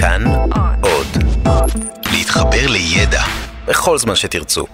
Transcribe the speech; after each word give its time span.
כאן 0.00 0.24
עוד. 0.80 1.06
להתחבר 2.12 2.66
לידע 2.68 3.22
בכל 3.66 3.98
זמן 3.98 4.14
שתרצו. 4.14 4.66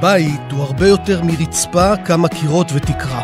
בית 0.00 0.52
הוא 0.52 0.62
הרבה 0.62 0.88
יותר 0.88 1.22
מרצפה, 1.22 1.96
כמה 2.04 2.28
קירות 2.28 2.72
ותקרה. 2.74 3.22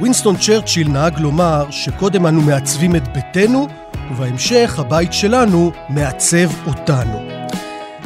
וינסטון 0.00 0.36
צ'רצ'יל 0.36 0.88
נהג 0.88 1.18
לומר 1.18 1.70
שקודם 1.70 2.26
אנו 2.26 2.40
מעצבים 2.42 2.96
את 2.96 3.08
ביתנו, 3.08 3.68
ובהמשך 4.10 4.78
הבית 4.78 5.12
שלנו 5.12 5.72
מעצב 5.88 6.66
אותנו. 6.66 7.18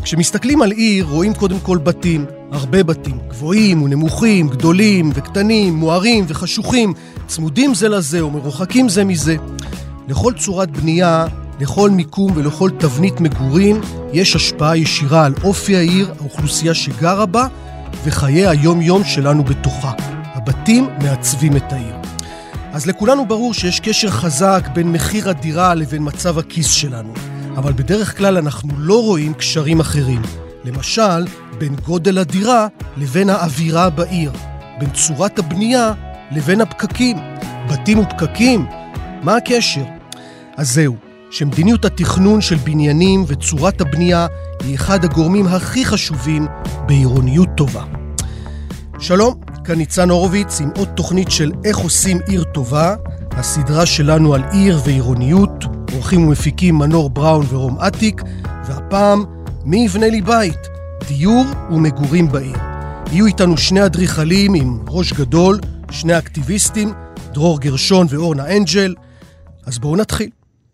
כשמסתכלים 0.02 0.62
על 0.62 0.70
עיר 0.70 1.04
רואים 1.10 1.34
קודם 1.34 1.60
כל 1.60 1.78
בתים, 1.78 2.24
הרבה 2.52 2.82
בתים, 2.82 3.18
גבוהים 3.28 3.82
ונמוכים, 3.82 4.48
גדולים 4.48 5.10
וקטנים, 5.14 5.74
מוארים 5.74 6.24
וחשוכים, 6.28 6.92
צמודים 7.26 7.74
זה 7.74 7.88
לזה 7.88 8.24
ומרוחקים 8.26 8.88
זה 8.88 9.04
מזה. 9.04 9.36
לכל 10.08 10.32
צורת 10.32 10.70
בנייה, 10.70 11.26
לכל 11.60 11.90
מיקום 11.90 12.32
ולכל 12.34 12.70
תבנית 12.78 13.20
מגורים 13.20 13.80
יש 14.12 14.36
השפעה 14.36 14.76
ישירה 14.76 15.24
על 15.24 15.34
אופי 15.44 15.76
העיר, 15.76 16.14
האוכלוסייה 16.20 16.74
שגרה 16.74 17.26
בה 17.26 17.46
וחיי 18.04 18.46
היום-יום 18.46 19.04
שלנו 19.04 19.44
בתוכה. 19.44 19.92
הבתים 20.34 20.88
מעצבים 21.02 21.56
את 21.56 21.72
העיר. 21.72 22.01
אז 22.72 22.86
לכולנו 22.86 23.26
ברור 23.26 23.54
שיש 23.54 23.80
קשר 23.80 24.10
חזק 24.10 24.68
בין 24.74 24.92
מחיר 24.92 25.30
הדירה 25.30 25.74
לבין 25.74 26.02
מצב 26.04 26.38
הכיס 26.38 26.70
שלנו. 26.70 27.12
אבל 27.56 27.72
בדרך 27.72 28.18
כלל 28.18 28.36
אנחנו 28.36 28.68
לא 28.78 29.02
רואים 29.02 29.34
קשרים 29.34 29.80
אחרים. 29.80 30.22
למשל, 30.64 31.26
בין 31.58 31.74
גודל 31.74 32.18
הדירה 32.18 32.66
לבין 32.96 33.30
האווירה 33.30 33.90
בעיר. 33.90 34.32
בין 34.78 34.90
צורת 34.90 35.38
הבנייה 35.38 35.92
לבין 36.30 36.60
הפקקים. 36.60 37.16
בתים 37.70 37.98
ופקקים? 37.98 38.66
מה 39.22 39.36
הקשר? 39.36 39.84
אז 40.56 40.74
זהו, 40.74 40.96
שמדיניות 41.30 41.84
התכנון 41.84 42.40
של 42.40 42.56
בניינים 42.56 43.24
וצורת 43.26 43.80
הבנייה 43.80 44.26
היא 44.64 44.74
אחד 44.74 45.04
הגורמים 45.04 45.46
הכי 45.46 45.84
חשובים 45.84 46.46
בעירוניות 46.86 47.48
טובה. 47.56 47.84
שלום, 48.98 49.40
כאן 49.64 49.74
ניצן 49.74 50.10
הורוביץ 50.10 50.60
עם 50.60 50.70
עוד 50.76 50.88
תוכנית 50.88 51.30
של 51.30 51.52
איך 51.64 51.76
עושים 51.78 52.20
עיר 52.26 52.44
טובה, 52.44 52.94
הסדרה 53.30 53.86
שלנו 53.86 54.34
על 54.34 54.42
עיר 54.52 54.80
ועירוניות, 54.84 55.64
עורכים 55.92 56.26
ומפיקים 56.26 56.78
מנור 56.78 57.10
בראון 57.10 57.46
ורום 57.48 57.78
אטיק, 57.80 58.22
והפעם, 58.66 59.24
מי 59.64 59.84
יבנה 59.84 60.08
לי 60.08 60.20
בית? 60.20 60.68
דיור 61.08 61.44
ומגורים 61.70 62.32
בעיר. 62.32 62.56
יהיו 63.12 63.26
איתנו 63.26 63.58
שני 63.58 63.84
אדריכלים 63.84 64.54
עם 64.54 64.78
ראש 64.88 65.12
גדול, 65.12 65.60
שני 65.90 66.18
אקטיביסטים, 66.18 66.92
דרור 67.32 67.60
גרשון 67.60 68.06
ואורנה 68.10 68.56
אנג'ל. 68.56 68.94
אז 69.66 69.78
בואו 69.78 69.96
נתחיל. 69.96 70.30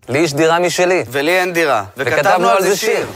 לי 0.08 0.19
יש 0.19 0.34
דירה 0.34 0.58
משלי. 0.58 1.02
ולי 1.11 1.41
אין 1.41 1.52
דירה. 1.52 1.84
וכתבנו 1.97 2.48
על 2.48 2.62
זה 2.62 2.77
שיר. 2.77 3.06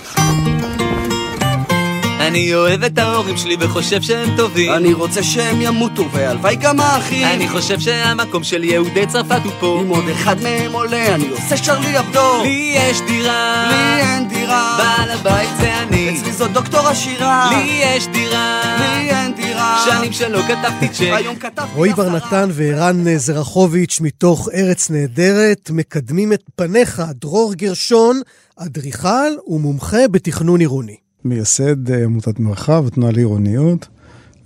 אני 2.27 2.55
אוהב 2.55 2.85
את 2.85 2.99
ההורים 2.99 3.37
שלי 3.37 3.57
וחושב 3.61 4.03
שהם 4.03 4.37
טובים 4.37 4.73
אני 4.73 4.93
רוצה 4.93 5.23
שהם 5.23 5.61
ימותו, 5.61 6.11
והלוואי 6.13 6.57
גם 6.57 6.81
האחים. 6.81 7.27
אני 7.27 7.49
חושב 7.49 7.81
שהמקום 7.81 8.45
של 8.45 8.65
יהודי 8.65 9.07
צרפת 9.07 9.41
הוא 9.45 9.53
פה 9.61 9.79
אם 9.83 9.89
עוד 9.89 10.05
אחד 10.09 10.43
מהם 10.43 10.73
עולה, 10.73 11.15
אני 11.15 11.29
עושה 11.29 11.57
שרלי 11.57 11.99
אבדור. 11.99 12.43
לי 12.43 12.75
יש 12.77 13.01
דירה 13.07 13.69
לי 13.71 14.03
אין 14.03 14.29
דירה. 14.29 14.79
בעל 14.79 15.11
הבית 15.11 15.49
זה 15.61 15.83
אני 15.83 16.11
אצלי 16.11 16.33
זאת 16.33 16.53
דוקטור 16.53 16.89
עשירה. 16.89 17.51
לי 17.51 17.81
יש 17.83 18.07
דירה 18.07 18.63
לי 18.79 19.11
אין 19.11 19.35
דירה. 19.35 19.85
שנים 19.85 20.13
שלא 20.13 20.41
כתבתי 20.43 20.89
צ'ק 20.89 21.13
היום 21.13 21.37
כתבתי 21.37 21.73
רועי. 21.75 21.93
בר 21.93 22.09
נתן 22.09 22.49
וערן 22.53 23.17
זרחוביץ' 23.19 24.01
מתוך 24.01 24.49
ארץ 24.55 24.91
נהדרת 24.91 25.71
מקדמים 25.71 26.33
את 26.33 26.43
פניך, 26.57 27.03
דרור 27.21 27.55
גרשון, 27.55 28.21
אדריכל 28.57 29.33
ומומחה 29.47 30.09
בתכנון 30.11 30.61
עירוני. 30.61 31.02
מייסד 31.25 31.91
אה, 31.91 32.05
עמותת 32.05 32.41
מרחב, 32.41 32.87
התנועה 32.87 33.13
לעירוניות, 33.13 33.89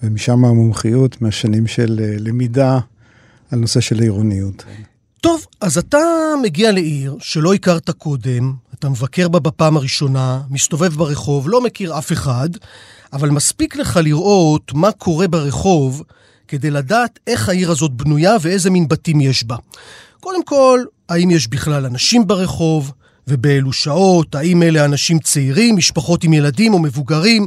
ומשם 0.02 0.44
המומחיות 0.44 1.22
מהשנים 1.22 1.66
של 1.66 2.00
אה, 2.02 2.16
למידה 2.18 2.78
על 3.50 3.58
נושא 3.58 3.80
של 3.80 4.00
עירוניות. 4.00 4.64
טוב, 5.20 5.46
אז 5.60 5.78
אתה 5.78 5.98
מגיע 6.42 6.72
לעיר 6.72 7.16
שלא 7.20 7.54
הכרת 7.54 7.90
קודם, 7.90 8.52
אתה 8.74 8.88
מבקר 8.88 9.28
בה 9.28 9.38
בפעם 9.38 9.76
הראשונה, 9.76 10.40
מסתובב 10.50 10.92
ברחוב, 10.94 11.48
לא 11.48 11.60
מכיר 11.60 11.98
אף 11.98 12.12
אחד, 12.12 12.48
אבל 13.12 13.30
מספיק 13.30 13.76
לך 13.76 14.00
לראות 14.02 14.72
מה 14.74 14.92
קורה 14.92 15.28
ברחוב 15.28 16.02
כדי 16.48 16.70
לדעת 16.70 17.18
איך 17.26 17.48
העיר 17.48 17.70
הזאת 17.70 17.92
בנויה 17.92 18.36
ואיזה 18.40 18.70
מין 18.70 18.88
בתים 18.88 19.20
יש 19.20 19.44
בה. 19.44 19.56
קודם 20.20 20.44
כל, 20.44 20.80
האם 21.08 21.30
יש 21.30 21.48
בכלל 21.48 21.86
אנשים 21.86 22.26
ברחוב, 22.26 22.92
ובאילו 23.28 23.72
שעות, 23.72 24.34
האם 24.34 24.62
אלה 24.62 24.84
אנשים 24.84 25.18
צעירים, 25.18 25.76
משפחות 25.76 26.24
עם 26.24 26.32
ילדים 26.32 26.74
או 26.74 26.78
מבוגרים, 26.78 27.46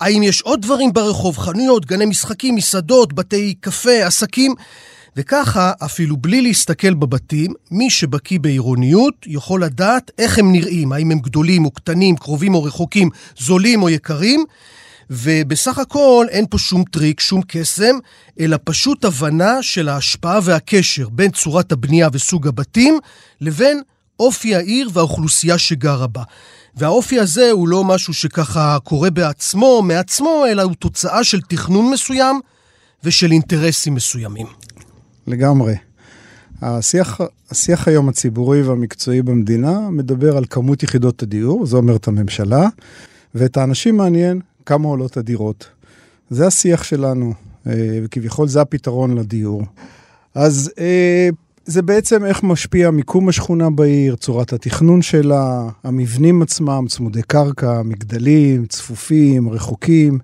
האם 0.00 0.22
יש 0.22 0.40
עוד 0.40 0.62
דברים 0.62 0.92
ברחוב, 0.92 1.38
חנויות, 1.38 1.86
גני 1.86 2.06
משחקים, 2.06 2.54
מסעדות, 2.54 3.12
בתי 3.12 3.54
קפה, 3.60 4.06
עסקים. 4.06 4.54
וככה, 5.16 5.72
אפילו 5.84 6.16
בלי 6.16 6.42
להסתכל 6.42 6.94
בבתים, 6.94 7.52
מי 7.70 7.90
שבקיא 7.90 8.40
בעירוניות 8.40 9.14
יכול 9.26 9.64
לדעת 9.64 10.10
איך 10.18 10.38
הם 10.38 10.52
נראים, 10.52 10.92
האם 10.92 11.10
הם 11.10 11.18
גדולים 11.18 11.64
או 11.64 11.70
קטנים, 11.70 12.16
קרובים 12.16 12.54
או 12.54 12.62
רחוקים, 12.62 13.10
זולים 13.38 13.82
או 13.82 13.88
יקרים, 13.90 14.44
ובסך 15.10 15.78
הכל 15.78 16.26
אין 16.30 16.46
פה 16.50 16.58
שום 16.58 16.84
טריק, 16.84 17.20
שום 17.20 17.40
קסם, 17.48 17.98
אלא 18.40 18.56
פשוט 18.64 19.04
הבנה 19.04 19.62
של 19.62 19.88
ההשפעה 19.88 20.38
והקשר 20.42 21.08
בין 21.08 21.30
צורת 21.30 21.72
הבנייה 21.72 22.08
וסוג 22.12 22.48
הבתים 22.48 22.98
לבין 23.40 23.82
אופי 24.22 24.54
העיר 24.54 24.90
והאוכלוסייה 24.92 25.58
שגרה 25.58 26.06
בה. 26.06 26.22
והאופי 26.76 27.20
הזה 27.20 27.50
הוא 27.50 27.68
לא 27.68 27.84
משהו 27.84 28.14
שככה 28.14 28.78
קורה 28.84 29.10
בעצמו, 29.10 29.82
מעצמו, 29.82 30.44
אלא 30.50 30.62
הוא 30.62 30.74
תוצאה 30.74 31.24
של 31.24 31.40
תכנון 31.40 31.90
מסוים 31.90 32.40
ושל 33.04 33.32
אינטרסים 33.32 33.94
מסוימים. 33.94 34.46
לגמרי. 35.26 35.74
השיח, 36.62 37.20
השיח 37.50 37.88
היום 37.88 38.08
הציבורי 38.08 38.62
והמקצועי 38.62 39.22
במדינה 39.22 39.90
מדבר 39.90 40.36
על 40.36 40.44
כמות 40.50 40.82
יחידות 40.82 41.22
הדיור, 41.22 41.66
זו 41.66 41.76
אומרת 41.76 42.08
הממשלה, 42.08 42.68
ואת 43.34 43.56
האנשים 43.56 43.96
מעניין 43.96 44.40
כמה 44.66 44.88
עולות 44.88 45.16
הדירות. 45.16 45.68
זה 46.30 46.46
השיח 46.46 46.84
שלנו, 46.84 47.32
אה, 47.66 47.72
וכביכול 48.04 48.48
זה 48.48 48.60
הפתרון 48.60 49.14
לדיור. 49.18 49.62
אז 50.34 50.70
אה, 50.78 51.28
זה 51.64 51.82
בעצם 51.82 52.24
איך 52.24 52.42
משפיע 52.42 52.90
מיקום 52.90 53.28
השכונה 53.28 53.70
בעיר, 53.70 54.16
צורת 54.16 54.52
התכנון 54.52 55.02
שלה, 55.02 55.68
המבנים 55.84 56.42
עצמם, 56.42 56.84
צמודי 56.88 57.22
קרקע, 57.22 57.82
מגדלים, 57.82 58.66
צפופים, 58.66 59.48
רחוקים. 59.48 60.18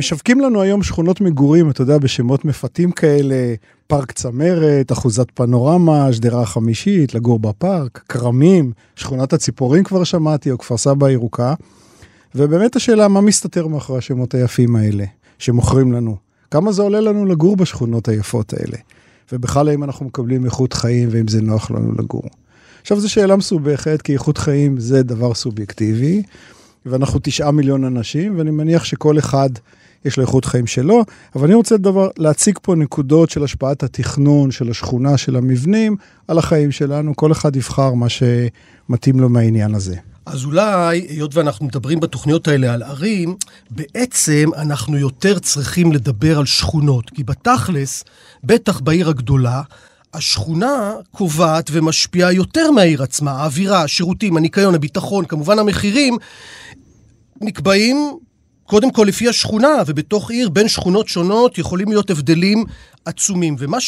משווקים 0.00 0.40
לנו 0.40 0.62
היום 0.62 0.82
שכונות 0.82 1.20
מגורים, 1.20 1.70
אתה 1.70 1.82
יודע, 1.82 1.98
בשמות 1.98 2.44
מפתים 2.44 2.92
כאלה, 2.92 3.54
פארק 3.86 4.12
צמרת, 4.12 4.92
אחוזת 4.92 5.26
פנורמה, 5.34 6.12
שדרה 6.12 6.42
החמישית, 6.42 7.14
לגור 7.14 7.38
בפארק, 7.38 8.04
כרמים, 8.08 8.72
שכונת 8.96 9.32
הציפורים 9.32 9.84
כבר 9.84 10.04
שמעתי, 10.04 10.50
או 10.50 10.58
כפר 10.58 10.76
סבא 10.76 11.06
הירוקה. 11.06 11.54
ובאמת 12.34 12.76
השאלה, 12.76 13.08
מה 13.08 13.20
מסתתר 13.20 13.66
מאחורי 13.66 13.98
השמות 13.98 14.34
היפים 14.34 14.76
האלה, 14.76 15.04
שמוכרים 15.38 15.92
לנו? 15.92 16.16
כמה 16.50 16.72
זה 16.72 16.82
עולה 16.82 17.00
לנו 17.00 17.26
לגור 17.26 17.56
בשכונות 17.56 18.08
היפות 18.08 18.52
האלה? 18.52 18.76
ובכלל 19.32 19.68
האם 19.68 19.84
אנחנו 19.84 20.06
מקבלים 20.06 20.44
איכות 20.44 20.72
חיים 20.72 21.08
ואם 21.12 21.28
זה 21.28 21.42
נוח 21.42 21.70
לנו 21.70 21.92
לגור. 21.98 22.22
עכשיו, 22.80 23.00
זו 23.00 23.10
שאלה 23.12 23.36
מסובכת, 23.36 24.02
כי 24.02 24.12
איכות 24.12 24.38
חיים 24.38 24.80
זה 24.80 25.02
דבר 25.02 25.34
סובייקטיבי, 25.34 26.22
ואנחנו 26.86 27.20
תשעה 27.22 27.50
מיליון 27.50 27.84
אנשים, 27.84 28.38
ואני 28.38 28.50
מניח 28.50 28.84
שכל 28.84 29.18
אחד 29.18 29.50
יש 30.04 30.16
לו 30.16 30.22
איכות 30.22 30.44
חיים 30.44 30.66
שלו, 30.66 31.04
אבל 31.34 31.44
אני 31.44 31.54
רוצה 31.54 31.76
דבר, 31.76 32.08
להציג 32.18 32.58
פה 32.62 32.74
נקודות 32.74 33.30
של 33.30 33.44
השפעת 33.44 33.82
התכנון, 33.82 34.50
של 34.50 34.70
השכונה, 34.70 35.18
של 35.18 35.36
המבנים, 35.36 35.96
על 36.28 36.38
החיים 36.38 36.72
שלנו, 36.72 37.16
כל 37.16 37.32
אחד 37.32 37.56
יבחר 37.56 37.94
מה 37.94 38.06
שמתאים 38.08 39.20
לו 39.20 39.28
מהעניין 39.28 39.74
הזה. 39.74 39.96
אז 40.32 40.44
אולי, 40.44 41.06
היות 41.08 41.34
ואנחנו 41.34 41.66
מדברים 41.66 42.00
בתוכניות 42.00 42.48
האלה 42.48 42.74
על 42.74 42.82
ערים, 42.82 43.36
בעצם 43.70 44.50
אנחנו 44.56 44.98
יותר 44.98 45.38
צריכים 45.38 45.92
לדבר 45.92 46.38
על 46.38 46.46
שכונות. 46.46 47.10
כי 47.10 47.24
בתכלס, 47.24 48.04
בטח 48.44 48.80
בעיר 48.80 49.08
הגדולה, 49.08 49.62
השכונה 50.14 50.92
קובעת 51.12 51.70
ומשפיעה 51.72 52.32
יותר 52.32 52.70
מהעיר 52.70 53.02
עצמה. 53.02 53.30
האווירה, 53.32 53.82
השירותים, 53.82 54.36
הניקיון, 54.36 54.74
הביטחון, 54.74 55.24
כמובן 55.24 55.58
המחירים, 55.58 56.16
נקבעים 57.40 58.18
קודם 58.64 58.90
כל 58.90 59.04
לפי 59.08 59.28
השכונה, 59.28 59.82
ובתוך 59.86 60.30
עיר 60.30 60.48
בין 60.48 60.68
שכונות 60.68 61.08
שונות 61.08 61.58
יכולים 61.58 61.88
להיות 61.88 62.10
הבדלים 62.10 62.64
עצומים. 63.04 63.56
ומה 63.58 63.80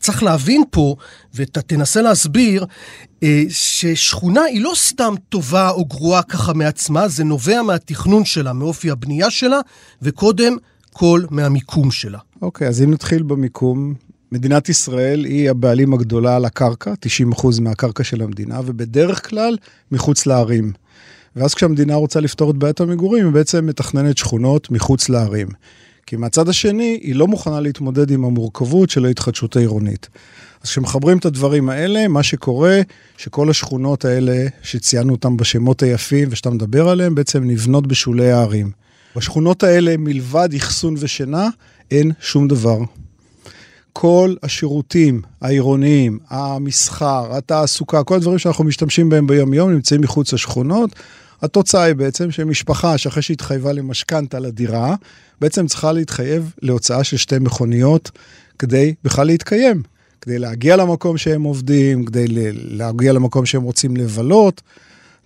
צריך 0.00 0.22
להבין 0.22 0.62
פה, 0.70 0.96
ואתה 1.34 1.62
תנסה 1.62 2.02
להסביר, 2.02 2.66
אה, 3.22 3.42
ששכונה 3.48 4.42
היא 4.42 4.60
לא 4.60 4.72
סתם 4.74 5.14
טובה 5.28 5.70
או 5.70 5.84
גרועה 5.84 6.22
ככה 6.22 6.52
מעצמה, 6.52 7.08
זה 7.08 7.24
נובע 7.24 7.62
מהתכנון 7.62 8.24
שלה, 8.24 8.52
מאופי 8.52 8.90
הבנייה 8.90 9.30
שלה, 9.30 9.60
וקודם 10.02 10.56
כל 10.92 11.22
מהמיקום 11.30 11.90
שלה. 11.90 12.18
אוקיי, 12.42 12.68
אז 12.68 12.82
אם 12.82 12.90
נתחיל 12.90 13.22
במיקום, 13.22 13.94
מדינת 14.32 14.68
ישראל 14.68 15.24
היא 15.24 15.50
הבעלים 15.50 15.94
הגדולה 15.94 16.36
על 16.36 16.44
הקרקע, 16.44 16.94
90% 17.34 17.60
מהקרקע 17.60 18.04
של 18.04 18.22
המדינה, 18.22 18.60
ובדרך 18.64 19.30
כלל 19.30 19.56
מחוץ 19.92 20.26
לערים. 20.26 20.72
ואז 21.36 21.54
כשהמדינה 21.54 21.94
רוצה 21.94 22.20
לפתור 22.20 22.50
את 22.50 22.56
בעיית 22.56 22.80
המגורים, 22.80 23.24
היא 23.24 23.32
בעצם 23.32 23.66
מתכננת 23.66 24.18
שכונות 24.18 24.70
מחוץ 24.70 25.08
לערים. 25.08 25.48
כי 26.06 26.16
מהצד 26.16 26.48
השני, 26.48 26.98
היא 27.02 27.14
לא 27.14 27.26
מוכנה 27.26 27.60
להתמודד 27.60 28.10
עם 28.10 28.24
המורכבות 28.24 28.90
של 28.90 29.04
ההתחדשות 29.04 29.56
העירונית. 29.56 30.08
אז 30.62 30.70
כשמחברים 30.70 31.18
את 31.18 31.24
הדברים 31.24 31.68
האלה, 31.68 32.08
מה 32.08 32.22
שקורה, 32.22 32.80
שכל 33.16 33.50
השכונות 33.50 34.04
האלה, 34.04 34.46
שציינו 34.62 35.12
אותן 35.12 35.36
בשמות 35.36 35.82
היפים 35.82 36.28
ושאתה 36.30 36.50
מדבר 36.50 36.88
עליהן, 36.88 37.14
בעצם 37.14 37.44
נבנות 37.44 37.86
בשולי 37.86 38.30
הערים. 38.32 38.70
בשכונות 39.16 39.62
האלה, 39.62 39.96
מלבד 39.98 40.48
אחסון 40.56 40.94
ושינה, 40.98 41.48
אין 41.90 42.12
שום 42.20 42.48
דבר. 42.48 42.78
כל 43.92 44.34
השירותים 44.42 45.22
העירוניים, 45.40 46.18
המסחר, 46.28 47.36
התעסוקה, 47.36 48.04
כל 48.04 48.14
הדברים 48.14 48.38
שאנחנו 48.38 48.64
משתמשים 48.64 49.08
בהם 49.08 49.26
ביום-יום 49.26 49.70
נמצאים 49.70 50.00
מחוץ 50.00 50.32
לשכונות. 50.32 50.90
התוצאה 51.42 51.82
היא 51.82 51.94
בעצם 51.94 52.30
שמשפחה 52.30 52.98
שאחרי 52.98 53.22
שהתחייבה 53.22 53.72
למשכנתה 53.72 54.38
לדירה, 54.38 54.94
בעצם 55.40 55.66
צריכה 55.66 55.92
להתחייב 55.92 56.52
להוצאה 56.62 57.04
של 57.04 57.16
שתי 57.16 57.38
מכוניות 57.38 58.10
כדי 58.58 58.94
בכלל 59.04 59.26
להתקיים. 59.26 59.82
כדי 60.20 60.38
להגיע 60.38 60.76
למקום 60.76 61.18
שהם 61.18 61.42
עובדים, 61.42 62.04
כדי 62.04 62.24
להגיע 62.52 63.12
למקום 63.12 63.46
שהם 63.46 63.62
רוצים 63.62 63.96
לבלות. 63.96 64.62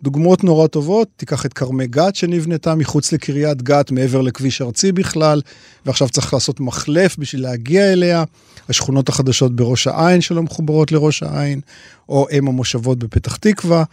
דוגמאות 0.03 0.45
נורא 0.45 0.67
טובות, 0.67 1.09
תיקח 1.17 1.47
את 1.47 1.53
כרמי 1.53 1.87
גת 1.87 2.17
שנבנתה 2.17 2.75
מחוץ 2.75 3.13
לקריית 3.13 3.63
גת, 3.63 3.91
מעבר 3.91 4.21
לכביש 4.21 4.63
ארצי 4.63 4.93
בכלל, 4.93 5.41
ועכשיו 5.87 6.09
צריך 6.09 6.35
לעשות 6.35 6.61
מחלף 6.61 7.17
בשביל 7.19 7.43
להגיע 7.43 7.93
אליה. 7.93 8.25
השכונות 8.69 9.09
החדשות 9.09 9.57
בראש 9.57 9.87
העין 9.87 10.21
שלא 10.21 10.43
מחוברות 10.43 10.93
לראש 10.93 11.23
העין, 11.23 11.61
או 12.09 12.27
אם 12.39 12.49
המושבות 12.49 12.99
בפתח 12.99 13.37
תקווה. 13.37 13.85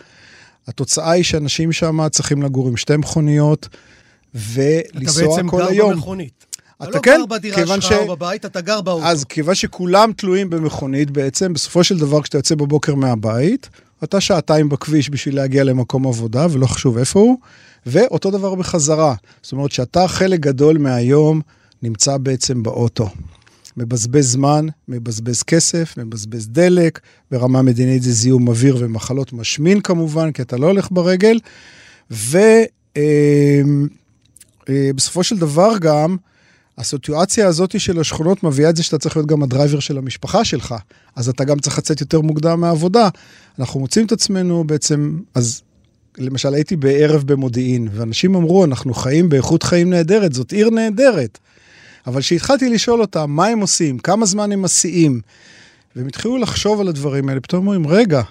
התוצאה 0.67 1.11
היא 1.11 1.23
שאנשים 1.23 1.71
שם 1.71 2.09
צריכים 2.09 2.41
לגור 2.41 2.67
עם 2.67 2.77
שתי 2.77 2.97
מכוניות 2.97 3.67
ולנסוע 4.35 5.37
כל 5.47 5.67
היום. 5.67 5.67
אתה 5.67 5.67
בעצם 5.67 5.77
גר 5.77 5.87
במכונית. 5.93 6.45
אתה 6.83 6.89
לא 6.89 6.99
כן, 6.99 7.17
גר 7.17 7.25
בדירה 7.25 7.67
שלך 7.67 7.83
ש... 7.83 7.91
או 7.91 8.15
בבית, 8.15 8.45
אתה 8.45 8.61
גר 8.61 8.81
באוטו. 8.81 9.05
אז 9.05 9.23
כיוון 9.23 9.55
שכולם 9.55 10.11
תלויים 10.11 10.49
במכונית 10.49 11.11
בעצם, 11.11 11.53
בסופו 11.53 11.83
של 11.83 11.97
דבר 11.97 12.21
כשאתה 12.21 12.37
יוצא 12.37 12.55
בבוקר 12.55 12.95
מהבית, 12.95 13.69
אתה 14.03 14.21
שעתיים 14.21 14.69
בכביש 14.69 15.09
בשביל 15.09 15.35
להגיע 15.35 15.63
למקום 15.63 16.07
עבודה, 16.07 16.47
ולא 16.51 16.65
חשוב 16.67 16.97
איפה 16.97 17.19
הוא, 17.19 17.37
ואותו 17.85 18.31
דבר 18.31 18.55
בחזרה. 18.55 19.15
זאת 19.41 19.51
אומרת 19.51 19.71
שאתה 19.71 20.07
חלק 20.07 20.39
גדול 20.39 20.77
מהיום 20.77 21.41
נמצא 21.83 22.17
בעצם 22.17 22.63
באוטו. 22.63 23.09
מבזבז 23.77 24.31
זמן, 24.31 24.65
מבזבז 24.87 25.43
כסף, 25.43 25.97
מבזבז 25.97 26.47
דלק, 26.47 26.99
ברמה 27.31 27.61
מדינית 27.61 28.03
זה 28.03 28.11
זיהום 28.11 28.47
אוויר 28.47 28.77
ומחלות 28.79 29.33
משמין 29.33 29.81
כמובן, 29.81 30.31
כי 30.31 30.41
אתה 30.41 30.57
לא 30.57 30.67
הולך 30.67 30.87
ברגל, 30.91 31.39
ובסופו 32.11 32.29
אה, 35.19 35.23
של 35.23 35.37
דבר 35.37 35.71
גם, 35.81 36.17
הסיטואציה 36.77 37.47
הזאת 37.47 37.79
של 37.79 37.99
השכונות 37.99 38.43
מביאה 38.43 38.69
את 38.69 38.75
זה 38.75 38.83
שאתה 38.83 38.97
צריך 38.97 39.17
להיות 39.17 39.29
גם 39.29 39.43
הדרייבר 39.43 39.79
של 39.79 39.97
המשפחה 39.97 40.45
שלך, 40.45 40.75
אז 41.15 41.29
אתה 41.29 41.43
גם 41.43 41.59
צריך 41.59 41.77
לצאת 41.77 42.01
יותר 42.01 42.21
מוקדם 42.21 42.61
מהעבודה. 42.61 43.09
אנחנו 43.59 43.79
מוצאים 43.79 44.05
את 44.05 44.11
עצמנו 44.11 44.63
בעצם, 44.63 45.19
אז 45.35 45.61
למשל 46.17 46.53
הייתי 46.53 46.75
בערב 46.75 47.23
במודיעין, 47.25 47.87
ואנשים 47.91 48.35
אמרו, 48.35 48.65
אנחנו 48.65 48.93
חיים 48.93 49.29
באיכות 49.29 49.63
חיים 49.63 49.89
נהדרת, 49.89 50.33
זאת 50.33 50.51
עיר 50.51 50.69
נהדרת. 50.69 51.39
אבל 52.07 52.21
כשהתחלתי 52.21 52.69
לשאול 52.69 53.01
אותם 53.01 53.31
מה 53.31 53.45
הם 53.45 53.59
עושים, 53.59 53.99
כמה 53.99 54.25
זמן 54.25 54.51
הם 54.51 54.61
מסיעים, 54.61 55.21
והם 55.95 56.07
התחילו 56.07 56.37
לחשוב 56.37 56.81
על 56.81 56.87
הדברים 56.87 57.29
האלה, 57.29 57.41
פתאום 57.41 57.67
אומרים, 57.67 57.87
רגע, 57.87 58.21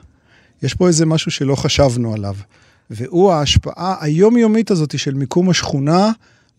יש 0.62 0.74
פה 0.74 0.88
איזה 0.88 1.06
משהו 1.06 1.30
שלא 1.30 1.54
חשבנו 1.54 2.14
עליו. 2.14 2.34
והוא 2.90 3.32
ההשפעה 3.32 3.96
היומיומית 4.00 4.70
הזאת 4.70 4.98
של 4.98 5.14
מיקום 5.14 5.50
השכונה 5.50 6.10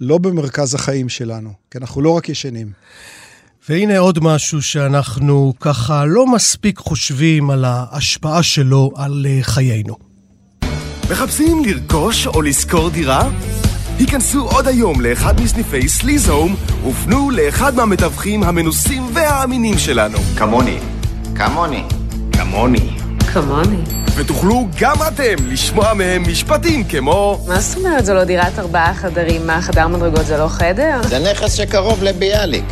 לא 0.01 0.17
במרכז 0.17 0.75
החיים 0.75 1.09
שלנו, 1.09 1.53
כי 1.71 1.77
אנחנו 1.77 2.01
לא 2.01 2.09
רק 2.09 2.29
ישנים. 2.29 2.71
והנה 3.69 3.97
עוד 3.97 4.19
משהו 4.21 4.61
שאנחנו 4.61 5.53
ככה 5.59 6.05
לא 6.05 6.27
מספיק 6.27 6.77
חושבים 6.77 7.49
על 7.49 7.65
ההשפעה 7.65 8.43
שלו 8.43 8.91
על 8.95 9.25
אה, 9.29 9.39
חיינו. 9.41 9.95
מחפשים 11.11 11.65
לרכוש 11.65 12.27
או 12.27 12.41
לשכור 12.41 12.89
דירה? 12.89 13.29
היכנסו 13.99 14.47
עוד 14.49 14.67
היום 14.67 15.01
לאחד 15.01 15.41
מסניפי 15.41 15.89
סליזהום 15.89 16.55
ופנו 16.87 17.31
לאחד 17.31 17.75
מהמתווכים 17.75 18.43
המנוסים 18.43 19.03
והאמינים 19.13 19.77
שלנו. 19.77 20.17
כמוני. 20.37 20.79
כמוני. 21.35 21.83
כמוני. 22.31 22.89
כמוני. 23.33 23.77
ותוכלו 24.15 24.67
גם 24.79 24.95
אתם 25.07 25.35
לשמוע 25.47 25.93
מהם 25.93 26.23
משפטים 26.31 26.83
כמו... 26.83 27.45
מה 27.47 27.59
זאת 27.59 27.77
אומרת 27.77 28.05
זו 28.05 28.13
לא 28.13 28.23
דירת 28.23 28.59
ארבעה 28.59 28.93
חדרים? 28.93 29.47
מה, 29.47 29.61
חדר 29.61 29.87
מדרגות 29.87 30.25
זה 30.25 30.37
לא 30.37 30.47
חדר? 30.47 31.01
זה 31.03 31.31
נכס 31.31 31.53
שקרוב 31.53 32.03
לביאליק. 32.03 32.65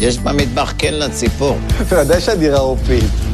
יש 0.00 0.18
במטבח 0.18 0.72
כן 0.78 0.94
לציפור. 0.94 1.58
אתה 1.82 1.98
יודע 1.98 2.20
שהדירה 2.20 2.58
עורפית. 2.58 3.31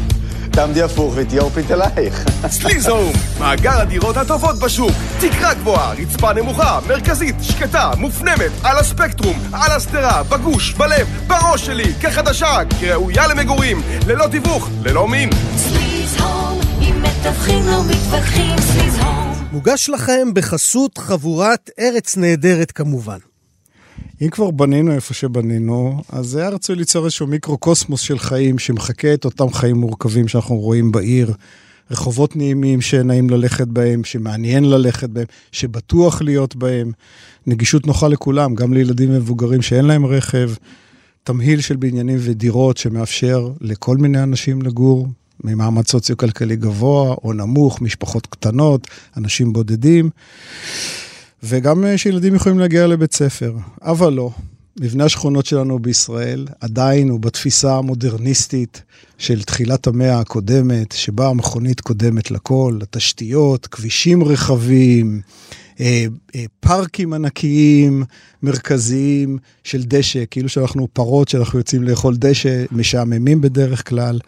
תעמדי 0.52 0.82
הפוך 0.82 1.12
ותהיה 1.16 1.42
עורפית 1.42 1.70
אלייך. 1.70 2.24
סליזהום, 2.50 3.12
מאגר 3.38 3.80
הדירות 3.80 4.16
הטובות 4.16 4.58
בשוק. 4.58 4.92
תקרה 5.20 5.54
גבוהה, 5.54 5.92
רצפה 5.92 6.32
נמוכה, 6.32 6.80
מרכזית, 6.88 7.34
שקטה, 7.40 7.90
מופנמת, 7.96 8.50
על 8.62 8.78
הספקטרום, 8.78 9.38
על 9.52 9.72
השדרה, 9.72 10.22
בגוש, 10.22 10.72
בלב, 10.72 11.06
בראש 11.26 11.66
שלי, 11.66 11.94
כחדשה, 12.00 12.56
כראויה 12.80 13.26
למגורים, 13.26 13.82
ללא 14.06 14.26
תיווך, 14.30 14.68
ללא 14.82 15.08
מין. 15.08 15.30
סליזהום, 15.56 16.60
עם 16.80 17.02
מתווכים 17.02 17.66
לא 17.66 17.82
מתווכחים. 17.84 18.56
מוגש 19.52 19.88
לכם 19.88 20.34
בחסות 20.34 20.98
חבורת 20.98 21.70
ארץ 21.78 22.16
נהדרת 22.16 22.72
כמובן. 22.72 23.27
אם 24.22 24.28
כבר 24.28 24.50
בנינו 24.50 24.92
איפה 24.92 25.14
שבנינו, 25.14 26.02
אז 26.08 26.36
היה 26.36 26.48
רצוי 26.48 26.76
ליצור 26.76 27.04
איזשהו 27.04 27.26
מיקרו-קוסמוס 27.26 28.00
של 28.00 28.18
חיים 28.18 28.58
שמחקה 28.58 29.14
את 29.14 29.24
אותם 29.24 29.52
חיים 29.52 29.76
מורכבים 29.76 30.28
שאנחנו 30.28 30.56
רואים 30.56 30.92
בעיר. 30.92 31.32
רחובות 31.90 32.36
נעימים 32.36 32.80
שנעים 32.80 33.30
ללכת 33.30 33.68
בהם, 33.68 34.04
שמעניין 34.04 34.64
ללכת 34.64 35.10
בהם, 35.10 35.26
שבטוח 35.52 36.22
להיות 36.22 36.56
בהם. 36.56 36.92
נגישות 37.46 37.86
נוחה 37.86 38.08
לכולם, 38.08 38.54
גם 38.54 38.72
לילדים 38.72 39.10
ומבוגרים 39.10 39.62
שאין 39.62 39.84
להם 39.84 40.06
רכב. 40.06 40.50
תמהיל 41.24 41.60
של 41.60 41.76
בניינים 41.76 42.18
ודירות 42.20 42.76
שמאפשר 42.76 43.50
לכל 43.60 43.96
מיני 43.96 44.22
אנשים 44.22 44.62
לגור, 44.62 45.08
ממעמד 45.44 45.86
סוציו-כלכלי 45.86 46.56
גבוה 46.56 47.14
או 47.24 47.32
נמוך, 47.32 47.80
משפחות 47.80 48.26
קטנות, 48.26 48.88
אנשים 49.16 49.52
בודדים. 49.52 50.10
וגם 51.42 51.84
אה, 51.84 51.98
שילדים 51.98 52.34
יכולים 52.34 52.58
להגיע 52.58 52.86
לבית 52.86 53.14
ספר. 53.14 53.52
אבל 53.82 54.12
לא, 54.12 54.30
מבנה 54.80 55.04
השכונות 55.04 55.46
שלנו 55.46 55.78
בישראל 55.78 56.46
עדיין 56.60 57.08
הוא 57.08 57.20
בתפיסה 57.20 57.76
המודרניסטית 57.76 58.82
של 59.18 59.42
תחילת 59.42 59.86
המאה 59.86 60.20
הקודמת, 60.20 60.92
שבה 60.92 61.28
המכונית 61.28 61.80
קודמת 61.80 62.30
לכל, 62.30 62.78
התשתיות, 62.82 63.66
כבישים 63.66 64.24
רחבים, 64.24 65.20
אה, 65.80 66.06
אה, 66.34 66.44
פארקים 66.60 67.12
ענקיים, 67.12 68.04
מרכזיים 68.42 69.38
של 69.64 69.82
דשא, 69.82 70.24
כאילו 70.30 70.48
שאנחנו 70.48 70.88
פרות 70.92 71.28
שאנחנו 71.28 71.58
יוצאים 71.58 71.82
לאכול 71.82 72.16
דשא, 72.16 72.64
משעממים 72.72 73.40
בדרך 73.40 73.88
כלל. 73.88 74.18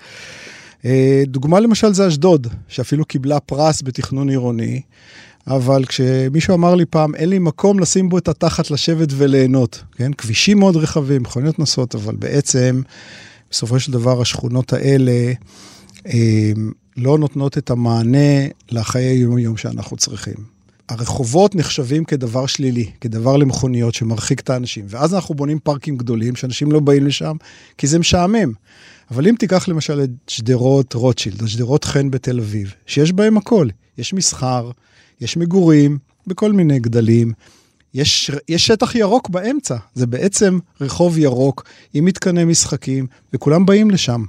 דוגמה 1.27 1.61
למשל 1.61 1.93
זה 1.93 2.09
אשדוד, 2.09 2.47
שאפילו 2.69 3.05
קיבלה 3.05 3.41
פרס 3.41 3.83
בתכנון 3.83 4.29
עירוני. 4.29 4.81
אבל 5.47 5.85
כשמישהו 5.85 6.55
אמר 6.55 6.75
לי 6.75 6.85
פעם, 6.85 7.15
אין 7.15 7.29
לי 7.29 7.39
מקום 7.39 7.79
לשים 7.79 8.09
בו 8.09 8.19
את 8.19 8.29
התחת 8.29 8.71
לשבת 8.71 9.09
וליהנות, 9.17 9.83
כן? 9.93 10.13
כבישים 10.13 10.59
מאוד 10.59 10.77
רחבים, 10.77 11.23
מכוניות 11.23 11.59
נוסעות, 11.59 11.95
אבל 11.95 12.17
בעצם, 12.17 12.83
בסופו 13.51 13.81
של 13.81 13.93
דבר, 13.93 14.21
השכונות 14.21 14.73
האלה 14.73 15.33
אה, 16.07 16.53
לא 16.97 17.19
נותנות 17.19 17.59
את 17.59 17.71
המענה 17.71 18.47
לחיי 18.71 19.05
היום-יום 19.05 19.57
שאנחנו 19.57 19.97
צריכים. 19.97 20.35
הרחובות 20.89 21.55
נחשבים 21.55 22.05
כדבר 22.05 22.47
שלילי, 22.47 22.91
כדבר 23.01 23.37
למכוניות 23.37 23.95
שמרחיק 23.95 24.41
את 24.41 24.51
האנשים, 24.51 24.85
ואז 24.89 25.15
אנחנו 25.15 25.35
בונים 25.35 25.59
פארקים 25.59 25.97
גדולים 25.97 26.37
שאנשים 26.37 26.73
לא 26.73 26.81
באים 26.81 27.07
לשם, 27.07 27.37
כי 27.79 27.87
זה 27.87 27.99
משעמם. 27.99 28.53
אבל 29.11 29.29
אם 29.29 29.35
תיקח 29.39 29.69
למשל 29.69 30.01
את 30.05 30.11
שדרות 30.29 30.95
רוטשילד, 30.95 31.43
או 31.43 31.49
שדרות 31.49 31.85
חן 31.85 32.11
בתל 32.11 32.39
אביב, 32.39 32.75
שיש 32.87 33.13
בהם 33.13 33.37
הכל, 33.37 33.69
יש 33.99 34.15
מסחר, 34.15 34.71
יש 35.21 35.37
מגורים 35.37 35.99
בכל 36.27 36.53
מיני 36.53 36.79
גדלים, 36.79 37.33
יש, 37.95 38.31
יש 38.49 38.67
שטח 38.67 38.95
ירוק 38.95 39.29
באמצע, 39.29 39.77
זה 39.95 40.07
בעצם 40.07 40.59
רחוב 40.81 41.19
ירוק 41.19 41.65
עם 41.95 42.05
מתקני 42.05 42.45
משחקים, 42.45 43.07
וכולם 43.33 43.67
באים 43.67 43.91
לשם. 43.91 44.25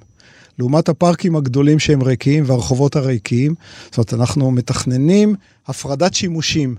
לעומת 0.59 0.89
הפארקים 0.89 1.35
הגדולים 1.35 1.79
שהם 1.79 2.01
ריקים 2.01 2.43
והרחובות 2.47 2.95
הריקים. 2.95 3.55
זאת 3.85 3.97
אומרת, 3.97 4.13
אנחנו 4.13 4.51
מתכננים 4.51 5.35
הפרדת 5.67 6.13
שימושים 6.13 6.75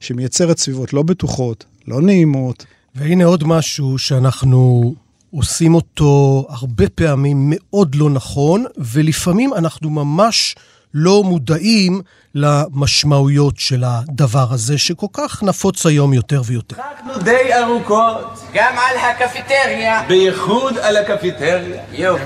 שמייצרת 0.00 0.58
סביבות 0.58 0.92
לא 0.92 1.02
בטוחות, 1.02 1.64
לא 1.88 2.02
נעימות. 2.02 2.64
והנה 2.94 3.24
עוד 3.24 3.44
משהו 3.44 3.98
שאנחנו 3.98 4.94
עושים 5.30 5.74
אותו 5.74 6.46
הרבה 6.48 6.88
פעמים 6.88 7.36
מאוד 7.54 7.94
לא 7.94 8.10
נכון, 8.10 8.64
ולפעמים 8.78 9.54
אנחנו 9.54 9.90
ממש 9.90 10.54
לא 10.94 11.22
מודעים 11.24 12.00
למשמעויות 12.34 13.58
של 13.58 13.84
הדבר 13.86 14.46
הזה, 14.50 14.78
שכל 14.78 15.06
כך 15.12 15.42
נפוץ 15.42 15.86
היום 15.86 16.12
יותר 16.14 16.42
ויותר. 16.44 16.76
צחקנו 16.76 17.18
די 17.22 17.54
ארוכות. 17.54 18.38
גם 18.54 18.74
על 18.78 18.96
הקפיטריה. 18.96 20.02
בייחוד 20.08 20.78
על 20.78 20.96
הקפיטריה. 20.96 21.82
יופי. 21.92 22.24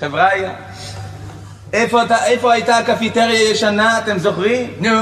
חבריא, 0.00 0.48
איפה, 1.72 2.02
אתה, 2.02 2.24
איפה 2.24 2.52
הייתה 2.52 2.78
הקפיטריה 2.78 3.48
הישנה, 3.48 3.98
אתם 3.98 4.18
זוכרים? 4.18 4.70
נו. 4.80 5.00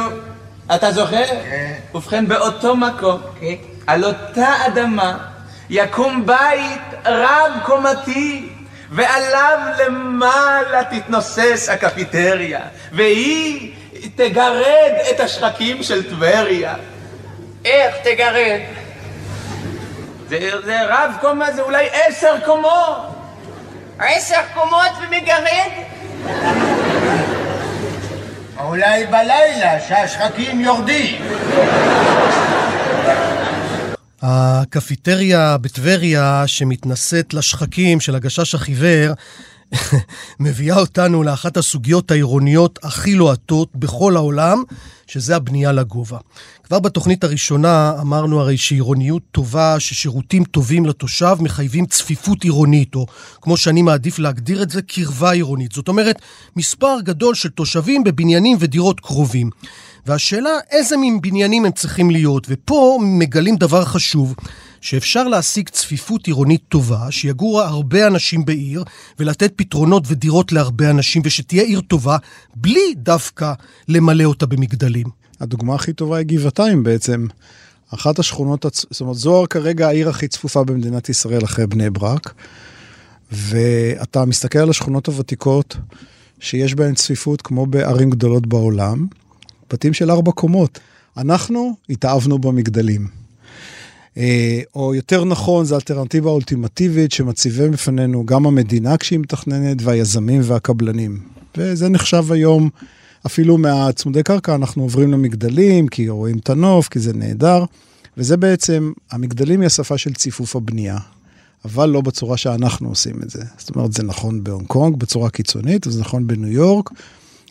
אתה 0.74 0.92
זוכר? 0.92 1.26
כן. 1.26 1.72
ובכן, 1.94 2.28
באותו 2.28 2.76
מקום, 2.76 3.20
כן. 3.40 3.54
על 3.86 4.04
אותה 4.04 4.66
אדמה, 4.66 5.18
יקום 5.70 6.26
בית 6.26 6.82
רב-קומתי, 7.06 8.48
ועליו 8.92 9.58
למעלה 9.78 10.84
תתנוסס 10.84 11.68
הקפיטריה, 11.72 12.60
והיא 12.92 13.74
תגרד 14.14 14.92
את 15.10 15.20
השחקים 15.20 15.82
של 15.82 16.10
טבריה. 16.10 16.74
איך 17.64 17.94
תגרד? 18.02 18.60
זה, 20.28 20.50
זה 20.64 20.76
רב 20.88 21.12
קומה, 21.20 21.52
זה 21.52 21.62
אולי 21.62 21.88
עשר 21.92 22.34
קומות. 22.44 22.96
עשר 23.98 24.40
קומות 24.54 24.90
ומגרד? 25.00 25.70
אולי 28.60 29.06
בלילה 29.06 29.80
שהשחקים 29.88 30.60
יורדים. 30.60 31.22
הקפיטריה 34.22 35.58
בטבריה 35.58 36.44
שמתנשאת 36.46 37.34
לשחקים 37.34 38.00
של 38.00 38.14
הגשש 38.14 38.54
החיוור, 38.54 39.12
מביאה 40.40 40.76
אותנו 40.76 41.22
לאחת 41.22 41.56
הסוגיות 41.56 42.10
העירוניות 42.10 42.78
הכי 42.82 43.14
לוהטות 43.14 43.68
בכל 43.74 44.16
העולם, 44.16 44.62
שזה 45.06 45.36
הבנייה 45.36 45.72
לגובה. 45.72 46.18
כבר 46.64 46.78
בתוכנית 46.78 47.24
הראשונה 47.24 47.94
אמרנו 48.00 48.40
הרי 48.40 48.56
שעירוניות 48.56 49.22
טובה, 49.32 49.80
ששירותים 49.80 50.44
טובים 50.44 50.86
לתושב 50.86 51.36
מחייבים 51.40 51.86
צפיפות 51.86 52.44
עירונית, 52.44 52.94
או 52.94 53.06
כמו 53.40 53.56
שאני 53.56 53.82
מעדיף 53.82 54.18
להגדיר 54.18 54.62
את 54.62 54.70
זה, 54.70 54.82
קרבה 54.82 55.30
עירונית. 55.30 55.72
זאת 55.72 55.88
אומרת, 55.88 56.22
מספר 56.56 56.96
גדול 57.04 57.34
של 57.34 57.48
תושבים 57.48 58.04
בבניינים 58.04 58.56
ודירות 58.60 59.00
קרובים. 59.00 59.50
והשאלה 60.06 60.50
איזה 60.70 60.96
מין 60.96 61.20
בניינים 61.20 61.64
הם 61.64 61.72
צריכים 61.72 62.10
להיות, 62.10 62.46
ופה 62.50 62.98
מגלים 63.02 63.56
דבר 63.56 63.84
חשוב, 63.84 64.34
שאפשר 64.80 65.28
להשיג 65.28 65.68
צפיפות 65.68 66.26
עירונית 66.26 66.62
טובה, 66.68 67.10
שיגורו 67.10 67.60
הרבה 67.60 68.06
אנשים 68.06 68.44
בעיר, 68.44 68.84
ולתת 69.18 69.52
פתרונות 69.56 70.04
ודירות 70.06 70.52
להרבה 70.52 70.90
אנשים, 70.90 71.22
ושתהיה 71.24 71.62
עיר 71.62 71.80
טובה, 71.80 72.16
בלי 72.54 72.94
דווקא 72.96 73.52
למלא 73.88 74.24
אותה 74.24 74.46
במגדלים. 74.46 75.06
הדוגמה 75.40 75.74
הכי 75.74 75.92
טובה 75.92 76.16
היא 76.16 76.26
גבעתיים 76.26 76.82
בעצם. 76.82 77.26
אחת 77.94 78.18
השכונות, 78.18 78.66
זאת 78.90 79.00
אומרת, 79.00 79.16
זוהר 79.16 79.46
כרגע 79.46 79.88
העיר 79.88 80.08
הכי 80.08 80.28
צפופה 80.28 80.64
במדינת 80.64 81.08
ישראל 81.08 81.44
אחרי 81.44 81.66
בני 81.66 81.90
ברק, 81.90 82.34
ואתה 83.32 84.24
מסתכל 84.24 84.58
על 84.58 84.70
השכונות 84.70 85.06
הוותיקות, 85.06 85.76
שיש 86.40 86.74
בהן 86.74 86.94
צפיפות 86.94 87.42
כמו 87.42 87.66
בערים 87.66 88.10
גדולות 88.10 88.46
בעולם, 88.46 89.06
בתים 89.72 89.92
של 89.92 90.10
ארבע 90.10 90.32
קומות. 90.32 90.78
אנחנו 91.16 91.72
התאהבנו 91.90 92.38
במגדלים. 92.38 93.08
אה, 94.16 94.60
או 94.74 94.94
יותר 94.94 95.24
נכון, 95.24 95.64
זו 95.64 95.74
אלטרנטיבה 95.74 96.30
אולטימטיבית 96.30 97.12
שמציבה 97.12 97.68
בפנינו 97.68 98.26
גם 98.26 98.46
המדינה 98.46 98.96
כשהיא 98.96 99.18
מתכננת, 99.18 99.76
והיזמים 99.82 100.40
והקבלנים. 100.44 101.18
וזה 101.56 101.88
נחשב 101.88 102.32
היום, 102.32 102.70
אפילו 103.26 103.58
מהצמודי 103.58 104.22
קרקע 104.22 104.54
אנחנו 104.54 104.82
עוברים 104.82 105.12
למגדלים, 105.12 105.88
כי 105.88 106.08
רואים 106.08 106.38
את 106.38 106.50
הנוף, 106.50 106.88
כי 106.88 106.98
זה 106.98 107.12
נהדר. 107.12 107.64
וזה 108.16 108.36
בעצם, 108.36 108.92
המגדלים 109.10 109.60
היא 109.60 109.66
השפה 109.66 109.98
של 109.98 110.14
ציפוף 110.14 110.56
הבנייה, 110.56 110.98
אבל 111.64 111.88
לא 111.88 112.00
בצורה 112.00 112.36
שאנחנו 112.36 112.88
עושים 112.88 113.22
את 113.22 113.30
זה. 113.30 113.42
זאת 113.58 113.76
אומרת, 113.76 113.92
זה 113.92 114.02
נכון 114.02 114.44
בהונג 114.44 114.66
קונג 114.66 114.96
בצורה 114.96 115.30
קיצונית, 115.30 115.86
וזה 115.86 116.00
נכון 116.00 116.26
בניו 116.26 116.52
יורק. 116.52 116.90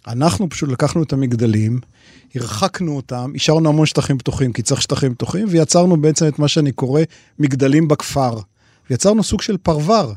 אנחנו 0.08 0.50
פשוט 0.50 0.70
לקחנו 0.70 1.03
את 1.03 1.13
המגדלים, 1.13 1.79
הרחקנו 2.36 2.96
אותם, 2.96 3.31
השארנו 3.36 3.70
המון 3.70 3.86
שטחים 3.86 4.17
פתוחים, 4.17 4.53
כי 4.53 4.62
צריך 4.62 4.81
שטחים 4.81 5.13
פתוחים, 5.13 5.48
ויצרנו 5.50 6.01
בעצם 6.01 6.27
את 6.27 6.39
מה 6.39 6.48
שאני 6.48 6.72
קורא 6.72 7.01
מגדלים 7.39 7.88
בכפר. 7.88 8.39
ויצרנו 8.89 9.24
סוג 9.24 9.41
של 9.41 9.58
פרבר. 9.58 10.13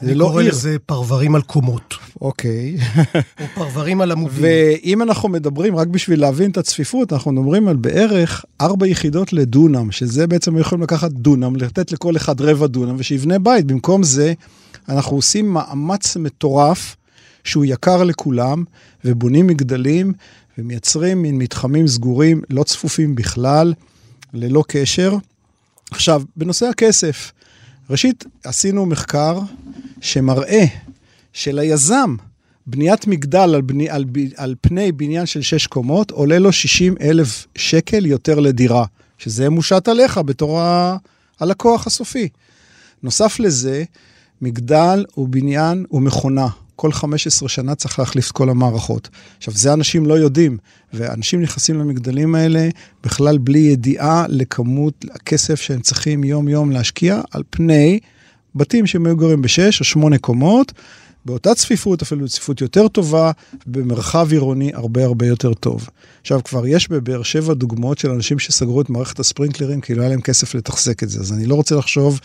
זה 0.00 0.06
אני 0.06 0.14
לא 0.14 0.26
קורא 0.26 0.42
עיר. 0.42 0.50
לזה 0.50 0.76
פרברים 0.86 1.34
על 1.34 1.42
קומות. 1.42 1.94
אוקיי. 2.20 2.76
או 3.40 3.44
פרברים 3.54 4.00
על 4.00 4.12
עמודים. 4.12 4.38
ואם 4.40 5.02
אנחנו 5.02 5.28
מדברים, 5.28 5.76
רק 5.76 5.88
בשביל 5.88 6.20
להבין 6.20 6.50
את 6.50 6.56
הצפיפות, 6.56 7.12
אנחנו 7.12 7.32
מדברים 7.32 7.68
על 7.68 7.76
בערך 7.76 8.44
ארבע 8.60 8.86
יחידות 8.86 9.32
לדונם, 9.32 9.92
שזה 9.92 10.26
בעצם 10.26 10.58
יכולים 10.58 10.82
לקחת 10.82 11.10
דונם, 11.10 11.56
לתת 11.56 11.92
לכל 11.92 12.16
אחד 12.16 12.40
רבע 12.40 12.66
דונם, 12.66 12.94
ושיבנה 12.98 13.38
בית. 13.38 13.66
במקום 13.66 14.02
זה, 14.02 14.32
אנחנו 14.88 15.16
עושים 15.16 15.52
מאמץ 15.52 16.16
מטורף, 16.16 16.96
שהוא 17.44 17.64
יקר 17.64 18.02
לכולם, 18.04 18.64
ובונים 19.04 19.46
מגדלים, 19.46 20.12
ומייצרים 20.58 21.22
מין 21.22 21.38
מתחמים 21.38 21.86
סגורים, 21.86 22.42
לא 22.50 22.62
צפופים 22.62 23.14
בכלל, 23.14 23.74
ללא 24.32 24.64
קשר. 24.68 25.16
עכשיו, 25.90 26.22
בנושא 26.36 26.66
הכסף, 26.66 27.32
ראשית, 27.90 28.24
עשינו 28.44 28.86
מחקר 28.86 29.38
שמראה 30.00 30.64
שליזם, 31.32 32.16
בניית 32.66 33.06
מגדל 33.06 33.38
על, 33.54 33.60
בני, 33.60 33.90
על, 33.90 34.04
על 34.36 34.54
פני 34.60 34.92
בניין 34.92 35.26
של 35.26 35.42
שש 35.42 35.66
קומות, 35.66 36.10
עולה 36.10 36.38
לו 36.38 36.52
60 36.52 36.94
אלף 37.00 37.46
שקל 37.56 38.06
יותר 38.06 38.40
לדירה, 38.40 38.84
שזה 39.18 39.50
מושת 39.50 39.88
עליך 39.88 40.18
בתור 40.18 40.60
ה- 40.60 40.96
הלקוח 41.40 41.86
הסופי. 41.86 42.28
נוסף 43.02 43.40
לזה, 43.40 43.84
מגדל 44.42 45.04
הוא 45.14 45.28
בניין 45.28 45.84
הוא 45.88 46.02
מכונה. 46.02 46.48
כל 46.76 46.92
15 46.92 47.48
שנה 47.48 47.74
צריך 47.74 47.98
להחליף 47.98 48.26
את 48.26 48.32
כל 48.32 48.50
המערכות. 48.50 49.08
עכשיו, 49.38 49.54
זה 49.54 49.72
אנשים 49.72 50.06
לא 50.06 50.14
יודעים, 50.14 50.58
ואנשים 50.92 51.42
נכנסים 51.42 51.78
למגדלים 51.78 52.34
האלה 52.34 52.68
בכלל 53.04 53.38
בלי 53.38 53.58
ידיעה 53.58 54.26
לכמות 54.28 55.04
הכסף 55.10 55.60
שהם 55.60 55.80
צריכים 55.80 56.24
יום-יום 56.24 56.70
להשקיע 56.70 57.20
על 57.30 57.42
פני 57.50 57.98
בתים 58.54 58.86
שהם 58.86 59.06
היו 59.06 59.16
גרים 59.16 59.42
בשש 59.42 59.80
או 59.80 59.84
שמונה 59.84 60.18
קומות, 60.18 60.72
באותה 61.24 61.54
צפיפות, 61.54 62.02
אפילו 62.02 62.28
צפיפות 62.28 62.60
יותר 62.60 62.88
טובה, 62.88 63.30
במרחב 63.66 64.28
עירוני 64.30 64.70
הרבה 64.74 65.04
הרבה 65.04 65.26
יותר 65.26 65.54
טוב. 65.54 65.88
עכשיו, 66.20 66.40
כבר 66.44 66.66
יש 66.66 66.88
בבאר 66.88 67.22
שבע 67.22 67.54
דוגמאות 67.54 67.98
של 67.98 68.10
אנשים 68.10 68.38
שסגרו 68.38 68.80
את 68.80 68.90
מערכת 68.90 69.18
הספרינקלרים 69.18 69.80
כי 69.80 69.94
לא 69.94 70.00
היה 70.00 70.10
להם 70.10 70.20
כסף 70.20 70.54
לתחזק 70.54 71.02
את 71.02 71.10
זה, 71.10 71.20
אז 71.20 71.32
אני 71.32 71.46
לא 71.46 71.54
רוצה 71.54 71.74
לחשוב 71.74 72.20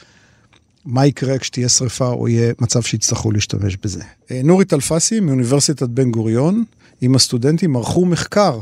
מה 0.86 1.06
יקרה 1.06 1.38
כשתהיה 1.38 1.70
שריפה 1.70 2.08
או 2.08 2.28
יהיה 2.28 2.54
מצב 2.60 2.82
שיצטרכו 2.82 3.32
להשתמש 3.32 3.78
בזה. 3.84 4.04
אה, 4.32 4.42
נורית 4.44 4.74
אלפסי 4.74 5.20
מאוניברסיטת 5.20 5.90
בן 5.90 6.12
גוריון, 6.12 6.64
עם 7.02 7.16
הסטודנטים 7.16 7.76
ערכו 7.76 8.06
מחקר 8.06 8.60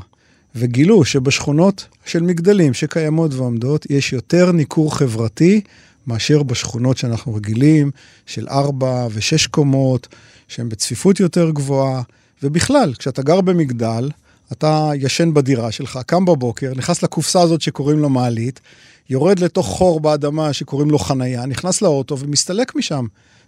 וגילו 0.55 1.05
שבשכונות 1.05 1.87
של 2.05 2.23
מגדלים 2.23 2.73
שקיימות 2.73 3.33
ועומדות, 3.33 3.85
יש 3.89 4.13
יותר 4.13 4.51
ניכור 4.51 4.95
חברתי 4.95 5.61
מאשר 6.07 6.43
בשכונות 6.43 6.97
שאנחנו 6.97 7.35
רגילים, 7.35 7.91
של 8.25 8.47
ארבע 8.47 9.07
ושש 9.13 9.47
קומות, 9.47 10.07
שהן 10.47 10.69
בצפיפות 10.69 11.19
יותר 11.19 11.49
גבוהה. 11.49 12.01
ובכלל, 12.43 12.93
כשאתה 12.93 13.21
גר 13.21 13.41
במגדל, 13.41 14.09
אתה 14.51 14.91
ישן 14.95 15.33
בדירה 15.33 15.71
שלך, 15.71 15.99
קם 16.05 16.25
בבוקר, 16.25 16.73
נכנס 16.75 17.03
לקופסה 17.03 17.41
הזאת 17.41 17.61
שקוראים 17.61 17.99
לה 17.99 18.07
מעלית, 18.07 18.59
יורד 19.09 19.39
לתוך 19.39 19.67
חור 19.67 19.99
באדמה 19.99 20.53
שקוראים 20.53 20.91
לו 20.91 20.99
חנייה, 20.99 21.45
נכנס 21.45 21.81
לאוטו 21.81 22.19
ומסתלק 22.19 22.75
משם. 22.75 23.05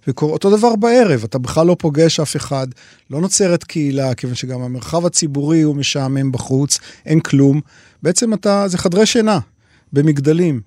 ואותו 0.08 0.58
דבר 0.58 0.76
בערב, 0.76 1.24
אתה 1.24 1.38
בכלל 1.38 1.68
לא 1.68 1.76
פוגש 1.80 2.20
אף 2.20 2.36
אחד, 2.36 2.68
לא 3.10 3.22
נוצרת 3.22 3.64
קהילה, 3.64 4.14
כיוון 4.14 4.36
שגם 4.36 4.62
המרחב 4.62 5.06
הציבורי 5.06 5.62
הוא 5.62 5.76
משעמם 5.76 6.32
בחוץ, 6.32 6.80
אין 7.06 7.20
כלום. 7.20 7.62
בעצם 8.04 8.34
אתה, 8.34 8.68
זה 8.68 8.78
חדרי 8.78 9.06
שינה, 9.06 9.40
במגדלים. 9.94 10.62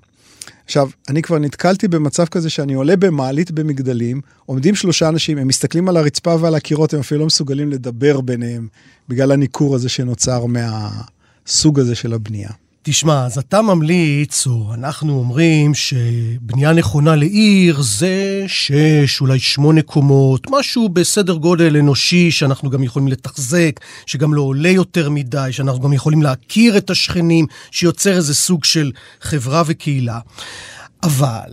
עכשיו, 0.65 0.89
אני 1.09 1.23
כבר 1.23 1.39
נתקלתי 1.39 1.89
במצב 1.89 2.25
כזה 2.25 2.51
שאני 2.51 2.75
עולה 2.75 2.97
במעלית 2.97 3.51
במגדלים, 3.51 4.21
עומדים 4.47 4.75
שלושה 4.75 5.09
אנשים, 5.09 5.39
הם 5.39 5.49
מסתכלים 5.49 5.89
על 5.89 5.97
הרצפה 5.97 6.37
ועל 6.41 6.55
הקירות, 6.55 6.95
הם 6.95 7.01
אפילו 7.01 7.21
לא 7.21 7.27
מסוגלים 7.27 7.71
לדבר 7.71 8.21
ביניהם, 8.21 8.69
בגלל 9.09 9.33
הניכור 9.33 9.75
הזה 9.75 9.89
שנוצר 9.89 10.45
מהסוג 10.47 11.81
הזה 11.81 11.95
של 11.95 12.13
הבנייה. 12.13 12.51
תשמע, 12.85 13.27
אז 13.27 13.39
אתה 13.39 13.63
ממליץ, 13.63 14.47
או 14.47 14.75
אנחנו 14.75 15.19
אומרים, 15.19 15.75
שבנייה 15.75 16.73
נכונה 16.73 17.17
לעיר 17.17 17.83
זה 17.83 18.45
שש, 18.47 19.21
אולי 19.21 19.39
שמונה 19.39 19.83
קומות, 19.83 20.47
משהו 20.51 20.89
בסדר 20.89 21.35
גודל 21.35 21.77
אנושי 21.77 22.31
שאנחנו 22.31 22.71
גם 22.71 22.83
יכולים 22.83 23.09
לתחזק, 23.09 23.81
שגם 24.07 24.35
לא 24.35 24.43
עולה 24.43 24.69
יותר 24.69 25.11
מדי, 25.11 25.49
שאנחנו 25.51 25.81
גם 25.81 25.93
יכולים 25.93 26.23
להכיר 26.23 26.77
את 26.77 26.91
השכנים, 26.91 27.47
שיוצר 27.71 28.17
איזה 28.17 28.35
סוג 28.35 28.65
של 28.65 28.93
חברה 29.21 29.63
וקהילה. 29.67 30.19
אבל 31.03 31.51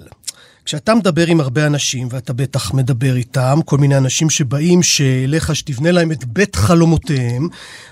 כשאתה 0.70 0.96
מדבר 0.96 1.28
עם 1.28 1.40
הרבה 1.40 1.66
אנשים, 1.66 2.08
ואתה 2.12 2.34
בטח 2.34 2.74
מדבר 2.74 3.16
איתם, 3.16 3.60
כל 3.66 3.78
מיני 3.78 3.98
אנשים 3.98 4.30
שבאים 4.30 4.84
שאליך 4.84 5.56
שתבנה 5.56 5.92
להם 5.92 6.12
את 6.12 6.26
בית 6.26 6.56
חלומותיהם, 6.56 7.48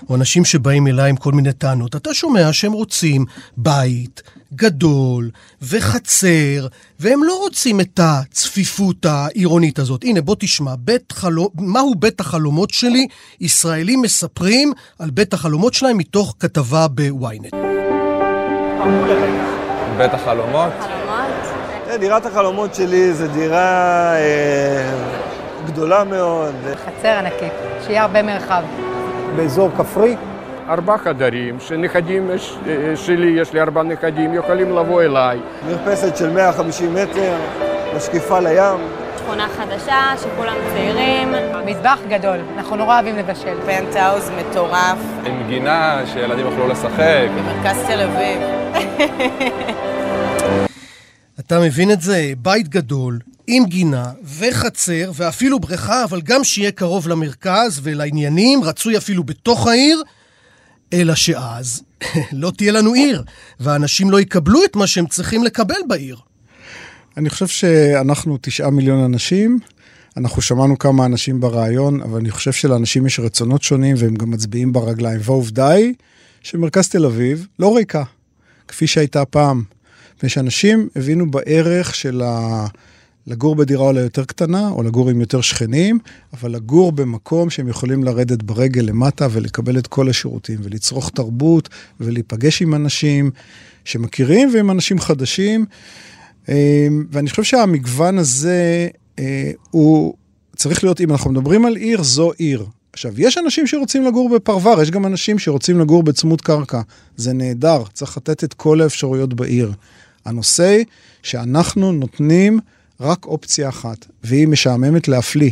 או 0.08 0.14
אנשים 0.14 0.44
שבאים 0.44 0.86
אליי 0.86 1.10
עם 1.10 1.16
כל 1.16 1.32
מיני 1.32 1.52
טענות, 1.52 1.96
אתה 1.96 2.14
שומע 2.14 2.52
שהם 2.52 2.72
רוצים 2.72 3.24
בית 3.56 4.22
גדול 4.54 5.30
וחצר, 5.62 6.66
והם 7.00 7.24
לא 7.24 7.38
רוצים 7.38 7.80
את 7.80 8.00
הצפיפות 8.02 9.06
העירונית 9.06 9.78
הזאת. 9.78 10.04
הנה, 10.04 10.20
בוא 10.20 10.36
תשמע, 10.38 10.74
בית 10.78 11.12
חלום, 11.12 11.48
מהו 11.54 11.94
בית 11.94 12.20
החלומות 12.20 12.70
שלי? 12.70 13.06
ישראלים 13.40 14.02
מספרים 14.02 14.72
על 14.98 15.10
בית 15.10 15.34
החלומות 15.34 15.74
שלהם 15.74 15.98
מתוך 15.98 16.34
כתבה 16.40 16.88
בוויינט. 16.88 17.54
בית 19.98 20.14
החלומות? 20.14 20.97
דירת 21.96 22.26
החלומות 22.26 22.74
שלי 22.74 23.12
זו 23.12 23.28
דירה 23.28 24.14
אה, 24.16 24.92
גדולה 25.66 26.04
מאוד. 26.04 26.54
חצר 26.74 27.08
ענקית, 27.08 27.52
שיהיה 27.86 28.02
הרבה 28.02 28.22
מרחב. 28.22 28.62
באזור 29.36 29.70
כפרי? 29.78 30.16
ארבעה 30.68 30.98
חדרים, 30.98 31.60
שנכדים 31.60 32.30
שלי, 32.94 33.40
יש 33.40 33.52
לי 33.52 33.60
ארבעה 33.60 33.84
נכדים, 33.84 34.34
יכולים 34.34 34.76
לבוא 34.76 35.02
אליי. 35.02 35.38
מרפסת 35.68 36.16
של 36.16 36.30
150 36.30 36.94
מטר, 36.94 37.36
משקיפה 37.96 38.40
לים. 38.40 38.88
שכונה 39.18 39.46
חדשה, 39.48 40.12
שכולם 40.22 40.54
צעירים. 40.72 41.34
מטבח 41.66 41.98
גדול, 42.08 42.36
אנחנו 42.56 42.76
נורא 42.76 42.94
אוהבים 42.94 43.16
לבשל. 43.16 43.54
פנטהאוז 43.66 44.30
מטורף. 44.38 44.98
עם 45.24 45.42
גינה, 45.48 46.00
שילדים 46.06 46.46
יוכלו 46.46 46.68
לשחק. 46.68 47.28
במרכז 47.36 47.84
תל 47.86 48.00
אביב. 48.00 48.42
אתה 51.48 51.60
מבין 51.60 51.90
את 51.90 52.00
זה? 52.00 52.32
בית 52.42 52.68
גדול, 52.68 53.18
עם 53.46 53.64
גינה 53.64 54.12
וחצר 54.38 55.10
ואפילו 55.14 55.60
בריכה, 55.60 56.04
אבל 56.04 56.20
גם 56.20 56.44
שיהיה 56.44 56.70
קרוב 56.70 57.08
למרכז 57.08 57.80
ולעניינים, 57.82 58.64
רצוי 58.64 58.96
אפילו 58.96 59.24
בתוך 59.24 59.66
העיר, 59.66 60.02
אלא 60.92 61.14
שאז 61.14 61.82
לא 62.32 62.52
תהיה 62.56 62.72
לנו 62.72 62.92
עיר, 62.92 63.24
והאנשים 63.60 64.10
לא 64.10 64.20
יקבלו 64.20 64.64
את 64.64 64.76
מה 64.76 64.86
שהם 64.86 65.06
צריכים 65.06 65.44
לקבל 65.44 65.74
בעיר. 65.86 66.16
אני 67.16 67.30
חושב 67.30 67.46
שאנחנו 67.46 68.38
תשעה 68.40 68.70
מיליון 68.70 69.04
אנשים, 69.04 69.58
אנחנו 70.16 70.42
שמענו 70.42 70.78
כמה 70.78 71.04
אנשים 71.04 71.40
ברעיון, 71.40 72.02
אבל 72.02 72.18
אני 72.18 72.30
חושב 72.30 72.52
שלאנשים 72.52 73.06
יש 73.06 73.20
רצונות 73.20 73.62
שונים 73.62 73.96
והם 73.98 74.14
גם 74.14 74.30
מצביעים 74.30 74.72
ברגליים. 74.72 75.20
והעובדה 75.22 75.68
היא 75.68 75.94
שמרכז 76.42 76.88
תל 76.88 77.06
אביב 77.06 77.46
לא 77.58 77.76
ריקה, 77.76 78.02
כפי 78.68 78.86
שהייתה 78.86 79.24
פעם. 79.24 79.77
מפני 80.18 80.28
שאנשים 80.28 80.88
הבינו 80.96 81.30
בערך 81.30 81.94
של 81.94 82.22
ה... 82.22 82.66
לגור 83.26 83.56
בדירה 83.56 83.86
אולי 83.86 84.00
יותר 84.00 84.24
קטנה, 84.24 84.68
או 84.68 84.82
לגור 84.82 85.10
עם 85.10 85.20
יותר 85.20 85.40
שכנים, 85.40 85.98
אבל 86.32 86.50
לגור 86.50 86.92
במקום 86.92 87.50
שהם 87.50 87.68
יכולים 87.68 88.04
לרדת 88.04 88.42
ברגל 88.42 88.80
למטה 88.80 89.28
ולקבל 89.30 89.78
את 89.78 89.86
כל 89.86 90.08
השירותים, 90.08 90.58
ולצרוך 90.62 91.10
תרבות, 91.10 91.68
ולהיפגש 92.00 92.62
עם 92.62 92.74
אנשים 92.74 93.30
שמכירים 93.84 94.50
ועם 94.54 94.70
אנשים 94.70 94.98
חדשים. 94.98 95.64
ואני 97.10 97.30
חושב 97.30 97.42
שהמגוון 97.42 98.18
הזה 98.18 98.88
אה, 99.18 99.50
הוא 99.70 100.14
צריך 100.56 100.84
להיות, 100.84 101.00
אם 101.00 101.10
אנחנו 101.12 101.30
מדברים 101.30 101.66
על 101.66 101.76
עיר, 101.76 102.02
זו 102.02 102.32
עיר. 102.32 102.66
עכשיו, 102.92 103.20
יש 103.20 103.38
אנשים 103.38 103.66
שרוצים 103.66 104.04
לגור 104.04 104.28
בפרבר, 104.28 104.82
יש 104.82 104.90
גם 104.90 105.06
אנשים 105.06 105.38
שרוצים 105.38 105.80
לגור 105.80 106.02
בצמוד 106.02 106.40
קרקע. 106.40 106.80
זה 107.16 107.32
נהדר, 107.32 107.82
צריך 107.92 108.16
לתת 108.16 108.44
את 108.44 108.54
כל 108.54 108.80
האפשרויות 108.80 109.34
בעיר. 109.34 109.72
הנושא 110.28 110.82
שאנחנו 111.22 111.92
נותנים 111.92 112.60
רק 113.00 113.26
אופציה 113.26 113.68
אחת, 113.68 114.06
והיא 114.24 114.48
משעממת 114.48 115.08
להפליא. 115.08 115.50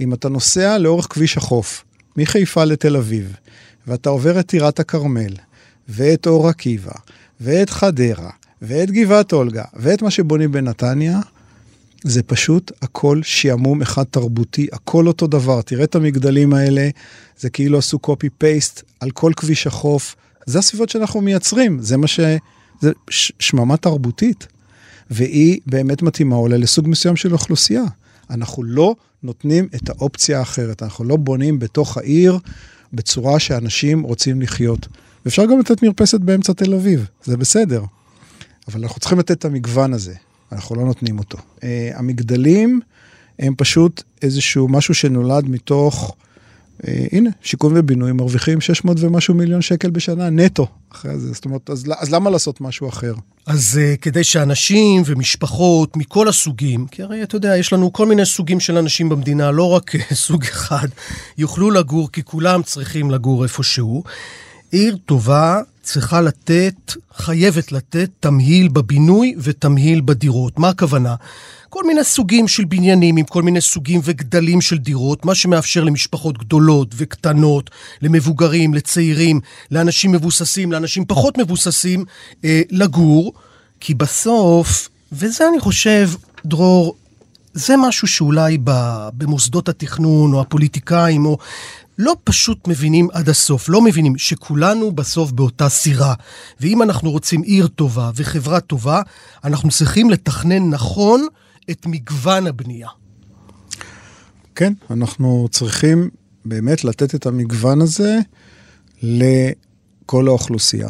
אם 0.00 0.14
אתה 0.14 0.28
נוסע 0.28 0.78
לאורך 0.78 1.06
כביש 1.10 1.36
החוף, 1.36 1.84
מחיפה 2.16 2.64
לתל 2.64 2.96
אביב, 2.96 3.36
ואתה 3.86 4.10
עובר 4.10 4.40
את 4.40 4.46
טירת 4.46 4.80
הכרמל, 4.80 5.34
ואת 5.88 6.26
אור 6.26 6.48
עקיבא, 6.48 6.92
ואת 7.40 7.70
חדרה, 7.70 8.30
ואת 8.62 8.90
גבעת 8.90 9.32
אולגה, 9.32 9.64
ואת 9.74 10.02
מה 10.02 10.10
שבונים 10.10 10.52
בנתניה, 10.52 11.20
זה 12.04 12.22
פשוט 12.22 12.72
הכל 12.82 13.20
שעמום 13.22 13.82
אחד 13.82 14.04
תרבותי, 14.10 14.66
הכל 14.72 15.06
אותו 15.06 15.26
דבר. 15.26 15.62
תראה 15.62 15.84
את 15.84 15.94
המגדלים 15.94 16.54
האלה, 16.54 16.88
זה 17.38 17.50
כאילו 17.50 17.78
עשו 17.78 17.98
copy-paste 18.06 18.82
על 19.00 19.10
כל 19.10 19.32
כביש 19.36 19.66
החוף. 19.66 20.16
זה 20.46 20.58
הסביבות 20.58 20.88
שאנחנו 20.88 21.20
מייצרים, 21.20 21.78
זה 21.82 21.96
מה 21.96 22.06
ש... 22.06 22.20
זה 22.82 22.92
שממה 23.08 23.76
תרבותית, 23.76 24.46
והיא 25.10 25.60
באמת 25.66 26.02
מתאימה 26.02 26.36
אולי 26.36 26.58
לסוג 26.58 26.88
מסוים 26.88 27.16
של 27.16 27.32
אוכלוסייה. 27.32 27.82
אנחנו 28.30 28.62
לא 28.62 28.94
נותנים 29.22 29.68
את 29.74 29.90
האופציה 29.90 30.38
האחרת, 30.38 30.82
אנחנו 30.82 31.04
לא 31.04 31.16
בונים 31.16 31.58
בתוך 31.58 31.96
העיר 31.96 32.38
בצורה 32.92 33.38
שאנשים 33.38 34.02
רוצים 34.02 34.42
לחיות. 34.42 34.88
ואפשר 35.24 35.46
גם 35.46 35.58
לתת 35.58 35.82
מרפסת 35.82 36.20
באמצע 36.20 36.52
תל 36.52 36.74
אביב, 36.74 37.06
זה 37.24 37.36
בסדר. 37.36 37.84
אבל 38.68 38.82
אנחנו 38.82 39.00
צריכים 39.00 39.18
לתת 39.18 39.38
את 39.38 39.44
המגוון 39.44 39.94
הזה, 39.94 40.14
אנחנו 40.52 40.76
לא 40.76 40.84
נותנים 40.84 41.18
אותו. 41.18 41.38
Uh, 41.38 41.62
המגדלים 41.94 42.80
הם 43.38 43.54
פשוט 43.56 44.02
איזשהו 44.22 44.68
משהו 44.68 44.94
שנולד 44.94 45.48
מתוך... 45.48 46.16
Uh, 46.82 46.86
הנה, 47.12 47.30
שיכון 47.42 47.72
ובינוי 47.76 48.12
מרוויחים 48.12 48.60
600 48.60 48.96
ומשהו 49.00 49.34
מיליון 49.34 49.62
שקל 49.62 49.90
בשנה 49.90 50.30
נטו 50.30 50.66
אחרי 50.92 51.18
זה. 51.18 51.32
זאת 51.32 51.44
אומרת, 51.44 51.70
אז, 51.70 51.84
אז 51.98 52.10
למה 52.10 52.30
לעשות 52.30 52.60
משהו 52.60 52.88
אחר? 52.88 53.14
אז 53.46 53.80
uh, 53.80 54.00
כדי 54.00 54.24
שאנשים 54.24 55.02
ומשפחות 55.06 55.96
מכל 55.96 56.28
הסוגים, 56.28 56.86
כי 56.86 57.02
הרי 57.02 57.22
אתה 57.22 57.36
יודע, 57.36 57.56
יש 57.56 57.72
לנו 57.72 57.92
כל 57.92 58.06
מיני 58.06 58.26
סוגים 58.26 58.60
של 58.60 58.78
אנשים 58.78 59.08
במדינה, 59.08 59.50
לא 59.50 59.70
רק 59.70 59.92
סוג 60.26 60.42
אחד, 60.42 60.88
יוכלו 61.38 61.70
לגור, 61.70 62.12
כי 62.12 62.22
כולם 62.22 62.62
צריכים 62.62 63.10
לגור 63.10 63.42
איפשהו. 63.42 64.02
עיר 64.70 64.96
טובה 65.06 65.60
צריכה 65.82 66.20
לתת, 66.20 66.92
חייבת 67.14 67.72
לתת, 67.72 68.10
תמהיל 68.20 68.68
בבינוי 68.68 69.34
ותמהיל 69.38 70.00
בדירות. 70.04 70.58
מה 70.58 70.68
הכוונה? 70.68 71.14
כל 71.74 71.84
מיני 71.84 72.04
סוגים 72.04 72.48
של 72.48 72.64
בניינים 72.64 73.16
עם 73.16 73.24
כל 73.24 73.42
מיני 73.42 73.60
סוגים 73.60 74.00
וגדלים 74.04 74.60
של 74.60 74.78
דירות, 74.78 75.24
מה 75.24 75.34
שמאפשר 75.34 75.84
למשפחות 75.84 76.38
גדולות 76.38 76.94
וקטנות, 76.96 77.70
למבוגרים, 78.02 78.74
לצעירים, 78.74 79.40
לאנשים 79.70 80.12
מבוססים, 80.12 80.72
לאנשים 80.72 81.04
פחות 81.04 81.38
מבוססים, 81.38 82.04
אה, 82.44 82.62
לגור, 82.70 83.32
כי 83.80 83.94
בסוף, 83.94 84.88
וזה 85.12 85.48
אני 85.48 85.60
חושב, 85.60 86.10
דרור, 86.44 86.96
זה 87.54 87.76
משהו 87.76 88.08
שאולי 88.08 88.58
במוסדות 89.14 89.68
התכנון 89.68 90.32
או 90.32 90.40
הפוליטיקאים 90.40 91.26
או 91.26 91.38
לא 91.98 92.16
פשוט 92.24 92.68
מבינים 92.68 93.08
עד 93.12 93.28
הסוף, 93.28 93.68
לא 93.68 93.80
מבינים 93.80 94.18
שכולנו 94.18 94.92
בסוף 94.92 95.30
באותה 95.30 95.68
סירה. 95.68 96.14
ואם 96.60 96.82
אנחנו 96.82 97.10
רוצים 97.10 97.42
עיר 97.42 97.66
טובה 97.66 98.10
וחברה 98.14 98.60
טובה, 98.60 99.02
אנחנו 99.44 99.70
צריכים 99.70 100.10
לתכנן 100.10 100.70
נכון 100.70 101.26
את 101.70 101.86
מגוון 101.86 102.46
הבנייה. 102.46 102.88
כן, 104.54 104.72
אנחנו 104.90 105.48
צריכים 105.50 106.10
באמת 106.44 106.84
לתת 106.84 107.14
את 107.14 107.26
המגוון 107.26 107.80
הזה 107.80 108.18
לכל 109.02 110.28
האוכלוסייה, 110.28 110.88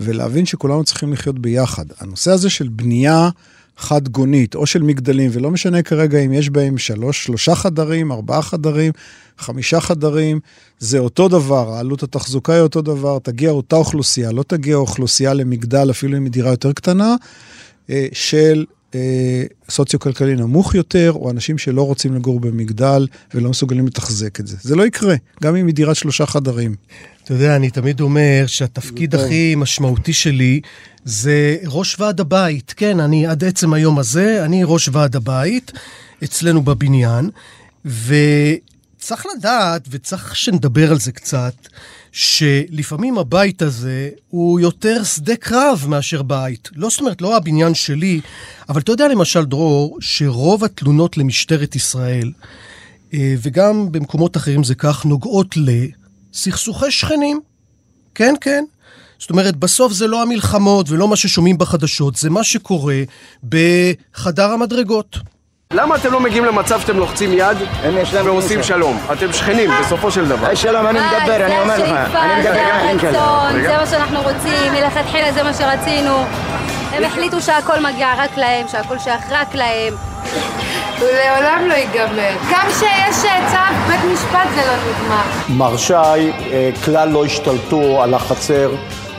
ולהבין 0.00 0.46
שכולנו 0.46 0.84
צריכים 0.84 1.12
לחיות 1.12 1.38
ביחד. 1.38 1.84
הנושא 1.98 2.30
הזה 2.30 2.50
של 2.50 2.68
בנייה 2.68 3.30
חד 3.76 4.08
גונית, 4.08 4.54
או 4.54 4.66
של 4.66 4.82
מגדלים, 4.82 5.30
ולא 5.34 5.50
משנה 5.50 5.82
כרגע 5.82 6.18
אם 6.18 6.32
יש 6.32 6.50
בהם 6.50 6.78
שלוש, 6.78 7.24
שלושה 7.24 7.54
חדרים, 7.54 8.12
ארבעה 8.12 8.42
חדרים, 8.42 8.92
חמישה 9.38 9.80
חדרים, 9.80 10.40
זה 10.78 10.98
אותו 10.98 11.28
דבר, 11.28 11.74
עלות 11.78 12.02
התחזוקה 12.02 12.52
היא 12.52 12.60
אותו 12.60 12.82
דבר, 12.82 13.18
תגיע 13.18 13.50
אותה 13.50 13.76
אוכלוסייה, 13.76 14.32
לא 14.32 14.42
תגיע 14.42 14.76
אוכלוסייה 14.76 15.34
למגדל, 15.34 15.90
אפילו 15.90 16.16
אם 16.16 16.24
היא 16.24 16.32
דירה 16.32 16.50
יותר 16.50 16.72
קטנה, 16.72 17.16
אה, 17.90 18.06
של 18.12 18.64
סוציו-כלכלי 19.70 20.36
נמוך 20.36 20.74
יותר, 20.74 21.12
או 21.14 21.30
אנשים 21.30 21.58
שלא 21.58 21.86
רוצים 21.86 22.14
לגור 22.14 22.40
במגדל 22.40 23.06
ולא 23.34 23.50
מסוגלים 23.50 23.86
לתחזק 23.86 24.40
את 24.40 24.46
זה. 24.46 24.56
זה 24.60 24.76
לא 24.76 24.86
יקרה, 24.86 25.14
גם 25.42 25.56
אם 25.56 25.66
היא 25.66 25.74
דירת 25.74 25.96
שלושה 25.96 26.26
חדרים. 26.26 26.74
אתה 27.24 27.32
יודע, 27.32 27.56
אני 27.56 27.70
תמיד 27.70 28.00
אומר 28.00 28.44
שהתפקיד 28.46 29.14
הכי 29.14 29.54
משמעותי 29.56 30.12
שלי 30.12 30.60
זה 31.04 31.56
ראש 31.66 32.00
ועד 32.00 32.20
הבית. 32.20 32.74
כן, 32.76 33.00
אני 33.00 33.26
עד 33.26 33.44
עצם 33.44 33.72
היום 33.72 33.98
הזה, 33.98 34.44
אני 34.44 34.62
ראש 34.64 34.88
ועד 34.92 35.16
הבית 35.16 35.72
אצלנו 36.24 36.62
בבניין, 36.62 37.30
ו... 37.84 38.14
צריך 39.00 39.26
לדעת, 39.36 39.88
וצריך 39.90 40.36
שנדבר 40.36 40.90
על 40.90 40.98
זה 41.00 41.12
קצת, 41.12 41.54
שלפעמים 42.12 43.18
הבית 43.18 43.62
הזה 43.62 44.10
הוא 44.28 44.60
יותר 44.60 45.04
שדה 45.04 45.36
קרב 45.36 45.84
מאשר 45.88 46.22
בית. 46.22 46.68
לא, 46.76 46.90
זאת 46.90 47.00
אומרת, 47.00 47.22
לא 47.22 47.36
הבניין 47.36 47.74
שלי, 47.74 48.20
אבל 48.68 48.80
אתה 48.80 48.92
יודע 48.92 49.08
למשל, 49.08 49.44
דרור, 49.44 49.98
שרוב 50.00 50.64
התלונות 50.64 51.16
למשטרת 51.16 51.76
ישראל, 51.76 52.32
אה, 53.14 53.34
וגם 53.42 53.92
במקומות 53.92 54.36
אחרים 54.36 54.64
זה 54.64 54.74
כך, 54.74 55.04
נוגעות 55.04 55.54
לסכסוכי 55.56 56.90
שכנים. 56.90 57.40
כן, 58.14 58.34
כן. 58.40 58.64
זאת 59.18 59.30
אומרת, 59.30 59.56
בסוף 59.56 59.92
זה 59.92 60.06
לא 60.06 60.22
המלחמות 60.22 60.90
ולא 60.90 61.08
מה 61.08 61.16
ששומעים 61.16 61.58
בחדשות, 61.58 62.16
זה 62.16 62.30
מה 62.30 62.44
שקורה 62.44 63.02
בחדר 63.48 64.50
המדרגות. 64.50 65.16
למה 65.74 65.96
אתם 65.96 66.12
לא 66.12 66.20
מגיעים 66.20 66.44
למצב 66.44 66.80
שאתם 66.80 66.96
לוחצים 66.98 67.32
יד 67.32 67.56
ועושים 68.24 68.62
שלום? 68.62 69.00
אתם 69.12 69.32
שכנים, 69.32 69.70
בסופו 69.80 70.10
של 70.10 70.28
דבר. 70.28 70.54
שלום, 70.54 70.86
אני 70.86 70.98
מדבר, 71.00 71.46
אני 71.46 71.60
אומר 71.60 71.78
לך. 71.78 72.14
אני 72.14 72.40
מדבר 72.40 72.58
גם 72.70 72.88
עם. 72.88 72.98
זה 73.62 73.76
מה 73.76 73.86
שאנחנו 73.86 74.22
רוצים, 74.22 74.72
מלכתחילה 74.72 75.32
זה 75.32 75.42
מה 75.42 75.54
שרצינו. 75.54 76.24
הם 76.92 77.04
החליטו 77.04 77.40
שהכל 77.40 77.80
מגיע 77.80 78.08
רק 78.18 78.36
להם, 78.36 78.68
שהכל 78.68 78.98
שייך 78.98 79.24
רק 79.30 79.54
להם. 79.54 79.94
הוא 80.98 81.08
לעולם 81.08 81.68
לא 81.68 81.74
ייגמר. 81.74 82.32
גם 82.52 82.66
כשיש 82.68 83.16
צו 83.50 83.88
בית 83.88 84.00
משפט 84.12 84.48
זה 84.54 84.62
לא 84.66 84.74
נגמר. 84.74 85.22
מר 85.48 85.76
שי 85.76 85.94
אה, 85.94 86.70
כלל 86.84 87.08
לא 87.08 87.24
השתלטו 87.24 88.02
על 88.02 88.14
החצר. 88.14 88.70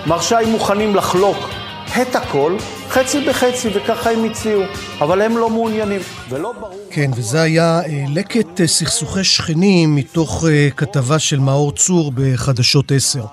מר 0.06 0.22
שי 0.22 0.36
מוכנים 0.48 0.96
לחלוק 0.96 1.50
את 1.91 2.15
הכל, 2.15 2.58
חצי 2.89 3.25
בחצי, 3.25 3.69
וככה 3.75 4.12
הם 4.12 4.23
הציעו. 4.23 4.62
אבל 5.01 5.21
הם 5.21 5.38
לא 5.38 5.49
מעוניינים, 5.49 6.01
ולא 6.30 6.54
ברור... 6.60 6.80
כן, 6.91 7.12
וזה 7.15 7.41
היה 7.41 7.82
אה, 7.86 8.04
לקט 8.10 8.62
אה, 8.62 8.67
סכסוכי 8.67 9.23
שכנים 9.23 9.95
מתוך 9.95 10.45
אה, 10.49 10.69
כתבה 10.77 11.19
של 11.19 11.39
מאור 11.39 11.71
צור 11.71 12.12
בחדשות 12.15 12.91
10. 12.91 13.25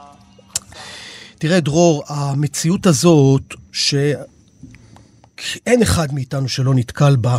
תראה, 1.39 1.61
דרור, 1.61 2.03
המציאות 2.09 2.87
הזאת, 2.87 3.55
שאין 3.73 5.83
אחד 5.83 6.15
מאיתנו 6.15 6.49
שלא 6.49 6.75
נתקל 6.75 7.17
בה, 7.17 7.39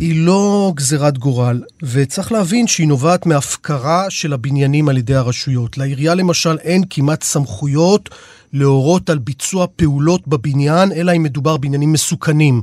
היא 0.00 0.26
לא 0.26 0.72
גזירת 0.74 1.18
גורל, 1.18 1.62
וצריך 1.82 2.32
להבין 2.32 2.66
שהיא 2.66 2.88
נובעת 2.88 3.26
מהפקרה 3.26 4.10
של 4.10 4.32
הבניינים 4.32 4.88
על 4.88 4.98
ידי 4.98 5.14
הרשויות. 5.14 5.78
לעירייה 5.78 6.14
למשל 6.14 6.58
אין 6.58 6.84
כמעט 6.90 7.22
סמכויות 7.22 8.08
להורות 8.52 9.10
על 9.10 9.18
ביצוע 9.18 9.66
פעולות 9.76 10.28
בבניין, 10.28 10.92
אלא 10.92 11.12
אם 11.16 11.22
מדובר 11.22 11.56
בעניינים 11.56 11.92
מסוכנים. 11.92 12.62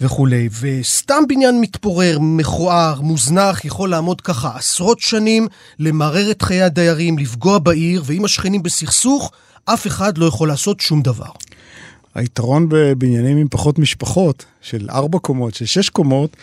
וכולי. 0.00 0.48
וסתם 0.60 1.22
בניין 1.28 1.60
מתפורר, 1.60 2.18
מכוער, 2.20 3.00
מוזנח, 3.00 3.64
יכול 3.64 3.90
לעמוד 3.90 4.20
ככה 4.20 4.56
עשרות 4.56 5.00
שנים, 5.00 5.48
למרר 5.78 6.30
את 6.30 6.42
חיי 6.42 6.62
הדיירים, 6.62 7.18
לפגוע 7.18 7.58
בעיר, 7.58 8.02
ואם 8.06 8.24
השכנים 8.24 8.62
בסכסוך, 8.62 9.32
אף 9.64 9.86
אחד 9.86 10.18
לא 10.18 10.26
יכול 10.26 10.48
לעשות 10.48 10.80
שום 10.80 11.02
דבר. 11.02 11.30
היתרון 12.16 12.66
בבניינים 12.68 13.36
עם 13.36 13.48
פחות 13.50 13.78
משפחות, 13.78 14.44
של 14.60 14.86
ארבע 14.90 15.18
קומות, 15.18 15.54
של 15.54 15.66
שש 15.66 15.88
קומות, 15.88 16.36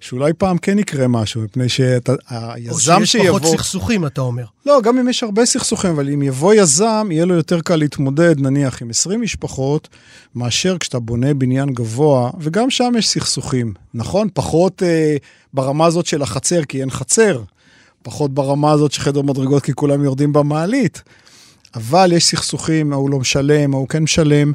שאולי 0.00 0.32
פעם 0.32 0.58
כן 0.58 0.78
יקרה 0.78 1.08
משהו, 1.08 1.42
מפני 1.42 1.68
שהיזם 1.68 2.70
או 2.70 2.78
שיש 2.78 3.12
שיבוא... 3.12 3.38
פחות 3.38 3.56
סכסוכים, 3.56 4.06
אתה 4.06 4.20
אומר. 4.20 4.44
לא, 4.66 4.80
גם 4.82 4.98
אם 4.98 5.08
יש 5.08 5.22
הרבה 5.22 5.46
סכסוכים, 5.46 5.90
אבל 5.90 6.10
אם 6.10 6.22
יבוא 6.22 6.54
יזם, 6.54 7.08
יהיה 7.10 7.24
לו 7.24 7.34
יותר 7.34 7.60
קל 7.60 7.76
להתמודד, 7.76 8.40
נניח, 8.40 8.82
עם 8.82 8.90
20 8.90 9.20
משפחות, 9.20 9.88
מאשר 10.34 10.78
כשאתה 10.78 10.98
בונה 10.98 11.34
בניין 11.34 11.68
גבוה, 11.72 12.30
וגם 12.40 12.70
שם 12.70 12.92
יש 12.98 13.08
סכסוכים. 13.08 13.74
נכון? 13.94 14.28
פחות 14.34 14.82
אה, 14.82 15.16
ברמה 15.54 15.86
הזאת 15.86 16.06
של 16.06 16.22
החצר, 16.22 16.64
כי 16.64 16.80
אין 16.80 16.90
חצר. 16.90 17.42
פחות 18.02 18.34
ברמה 18.34 18.72
הזאת 18.72 18.92
של 18.92 19.00
חדר 19.00 19.22
מדרגות, 19.22 19.62
כי 19.62 19.72
כולם 19.72 20.04
יורדים 20.04 20.32
במעלית. 20.32 21.02
אבל 21.74 22.12
יש 22.12 22.26
סכסוכים, 22.26 22.92
ההוא 22.92 23.10
לא 23.10 23.18
משלם, 23.18 23.74
ההוא 23.74 23.88
כן 23.88 24.02
משלם, 24.02 24.52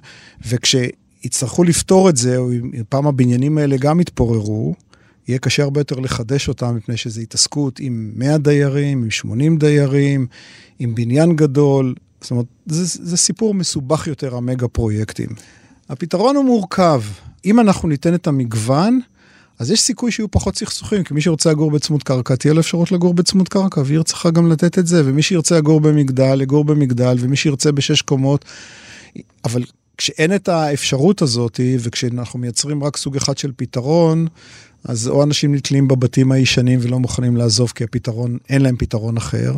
וכשיצטרכו 0.47 1.63
לפתור 1.63 2.09
את 2.09 2.17
זה, 2.17 2.37
או 2.37 2.49
פעם 2.89 3.07
הבניינים 3.07 3.57
האלה 3.57 3.77
גם 3.77 3.99
יתפוררו, 3.99 4.75
יהיה 5.27 5.39
קשה 5.39 5.63
הרבה 5.63 5.79
יותר 5.79 5.99
לחדש 5.99 6.47
אותם, 6.47 6.75
מפני 6.75 6.97
שזו 6.97 7.21
התעסקות 7.21 7.79
עם 7.79 8.11
100 8.15 8.37
דיירים, 8.37 9.03
עם 9.03 9.09
80 9.09 9.57
דיירים, 9.57 10.27
עם 10.79 10.95
בניין 10.95 11.35
גדול. 11.35 11.95
זאת 12.21 12.31
אומרת, 12.31 12.45
זה, 12.65 12.99
זה 13.03 13.17
סיפור 13.17 13.53
מסובך 13.53 14.07
יותר, 14.07 14.35
המגה 14.35 14.67
פרויקטים. 14.67 15.29
הפתרון 15.89 16.35
הוא 16.35 16.45
מורכב. 16.45 17.01
אם 17.45 17.59
אנחנו 17.59 17.89
ניתן 17.89 18.13
את 18.13 18.27
המגוון, 18.27 18.99
אז 19.59 19.71
יש 19.71 19.81
סיכוי 19.81 20.11
שיהיו 20.11 20.31
פחות 20.31 20.57
סכסוכים, 20.57 21.03
כי 21.03 21.13
מי 21.13 21.21
שרוצה 21.21 21.51
לגור 21.51 21.71
בצמוד 21.71 22.03
קרקע, 22.03 22.35
תהיה 22.35 22.53
לו 22.53 22.59
אפשרות 22.59 22.91
לגור 22.91 23.13
בצמוד 23.13 23.49
קרקע, 23.49 23.81
ועיר 23.85 24.03
צריכה 24.03 24.31
גם 24.31 24.51
לתת 24.51 24.79
את 24.79 24.87
זה, 24.87 25.01
ומי 25.05 25.21
שירצה 25.21 25.57
לגור 25.57 25.81
במגדל, 25.81 26.41
יגור 26.41 26.65
במגדל, 26.65 27.17
ומי 27.19 27.35
שירצה 27.35 27.71
בשש 27.71 28.01
קומות. 28.01 28.45
אבל 29.45 29.63
כשאין 29.97 30.35
את 30.35 30.49
האפשרות 30.49 31.21
הזאת, 31.21 31.59
וכשאנחנו 31.79 32.39
מייצרים 32.39 32.83
רק 32.83 32.97
סוג 32.97 33.15
אחד 33.15 33.37
של 33.37 33.51
פתרון, 33.55 34.27
אז 34.83 35.07
או 35.07 35.23
אנשים 35.23 35.55
נתלים 35.55 35.87
בבתים 35.87 36.31
הישנים 36.31 36.79
ולא 36.81 36.99
מוכנים 36.99 37.37
לעזוב, 37.37 37.71
כי 37.75 37.83
הפתרון, 37.83 38.37
אין 38.49 38.61
להם 38.61 38.77
פתרון 38.77 39.17
אחר, 39.17 39.55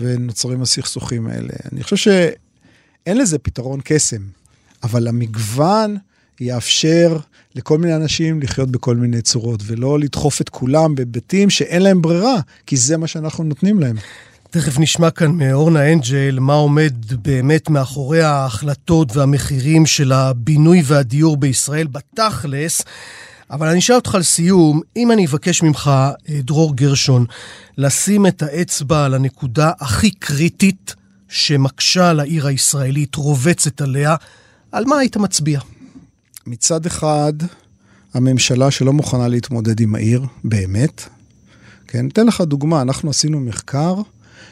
ונוצרים 0.00 0.62
הסכסוכים 0.62 1.26
האלה. 1.26 1.52
אני 1.72 1.82
חושב 1.82 1.96
שאין 1.96 3.18
לזה 3.18 3.38
פתרון 3.38 3.80
קסם, 3.84 4.22
אבל 4.82 5.08
המגוון 5.08 5.96
יאפשר 6.40 7.18
לכל 7.56 7.78
מיני 7.78 7.96
אנשים 7.96 8.40
לחיות 8.42 8.70
בכל 8.70 8.96
מיני 8.96 9.22
צורות, 9.22 9.62
ולא 9.66 9.98
לדחוף 9.98 10.40
את 10.40 10.48
כולם 10.48 10.94
בבתים 10.94 11.50
שאין 11.50 11.82
להם 11.82 12.02
ברירה, 12.02 12.36
כי 12.66 12.76
זה 12.76 12.96
מה 12.96 13.06
שאנחנו 13.06 13.44
נותנים 13.44 13.80
להם. 13.80 13.96
תכף 14.50 14.78
נשמע 14.78 15.10
כאן 15.10 15.30
מאורנה 15.30 15.92
אנג'ל 15.92 16.38
מה 16.40 16.54
עומד 16.54 16.94
באמת 17.22 17.70
מאחורי 17.70 18.22
ההחלטות 18.22 19.16
והמחירים 19.16 19.86
של 19.86 20.12
הבינוי 20.12 20.82
והדיור 20.84 21.36
בישראל 21.36 21.86
בתכלס. 21.86 22.82
אבל 23.50 23.68
אני 23.68 23.78
אשאל 23.78 23.94
אותך 23.96 24.16
לסיום, 24.20 24.80
אם 24.96 25.12
אני 25.12 25.26
אבקש 25.26 25.62
ממך, 25.62 25.90
אה, 26.28 26.40
דרור 26.40 26.76
גרשון, 26.76 27.24
לשים 27.78 28.26
את 28.26 28.42
האצבע 28.42 29.04
על 29.04 29.14
הנקודה 29.14 29.72
הכי 29.80 30.10
קריטית 30.10 30.94
שמקשה 31.28 32.10
על 32.10 32.20
העיר 32.20 32.46
הישראלית, 32.46 33.14
רובצת 33.14 33.80
עליה, 33.80 34.16
על 34.72 34.84
מה 34.84 34.98
היית 34.98 35.16
מצביע? 35.16 35.60
מצד 36.46 36.86
אחד, 36.86 37.32
הממשלה 38.14 38.70
שלא 38.70 38.92
מוכנה 38.92 39.28
להתמודד 39.28 39.80
עם 39.80 39.94
העיר, 39.94 40.22
באמת. 40.44 41.02
כן, 41.86 42.08
אתן 42.08 42.26
לך 42.26 42.40
דוגמה, 42.40 42.82
אנחנו 42.82 43.10
עשינו 43.10 43.40
מחקר 43.40 43.94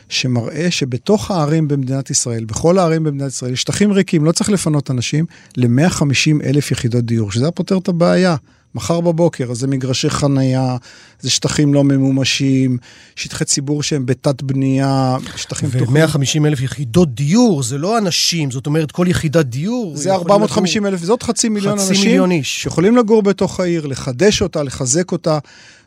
שמראה 0.09 0.71
שבתוך 0.71 1.31
הערים 1.31 1.69
במדינת 1.69 2.11
ישראל, 2.11 2.45
בכל 2.45 2.79
הערים 2.79 3.05
במדינת 3.05 3.31
ישראל, 3.31 3.53
יש 3.53 3.61
שטחים 3.61 3.93
ריקים, 3.93 4.25
לא 4.25 4.33
צריך 4.33 4.51
לפנות 4.51 4.91
אנשים, 4.91 5.27
ל-150 5.57 6.45
אלף 6.45 6.71
יחידות 6.71 7.05
דיור, 7.05 7.33
שזה 7.33 7.45
היה 7.45 7.53
פותר 7.53 7.79
את 7.79 7.89
הבעיה. 7.89 8.37
מחר 8.75 9.01
בבוקר, 9.01 9.51
אז 9.51 9.59
זה 9.59 9.67
מגרשי 9.67 10.11
חנייה, 10.11 10.77
זה 11.21 11.31
שטחים 11.31 11.75
לא 11.75 11.85
ממומשים, 11.85 12.79
שטחי 13.17 13.45
ציבור 13.45 13.83
שהם 13.83 14.07
בתת 14.07 14.43
בנייה, 14.43 15.17
שטחים 15.37 15.71
פתוחים. 15.71 15.97
ו-150 15.97 16.47
אלף 16.47 16.61
יחידות 16.61 17.15
דיור, 17.15 17.63
זה 17.63 17.79
לא 17.79 17.99
אנשים, 17.99 18.51
זאת 18.51 18.67
אומרת, 18.67 18.93
כל 18.93 19.07
יחידת 19.09 19.47
דיור... 19.47 19.97
זה 19.97 20.15
450 20.15 20.87
אלף, 20.87 21.01
זאת 21.03 21.23
חצי 21.23 21.49
מיליון 21.49 21.79
חצי 21.79 21.89
אנשים. 21.89 22.05
מיליון 22.05 22.31
איש. 22.31 22.63
שיכולים 22.63 22.97
לגור 22.97 23.23
בתוך 23.23 23.61
העיר, 23.61 23.87
לחדש 23.87 24.43
אותה, 24.43 24.63
לחזק 24.63 25.13
אותה. 25.13 25.39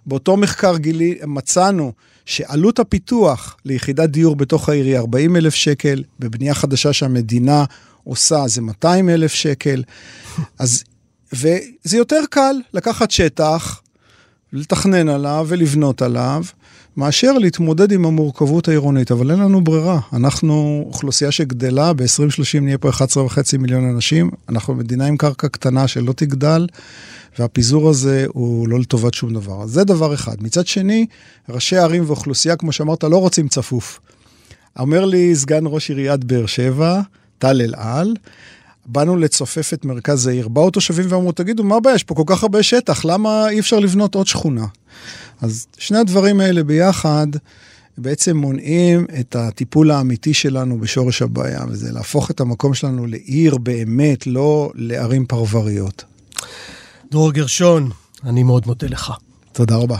באותו 0.06 0.38
מחקר 0.38 0.78
גילי, 0.78 1.18
מצאנו 1.26 1.92
שעלות 2.26 2.80
הפיתוח 2.80 3.58
ליחידת 3.66 4.10
דיור 4.10 4.36
בתוך 4.36 4.70
העיר 4.70 4.86
היא 4.86 4.98
40 4.98 5.36
אלף 5.36 5.56
שקל, 5.56 6.04
בבנייה 6.20 6.54
חדשה 6.54 6.94
שהמדינה 6.94 7.66
עושה 8.04 8.48
זה 8.48 8.62
200 8.62 9.10
אלף 9.10 9.34
שקל. 9.34 9.84
אז 10.60 10.84
וזה 11.34 11.98
יותר 11.98 12.22
קל 12.30 12.56
לקחת 12.74 13.12
שטח, 13.12 13.82
לתכנן 14.54 15.10
עליו 15.10 15.46
ולבנות 15.50 16.02
עליו, 16.02 16.44
מאשר 16.98 17.34
להתמודד 17.34 17.92
עם 17.92 18.06
המורכבות 18.06 18.68
העירונית, 18.68 19.12
אבל 19.12 19.32
אין 19.32 19.40
לנו 19.40 19.64
ברירה. 19.64 20.00
אנחנו 20.14 20.84
אוכלוסייה 20.88 21.32
שגדלה, 21.32 21.94
ב-2030 21.94 22.60
נהיה 22.62 22.78
פה 22.78 22.90
11.5 22.90 23.58
מיליון 23.60 23.90
אנשים, 23.90 24.32
אנחנו 24.50 24.74
מדינה 24.76 25.06
עם 25.06 25.18
קרקע 25.18 25.48
קטנה 25.48 25.88
שלא 25.88 26.14
תגדל, 26.14 26.68
והפיזור 27.40 27.90
הזה 27.90 28.26
הוא 28.28 28.68
לא 28.68 28.80
לטובת 28.80 29.14
שום 29.14 29.34
דבר. 29.34 29.64
אז 29.64 29.70
זה 29.70 29.84
דבר 29.84 30.14
אחד. 30.14 30.44
מצד 30.44 30.68
שני, 30.68 31.06
ראשי 31.50 31.78
ערים 31.78 32.04
ואוכלוסייה, 32.08 32.56
כמו 32.56 32.72
שאמרת, 32.72 33.04
לא 33.04 33.18
רוצים 33.18 33.48
צפוף. 33.48 34.00
אומר 34.80 35.06
לי 35.06 35.36
סגן 35.36 35.64
ראש 35.66 35.90
עיריית 35.90 36.24
באר 36.24 36.46
שבע, 36.46 37.02
טל 37.40 37.62
אלעל, 37.62 38.14
באנו 38.88 39.18
לצופף 39.18 39.74
את 39.74 39.86
מרכז 39.86 40.28
העיר. 40.28 40.48
באו 40.48 40.70
תושבים 40.70 41.06
ואמרו, 41.10 41.32
תגידו, 41.32 41.64
מה 41.64 41.76
הבעיה? 41.76 41.96
יש 41.96 42.04
פה 42.04 42.16
כל 42.16 42.24
כך 42.26 42.44
הרבה 42.44 42.64
שטח, 42.64 43.06
למה 43.06 43.50
אי 43.50 43.60
אפשר 43.60 43.80
לבנות 43.80 44.16
עוד 44.16 44.28
שכונה? 44.28 44.66
אז 45.42 45.68
שני 45.78 45.98
הדברים 45.98 46.40
האלה 46.40 46.64
ביחד 46.64 47.28
בעצם 47.98 48.38
מונעים 48.38 49.06
את 49.20 49.36
הטיפול 49.36 49.92
האמיתי 49.92 50.34
שלנו 50.34 50.80
בשורש 50.80 51.22
הבעיה, 51.22 51.62
וזה 51.70 51.92
להפוך 51.92 52.32
את 52.32 52.40
המקום 52.40 52.74
שלנו 52.74 53.06
לעיר 53.08 53.58
באמת, 53.58 54.28
לא 54.28 54.72
לערים 54.76 55.26
פרבריות. 55.26 56.04
דרור 57.12 57.32
גרשון, 57.32 57.90
אני 58.24 58.44
מאוד 58.44 58.64
מודה 58.66 58.88
לך. 58.88 59.12
תודה 59.54 59.76
רבה. 59.76 59.98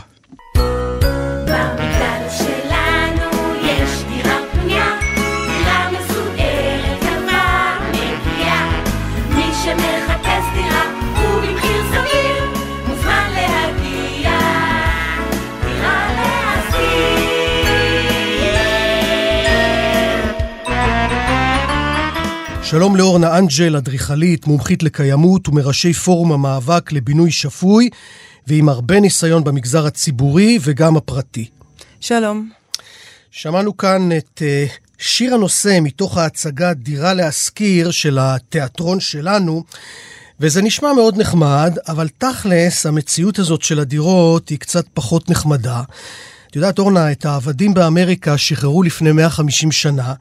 שלום 22.70 22.96
לאורנה 22.96 23.38
אנג'ל, 23.38 23.76
אדריכלית, 23.76 24.48
מומחית 24.48 24.84
לקיימות 24.84 25.48
ומראשי 25.48 25.94
פורום 25.94 26.32
המאבק 26.32 26.92
לבינוי 26.92 27.32
שפוי, 27.32 27.90
ועם 28.48 28.70
הרבה 28.70 29.00
ניסיון 29.00 29.44
במגזר 29.44 29.86
הציבורי 29.86 30.60
וגם 30.62 30.98
הפרטי. 30.98 31.50
שלום. 32.00 32.50
שמענו 33.32 33.78
כאן 33.78 34.10
את 34.18 34.42
uh, 34.42 34.72
שיר 34.98 35.34
הנושא 35.34 35.80
מתוך 35.82 36.18
ההצגה 36.18 36.74
דירה 36.74 37.14
להשכיר 37.14 37.92
של 37.92 38.18
התיאטרון 38.22 39.00
שלנו, 39.00 39.64
וזה 40.40 40.62
נשמע 40.62 40.94
מאוד 40.94 41.18
נחמד, 41.18 41.78
אבל 41.88 42.08
תכלס, 42.18 42.86
המציאות 42.86 43.40
הזאת 43.40 43.62
של 43.62 43.80
הדירות 43.80 44.50
היא 44.50 44.60
קצת 44.60 44.86
פחות 44.94 45.30
נחמדה. 45.30 45.82
את 46.50 46.56
יודעת, 46.56 46.80
אורנה, 46.80 47.12
את 47.12 47.26
העבדים 47.26 47.74
באמריקה 47.74 48.38
שחררו 48.38 48.84
לפני 48.84 49.12
150 49.12 49.72
שנה, 49.72 50.14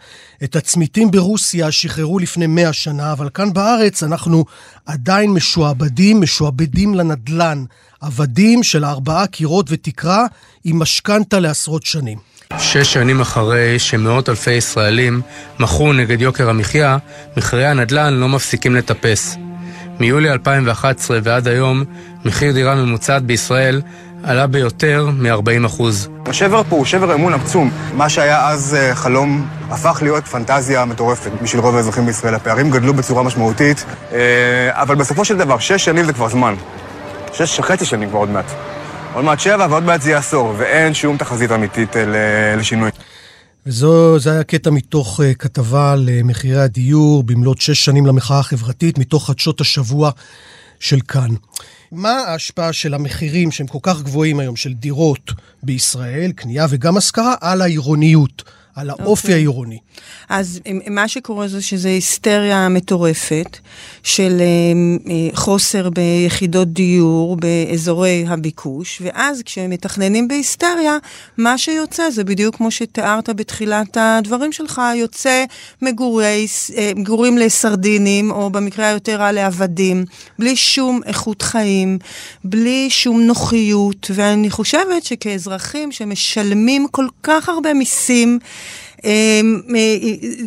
את 0.45 0.57
הצמיתים 0.57 1.11
ברוסיה 1.11 1.73
שחררו 1.73 2.19
לפני 2.19 2.47
100 2.47 2.73
שנה, 2.73 3.13
אבל 3.13 3.29
כאן 3.35 3.53
בארץ 3.53 4.03
אנחנו 4.03 4.45
עדיין 4.87 5.31
משועבדים, 5.31 6.21
משועבדים 6.21 6.95
לנדלן. 6.95 7.65
עבדים 8.01 8.63
של 8.63 8.85
ארבעה 8.85 9.27
קירות 9.27 9.67
ותקרה 9.69 10.27
עם 10.65 10.79
משכנתה 10.79 11.41
לעשרות 11.41 11.87
שנים. 11.87 12.19
שש 12.59 12.93
שנים 12.93 13.21
אחרי 13.21 13.79
שמאות 13.79 14.29
אלפי 14.29 14.53
ישראלים 14.53 15.21
מכרו 15.61 15.93
נגד 15.93 16.21
יוקר 16.21 16.51
המחיה, 16.51 16.99
מחירי 17.37 17.67
הנדל"ן 17.67 18.15
לא 18.15 18.29
מפסיקים 18.29 18.75
לטפס. 18.75 19.37
מיולי 20.01 20.31
2011 20.31 21.19
ועד 21.23 21.49
היום, 21.49 21.85
מחיר 22.25 22.53
דירה 22.53 22.75
ממוצעת 22.75 23.23
בישראל 23.23 23.83
עלה 24.27 24.47
ביותר 24.47 25.11
מ-40%. 25.11 25.83
השבר 26.27 26.63
פה 26.69 26.77
הוא 26.77 26.85
שבר 26.85 27.15
אמון 27.15 27.35
עצום. 27.35 27.71
מה 27.95 28.09
שהיה 28.09 28.49
אז 28.49 28.75
אה, 28.75 28.95
חלום 28.95 29.49
הפך 29.71 29.99
להיות 30.03 30.25
פנטזיה 30.25 30.85
מטורפת 30.85 31.31
בשביל 31.43 31.63
רוב 31.63 31.77
האזרחים 31.77 32.07
בישראל. 32.07 32.35
הפערים 32.35 32.71
גדלו 32.71 32.95
בצורה 32.95 33.23
משמעותית, 33.23 33.85
אה, 34.13 34.19
אבל 34.73 34.95
בסופו 34.95 35.25
של 35.25 35.37
דבר, 35.37 35.59
שש 35.59 35.85
שנים 35.85 36.05
זה 36.05 36.13
כבר 36.13 36.29
זמן. 36.29 36.55
שש 37.33 37.59
וחצי 37.59 37.85
שנים 37.85 38.09
כבר 38.09 38.19
עוד 38.19 38.29
מעט. 38.29 38.45
עוד 39.15 39.25
מעט 39.25 39.41
שבע 39.41 39.67
ועוד 39.71 39.83
מעט 39.83 40.03
זה 40.03 40.11
יהיה 40.11 40.19
עשור, 40.19 40.55
ואין 40.59 40.95
שום 40.95 41.17
תחזית 41.17 41.53
אמיתית 41.53 41.97
אה, 41.97 42.03
לשינוי. 42.57 42.91
וזה 43.67 44.33
היה 44.33 44.43
קטע 44.43 44.71
מתוך 44.71 45.21
uh, 45.21 45.35
כתבה 45.39 45.93
על 45.93 46.09
מחירי 46.25 46.61
הדיור 46.61 47.23
במלאת 47.23 47.61
שש 47.61 47.85
שנים 47.85 48.07
למחאה 48.07 48.39
החברתית, 48.39 48.99
מתוך 48.99 49.27
חדשות 49.27 49.61
השבוע 49.61 50.11
של 50.81 51.01
כאן. 51.01 51.31
מה 51.93 52.11
ההשפעה 52.11 52.73
של 52.73 52.95
המחירים 52.95 53.51
שהם 53.51 53.67
כל 53.67 53.79
כך 53.83 54.03
גבוהים 54.03 54.41
היום, 54.41 54.57
של 54.57 54.73
דירות 54.73 55.33
בישראל, 55.63 56.33
קנייה 56.33 56.67
וגם 56.71 56.97
השכרה, 56.97 57.35
על 57.41 57.63
העירוניות? 57.63 58.43
על 58.77 58.91
האופי 58.91 59.03
okay. 59.05 59.31
אוקיי. 59.31 59.35
העירוני. 59.35 59.79
אז 60.29 60.61
מה 60.91 61.09
שקורה 61.09 61.49
זה 61.49 61.63
שזה 61.63 61.89
היסטריה 61.89 62.69
מטורפת 62.69 63.59
של 64.03 64.37
אה, 64.41 64.45
אה, 65.13 65.37
חוסר 65.37 65.91
ביחידות 65.91 66.73
דיור 66.73 67.37
באזורי 67.37 68.25
הביקוש, 68.29 69.03
ואז 69.05 69.43
כשמתכננים 69.43 70.29
בהיסטריה, 70.29 70.99
מה 71.37 71.59
שיוצא 71.59 72.11
זה 72.11 72.25
בדיוק 72.25 72.57
כמו 72.57 72.71
שתיארת 72.71 73.29
בתחילת 73.29 73.97
הדברים 74.01 74.53
שלך, 74.53 74.83
יוצא 74.95 75.45
מגורי, 75.83 76.47
אה, 76.77 76.93
מגורים 76.97 77.39
לסרדינים, 77.39 78.31
או 78.31 78.51
במקרה 78.51 78.89
היותר 78.89 79.17
רע 79.17 79.33
לעבדים, 79.33 80.05
בלי 80.39 80.57
שום 80.57 81.01
איכות 81.07 81.43
חיים, 81.43 81.99
בלי 82.45 82.91
שום 82.91 83.21
נוחיות, 83.21 84.11
ואני 84.15 84.51
חושבת 84.51 85.05
שכאזרחים 85.05 85.93
שמשלמים 85.93 86.87
כל 86.91 87.07
כך 87.23 87.49
הרבה 87.49 87.75
מיסים, 87.75 88.39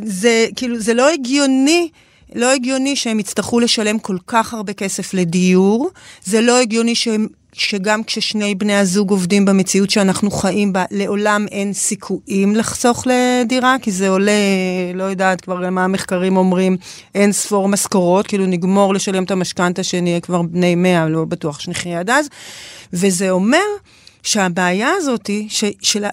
זה 0.05 0.47
כאילו, 0.55 0.79
זה 0.79 0.93
לא 0.93 1.09
הגיוני. 1.09 1.89
לא 2.35 2.53
הגיוני 2.53 2.95
שהם 2.95 3.19
יצטרכו 3.19 3.59
לשלם 3.59 3.99
כל 3.99 4.17
כך 4.27 4.53
הרבה 4.53 4.73
כסף 4.73 5.13
לדיור, 5.13 5.89
זה 6.25 6.41
לא 6.41 6.59
הגיוני 6.59 6.95
שהם, 6.95 7.27
שגם 7.53 8.03
כששני 8.03 8.55
בני 8.55 8.75
הזוג 8.75 9.09
עובדים 9.09 9.45
במציאות 9.45 9.89
שאנחנו 9.89 10.31
חיים 10.31 10.73
בה, 10.73 10.85
לעולם 10.91 11.45
אין 11.51 11.73
סיכויים 11.73 12.55
לחסוך 12.55 13.07
לדירה, 13.07 13.75
כי 13.81 13.91
זה 13.91 14.09
עולה, 14.09 14.31
לא 14.93 15.03
יודעת 15.03 15.41
כבר 15.41 15.69
מה 15.69 15.83
המחקרים 15.83 16.37
אומרים, 16.37 16.77
אין 17.15 17.31
ספור 17.31 17.67
משכורות, 17.67 18.27
כאילו 18.27 18.45
נגמור 18.45 18.93
לשלם 18.93 19.23
את 19.23 19.31
המשכנתה 19.31 19.83
שנהיה 19.83 20.19
כבר 20.19 20.41
בני 20.41 20.75
מאה, 20.75 21.09
לא 21.09 21.25
בטוח 21.25 21.59
שנחיה 21.59 21.99
עד 21.99 22.09
אז, 22.09 22.29
וזה 22.93 23.29
אומר... 23.29 23.57
שהבעיה 24.23 24.89
הזאת, 24.97 25.27
היא, 25.27 25.49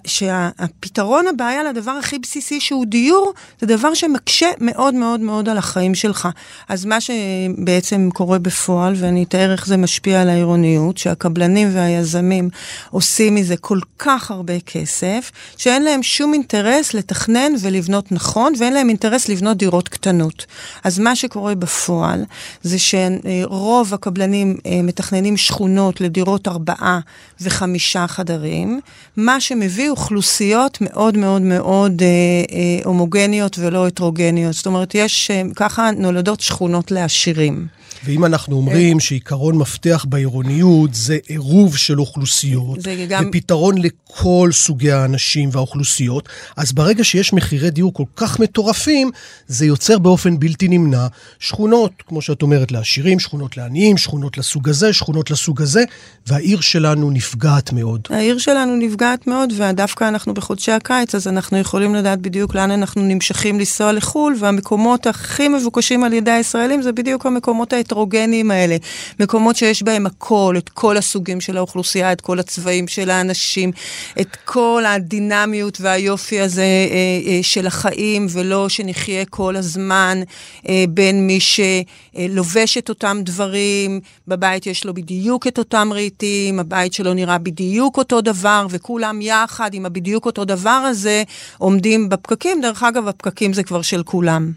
שהפתרון 0.07 1.27
הבעיה 1.27 1.65
לדבר 1.65 1.91
הכי 1.91 2.19
בסיסי 2.19 2.61
שהוא 2.61 2.87
דיור, 2.87 3.33
זה 3.61 3.67
דבר 3.67 3.95
שמקשה 3.95 4.47
מאוד 4.61 4.95
מאוד 4.95 5.21
מאוד 5.21 5.49
על 5.49 5.59
החיים 5.59 5.95
שלך. 5.95 6.29
אז 6.69 6.85
מה 6.85 6.99
שבעצם 7.01 8.09
קורה 8.15 8.39
בפועל, 8.39 8.95
ואני 8.97 9.23
אתאר 9.23 9.53
איך 9.53 9.67
זה 9.67 9.77
משפיע 9.77 10.23
על 10.23 10.29
העירוניות, 10.29 10.99
שהקבלנים 10.99 11.69
והיזמים 11.75 12.49
עושים 12.91 13.35
מזה 13.35 13.57
כל 13.57 13.79
כך 13.99 14.31
הרבה 14.31 14.61
כסף, 14.61 15.33
שאין 15.57 15.83
להם 15.83 16.03
שום 16.03 16.35
אינטרס 16.35 16.95
לתכנן 16.95 17.53
ולבנות 17.61 18.13
נכון, 18.13 18.53
ואין 18.59 18.73
להם 18.73 18.89
אינטרס 18.89 19.29
לבנות 19.29 19.57
דירות 19.57 19.89
קטנות. 19.89 20.47
אז 20.85 20.99
מה 20.99 21.17
שקורה 21.17 21.55
בפועל, 21.55 22.25
זה 22.63 22.77
שרוב 22.79 23.95
הקבלנים 23.95 24.57
אה, 24.67 24.83
מתכננים 24.83 25.37
שכונות 25.37 26.01
לדירות 26.01 26.49
ארבעה 26.49 27.01
וחמישה. 27.41 27.96
שישה 27.97 28.07
חדרים, 28.07 28.81
מה 29.17 29.41
שמביא 29.41 29.91
אוכלוסיות 29.91 30.79
מאוד 30.81 31.17
מאוד 31.17 31.43
מאוד 31.43 32.03
אה, 32.03 32.07
אה, 32.07 32.85
הומוגניות 32.85 33.59
ולא 33.59 33.87
הטרוגניות. 33.87 34.55
זאת 34.55 34.67
אומרת, 34.67 34.95
יש, 34.95 35.31
אה, 35.31 35.43
ככה 35.57 35.91
נולדות 35.97 36.41
שכונות 36.41 36.91
לעשירים. 36.91 37.67
ואם 38.05 38.25
אנחנו 38.25 38.57
אומרים 38.57 39.01
שעיקרון 39.01 39.59
מפתח 39.59 40.07
בעירוניות 40.09 40.95
זה 40.95 41.19
עירוב 41.27 41.77
של 41.77 42.01
אוכלוסיות, 42.01 42.79
גם... 43.09 43.25
ופתרון 43.29 43.79
לכל 43.79 44.51
סוגי 44.53 44.93
האנשים 44.93 45.49
והאוכלוסיות, 45.53 46.29
אז 46.57 46.73
ברגע 46.73 47.05
שיש 47.05 47.33
מחירי 47.33 47.71
דיור 47.71 47.95
כל 47.95 48.05
כך 48.17 48.41
מטורפים, 48.41 49.11
זה 49.47 49.67
יוצר 49.67 49.99
באופן 49.99 50.39
בלתי 50.39 50.69
נמנע 50.69 51.07
שכונות, 51.39 51.93
כמו 52.07 52.23
שאת 52.23 52.43
אומרת, 52.43 52.73
לעשירים, 52.73 53.21
שכונות 53.21 53.57
לעניים, 53.57 53.97
שכונות 53.97 54.39
לסוג 54.39 54.69
הזה, 54.69 54.93
שכונות 54.93 55.31
לסוג 55.31 55.63
הזה, 55.63 55.85
והעיר 56.27 56.61
שלנו 56.61 57.11
נפגעת 57.11 57.73
מאוד. 57.73 58.01
העיר 58.11 58.39
שלנו 58.39 58.77
נפגעת 58.77 59.27
מאוד, 59.27 59.53
ודווקא 59.57 60.09
אנחנו 60.09 60.35
בחודשי 60.35 60.73
הקיץ, 60.73 61.15
אז 61.15 61.29
אנחנו 61.29 61.59
יכולים 61.59 61.95
לדעת 61.95 62.21
בדיוק 62.21 62.55
לאן 62.55 62.71
אנחנו 62.71 63.03
נמשכים 63.03 63.59
לנסוע 63.59 63.93
לחו"ל, 63.93 64.37
והמקומות 64.39 65.07
הכי 65.07 65.49
מבוקשים 65.49 66.05
על 66.05 66.13
ידי 66.13 66.31
הישראלים 66.31 66.83
זה 66.83 66.93
בדיוק 66.93 67.27
המקומות 67.27 67.73
ההטרוגניים 67.87 68.51
האלה. 68.51 68.77
מקומות 69.21 69.57
שיש 69.57 69.83
בהם 69.83 70.07
הכל, 70.07 70.55
את 70.59 70.69
כל 70.69 70.97
הסוגים 70.97 71.41
של 71.41 71.57
האוכלוסייה, 71.57 72.13
את 72.13 72.21
כל 72.21 72.39
הצבעים 72.39 72.89
של 72.89 73.11
האנשים, 73.11 73.73
את 74.21 74.37
כל 74.45 74.85
הדינמיות 74.87 75.81
והיופי 75.81 76.41
הזה 76.41 76.63
אה, 76.63 77.31
אה, 77.31 77.39
של 77.43 77.67
החיים, 77.67 78.27
ולא 78.31 78.69
שנחיה 78.69 79.25
כל 79.25 79.57
הזמן 79.57 80.23
אה, 80.69 80.85
בין 80.89 81.27
מי 81.27 81.39
שלובש 81.41 82.79
את 82.79 82.89
אותם 82.89 83.19
דברים, 83.23 84.01
בבית 84.29 84.67
יש 84.67 84.85
לו 84.85 84.95
בדיוק 84.95 85.47
את 85.47 85.59
אותם 85.59 85.89
רהיטים, 85.93 86.61
הבית 86.61 86.93
שלו 86.93 87.15
נראה 87.15 87.39
בדיוק 87.39 87.99
אותו 87.99 88.21
דבר, 88.21 88.67
וכולם 88.71 89.23
יחד 89.23 89.75
עם 89.75 89.87
הבדיוק 89.87 90.27
אותו 90.27 90.45
דבר 90.45 90.71
הזה 90.71 91.23
עומדים 91.59 92.09
בפקקים. 92.09 92.61
דרך 92.61 92.83
אגב, 92.83 93.09
הפקקים 93.09 93.53
זה 93.53 93.63
כבר 93.63 93.83
של 93.83 94.03
כולם. 94.03 94.53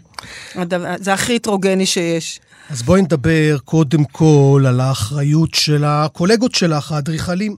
זה 1.00 1.12
הכי 1.12 1.36
הטרוגני 1.36 1.86
שיש. 1.86 2.40
אז 2.70 2.82
בואי 2.82 3.02
נדבר 3.02 3.58
קודם 3.64 4.04
כל 4.04 4.64
על 4.68 4.80
האחריות 4.80 5.54
של 5.54 5.84
הקולגות 5.84 6.54
שלך, 6.54 6.92
האדריכלים. 6.92 7.56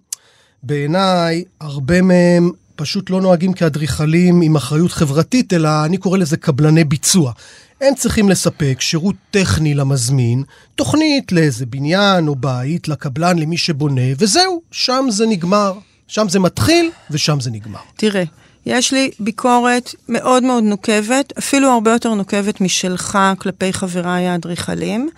בעיניי, 0.63 1.45
הרבה 1.61 2.03
מהם 2.03 2.51
פשוט 2.77 3.11
לא 3.11 3.21
נוהגים 3.21 3.53
כאדריכלים 3.53 4.41
עם 4.43 4.57
אחריות 4.57 4.93
חברתית, 4.93 5.53
אלא 5.53 5.85
אני 5.85 5.97
קורא 5.99 6.19
לזה 6.19 6.37
קבלני 6.37 6.85
ביצוע. 6.85 7.33
הם 7.81 7.95
צריכים 7.95 8.29
לספק 8.29 8.77
שירות 8.81 9.17
טכני 9.31 9.75
למזמין, 9.75 10.43
תוכנית 10.75 11.33
לאיזה 11.33 11.67
בניין 11.67 12.29
או 12.29 12.35
בית, 12.35 12.89
לקבלן, 12.89 13.39
למי 13.39 13.57
שבונה, 13.57 14.03
וזהו, 14.19 14.63
שם 14.71 15.07
זה 15.11 15.27
נגמר. 15.27 15.73
שם 16.09 16.29
זה 16.29 16.39
מתחיל 16.39 16.91
ושם 17.11 17.41
זה 17.41 17.51
נגמר. 17.51 17.81
תראה, 17.97 18.25
יש 18.67 18.93
לי 18.93 19.11
ביקורת 19.21 19.95
מאוד 20.09 20.43
מאוד 20.43 20.65
נוקבת, 20.65 21.33
אפילו 21.39 21.71
הרבה 21.71 21.93
יותר 21.93 22.15
נוקבת 22.15 22.61
משלך 22.61 23.19
כלפי 23.39 23.73
חבריי 23.73 24.27
האדריכלים, 24.27 25.09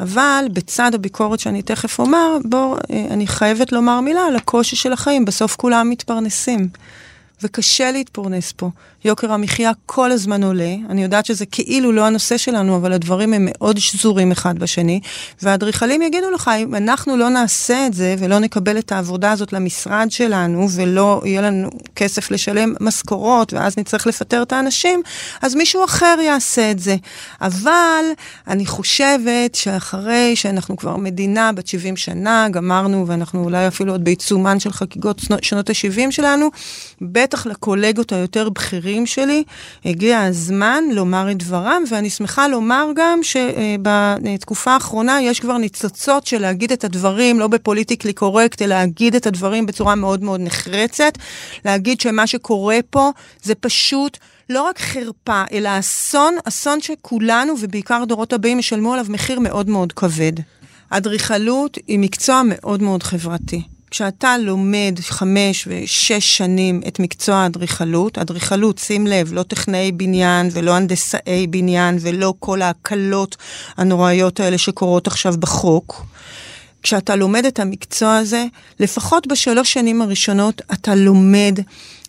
אבל 0.00 0.44
בצד 0.52 0.94
הביקורת 0.94 1.40
שאני 1.40 1.62
תכף 1.62 1.98
אומר, 1.98 2.38
בוא, 2.44 2.76
אה, 2.90 3.06
אני 3.10 3.26
חייבת 3.26 3.72
לומר 3.72 4.00
מילה 4.00 4.26
על 4.26 4.36
הקושי 4.36 4.76
של 4.76 4.92
החיים, 4.92 5.24
בסוף 5.24 5.56
כולם 5.56 5.90
מתפרנסים. 5.90 6.68
וקשה 7.42 7.90
להתפרנס 7.90 8.52
פה. 8.52 8.70
יוקר 9.04 9.32
המחיה 9.32 9.72
כל 9.86 10.12
הזמן 10.12 10.44
עולה. 10.44 10.74
אני 10.90 11.02
יודעת 11.02 11.26
שזה 11.26 11.46
כאילו 11.46 11.92
לא 11.92 12.06
הנושא 12.06 12.36
שלנו, 12.36 12.76
אבל 12.76 12.92
הדברים 12.92 13.34
הם 13.34 13.48
מאוד 13.50 13.78
שזורים 13.78 14.32
אחד 14.32 14.58
בשני. 14.58 15.00
והאדריכלים 15.42 16.02
יגידו 16.02 16.30
לך, 16.30 16.50
אם 16.58 16.74
אנחנו 16.74 17.16
לא 17.16 17.28
נעשה 17.28 17.86
את 17.86 17.94
זה 17.94 18.14
ולא 18.18 18.38
נקבל 18.38 18.78
את 18.78 18.92
העבודה 18.92 19.32
הזאת 19.32 19.52
למשרד 19.52 20.06
שלנו, 20.10 20.66
ולא 20.74 21.22
יהיה 21.24 21.40
לנו 21.40 21.70
כסף 21.96 22.30
לשלם 22.30 22.74
משכורות, 22.80 23.52
ואז 23.52 23.78
נצטרך 23.78 24.06
לפטר 24.06 24.42
את 24.42 24.52
האנשים, 24.52 25.02
אז 25.42 25.54
מישהו 25.54 25.84
אחר 25.84 26.16
יעשה 26.22 26.70
את 26.70 26.78
זה. 26.78 26.96
אבל 27.40 28.04
אני 28.48 28.66
חושבת 28.66 29.54
שאחרי 29.54 30.36
שאנחנו 30.36 30.76
כבר 30.76 30.96
מדינה 30.96 31.52
בת 31.52 31.66
70 31.66 31.96
שנה, 31.96 32.48
גמרנו, 32.50 33.06
ואנחנו 33.08 33.44
אולי 33.44 33.68
אפילו 33.68 33.92
עוד 33.92 34.04
בעיצומן 34.04 34.60
של 34.60 34.72
חגיגות 34.72 35.20
שנות 35.42 35.70
ה-70 35.70 36.10
שלנו, 36.10 36.48
בטח 37.00 37.46
לקולגות 37.46 38.12
היותר 38.12 38.48
בכירים 38.48 38.93
שלי, 39.06 39.44
הגיע 39.84 40.20
הזמן 40.20 40.84
לומר 40.92 41.30
את 41.30 41.36
דברם, 41.36 41.82
ואני 41.90 42.10
שמחה 42.10 42.48
לומר 42.48 42.86
גם 42.96 43.20
שבתקופה 43.22 44.70
האחרונה 44.72 45.22
יש 45.22 45.40
כבר 45.40 45.58
ניצוצות 45.58 46.26
של 46.26 46.40
להגיד 46.40 46.72
את 46.72 46.84
הדברים, 46.84 47.40
לא 47.40 47.48
בפוליטיקלי 47.48 48.12
קורקט, 48.12 48.62
אלא 48.62 48.74
להגיד 48.74 49.14
את 49.14 49.26
הדברים 49.26 49.66
בצורה 49.66 49.94
מאוד 49.94 50.22
מאוד 50.22 50.40
נחרצת, 50.40 51.18
להגיד 51.64 52.00
שמה 52.00 52.26
שקורה 52.26 52.78
פה 52.90 53.10
זה 53.42 53.54
פשוט... 53.54 54.18
לא 54.50 54.62
רק 54.62 54.78
חרפה, 54.78 55.42
אלא 55.52 55.78
אסון, 55.78 56.34
אסון 56.44 56.80
שכולנו, 56.80 57.54
ובעיקר 57.60 58.02
הדורות 58.02 58.32
הבאים, 58.32 58.58
ישלמו 58.58 58.92
עליו 58.92 59.06
מחיר 59.08 59.40
מאוד 59.40 59.68
מאוד 59.68 59.92
כבד. 59.92 60.32
אדריכלות 60.90 61.78
היא 61.86 61.98
מקצוע 61.98 62.42
מאוד 62.44 62.82
מאוד 62.82 63.02
חברתי. 63.02 63.73
כשאתה 63.94 64.38
לומד 64.38 64.98
חמש 65.00 65.68
ושש 65.70 66.36
שנים 66.36 66.80
את 66.88 67.00
מקצוע 67.00 67.36
האדריכלות, 67.36 68.18
אדריכלות, 68.18 68.78
שים 68.78 69.06
לב, 69.06 69.32
לא 69.32 69.42
טכנאי 69.42 69.92
בניין 69.92 70.48
ולא 70.52 70.74
הנדסאי 70.76 71.46
בניין 71.46 71.98
ולא 72.00 72.34
כל 72.38 72.62
ההקלות 72.62 73.36
הנוראיות 73.76 74.40
האלה 74.40 74.58
שקורות 74.58 75.06
עכשיו 75.06 75.34
בחוק, 75.38 76.06
כשאתה 76.82 77.16
לומד 77.16 77.44
את 77.44 77.58
המקצוע 77.58 78.16
הזה, 78.16 78.44
לפחות 78.80 79.26
בשלוש 79.26 79.72
שנים 79.72 80.02
הראשונות 80.02 80.62
אתה 80.72 80.94
לומד 80.94 81.58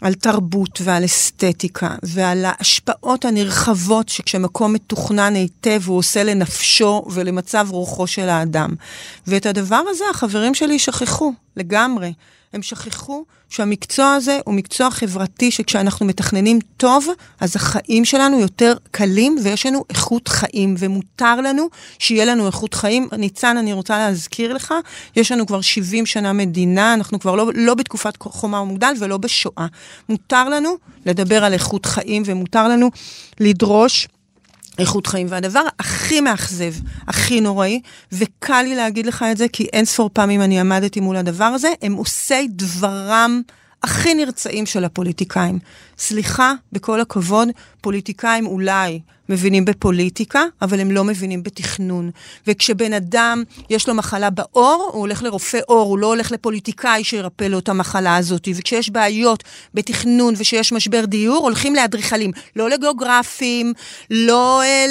על 0.02 0.14
תרבות 0.14 0.82
ועל 0.84 1.06
אסתטיקה 1.06 1.96
ועל 2.04 2.46
ההשפעות 2.46 3.26
הנרחבות 3.26 4.10
שכשמקום 4.10 4.74
מתוכנן 4.74 5.36
היטב 5.36 5.82
הוא 5.86 5.98
עושה 5.98 6.24
לנפשו 6.24 7.06
ולמצב 7.12 7.68
רוחו 7.72 8.08
של 8.08 8.30
האדם. 8.30 8.70
ואת 9.28 9.46
הדבר 9.46 9.82
הזה 9.90 10.04
החברים 10.12 10.54
שלי 10.54 10.80
שכחו 10.80 11.34
לגמרי. 11.58 12.12
הם 12.56 12.62
שכחו 12.62 13.26
שהמקצוע 13.50 14.14
הזה 14.14 14.40
הוא 14.46 14.54
מקצוע 14.54 14.92
חברתי, 14.92 15.52
שכשאנחנו 15.52 16.06
מתכננים 16.06 16.60
טוב, 16.78 17.08
אז 17.40 17.56
החיים 17.56 18.06
שלנו 18.06 18.40
יותר 18.40 18.74
קלים 18.92 19.38
ויש 19.44 19.66
לנו 19.66 19.84
איכות 19.90 20.28
חיים, 20.28 20.76
ומותר 20.80 21.36
לנו 21.36 21.68
שיהיה 22.00 22.26
לנו 22.26 22.48
איכות 22.48 22.74
חיים. 22.74 23.10
ניצן, 23.18 23.58
אני 23.58 23.74
רוצה 23.74 23.98
להזכיר 23.98 24.54
לך, 24.54 24.74
יש 25.16 25.32
לנו 25.32 25.46
כבר 25.46 25.62
70 25.62 26.06
שנה 26.06 26.34
מדינה, 26.34 26.94
אנחנו 26.94 27.20
כבר 27.20 27.36
לא, 27.36 27.52
לא 27.56 27.74
בתקופת 27.74 28.18
חומה 28.22 28.62
ומוגדל 28.62 28.94
ולא 29.00 29.18
בשואה. 29.18 29.68
מותר 30.10 30.50
לנו 30.50 30.76
לדבר 31.06 31.44
על 31.44 31.54
איכות 31.54 31.86
חיים, 31.86 32.24
ומותר 32.26 32.68
לנו 32.68 32.92
לדרוש 33.40 34.08
איכות 34.80 35.08
חיים. 35.08 35.28
והדבר 35.30 35.64
הכי 35.80 36.22
מאכזב, 36.22 36.74
הכי 37.08 37.42
נוראי, 37.42 37.82
וקל 38.12 38.62
לי 38.62 38.76
להגיד 38.76 39.06
לך 39.06 39.26
את 39.32 39.38
זה, 39.38 39.48
כי 39.48 39.64
אין 39.74 39.86
ספור 39.86 40.10
פעמים 40.14 40.42
אני 40.42 40.60
עמדתי 40.60 41.00
מול 41.00 41.16
הדבר 41.16 41.46
הזה, 41.46 41.74
הם 41.82 41.94
עושי 41.94 42.48
דברם 42.50 43.42
הכי 43.84 44.14
נרצעים 44.14 44.66
של 44.66 44.86
הפוליטיקאים. 44.86 45.60
סליחה, 45.98 46.54
בכל 46.72 47.02
הכבוד, 47.02 47.48
פוליטיקאים 47.82 48.48
אולי 48.48 49.00
מבינים 49.30 49.66
בפוליטיקה, 49.66 50.44
אבל 50.62 50.80
הם 50.80 50.92
לא 50.92 51.04
מבינים 51.04 51.44
בתכנון. 51.44 52.12
וכשבן 52.48 52.94
אדם 52.94 53.44
יש 53.70 53.88
לו 53.88 53.96
מחלה 53.96 54.30
בעור, 54.30 54.90
הוא 54.94 55.00
הולך 55.00 55.24
לרופא 55.24 55.60
עור, 55.68 55.90
הוא 55.90 56.00
לא 56.00 56.08
הולך 56.08 56.32
לפוליטיקאי 56.32 57.04
שירפא 57.04 57.44
לו 57.44 57.60
את 57.60 57.70
המחלה 57.70 58.18
הזאת. 58.18 58.48
וכשיש 58.56 58.90
בעיות 58.90 59.44
בתכנון 59.74 60.34
ושיש 60.38 60.74
משבר 60.74 61.06
דיור, 61.06 61.44
הולכים 61.44 61.76
לאדריכלים. 61.76 62.32
לא 62.56 62.70
לגיאוגרפים, 62.70 63.74
לא 64.12 64.62
אה, 64.62 64.86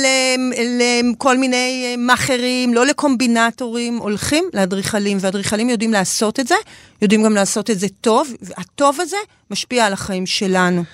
לכל 1.03 1.39
מיני 1.39 1.85
אה, 1.85 1.97
מאכערים, 1.97 2.75
לא 2.75 2.87
לקומבינטורים, 2.87 3.99
הולכים 3.99 4.45
לאדריכלים, 4.55 5.19
ואדריכלים 5.21 5.71
יודעים 5.71 5.93
לעשות 5.93 6.41
את 6.41 6.47
זה, 6.47 6.55
יודעים 7.03 7.23
גם 7.23 7.35
לעשות 7.35 7.71
את 7.71 7.79
זה 7.79 7.87
טוב, 8.01 8.33
והטוב 8.43 9.01
הזה 9.01 9.17
משפיע 9.51 9.87
על 9.87 9.93
החיים 9.93 10.27
שלנו. 10.27 10.85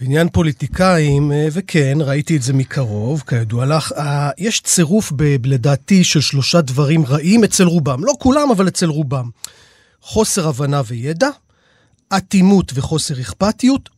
בעניין 0.00 0.28
פוליטיקאים, 0.28 1.32
אה, 1.32 1.48
וכן, 1.52 1.98
ראיתי 2.00 2.36
את 2.36 2.42
זה 2.42 2.52
מקרוב, 2.52 3.22
כידוע 3.26 3.66
לך, 3.66 3.92
אה, 3.92 4.30
יש 4.38 4.60
צירוף, 4.60 5.12
ב, 5.16 5.46
לדעתי, 5.46 6.04
של 6.04 6.20
שלושה 6.20 6.60
דברים 6.60 7.06
רעים 7.06 7.44
אצל 7.44 7.64
רובם. 7.64 8.04
לא 8.04 8.12
כולם, 8.18 8.50
אבל 8.50 8.68
אצל 8.68 8.86
רובם. 8.86 9.30
חוסר 10.02 10.48
הבנה 10.48 10.82
וידע, 10.86 11.28
אטימות 12.16 12.72
וחוסר 12.74 13.20
אכפתיות, 13.20 13.88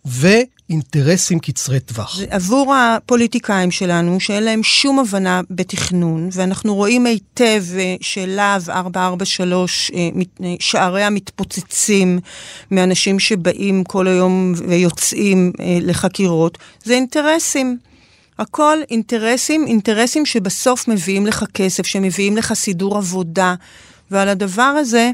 ואינטרסים 0.71 1.39
קצרי 1.39 1.81
טווח. 1.81 2.21
עבור 2.31 2.75
הפוליטיקאים 2.75 3.71
שלנו, 3.71 4.21
שאין 4.21 4.43
להם 4.43 4.63
שום 4.63 4.99
הבנה 4.99 5.41
בתכנון, 5.51 6.29
ואנחנו 6.33 6.75
רואים 6.75 7.07
היטב 7.07 7.65
אה, 7.79 7.97
שלהב 8.01 8.71
443, 8.71 9.91
אה, 9.95 10.09
אה, 10.45 10.55
שעריה 10.61 11.11
מתפוצצים 11.11 12.19
מאנשים 12.71 13.19
שבאים 13.19 13.85
כל 13.85 14.09
היום 14.09 14.53
ויוצאים 14.69 15.53
לחקירות, 15.83 16.59
זה 16.85 16.95
אינטרסים. 16.95 17.79
הכל 18.39 18.79
אינטרסים, 18.91 19.67
אינטרסים 19.67 20.27
שבסוף 20.27 20.89
מביאים 20.89 21.27
לך 21.27 21.45
כסף, 21.55 21.87
שמביאים 21.87 22.37
לך 22.37 22.53
סידור 22.53 22.97
עבודה. 22.97 23.55
ועל 24.11 24.29
הדבר 24.29 24.63
הזה 24.63 25.11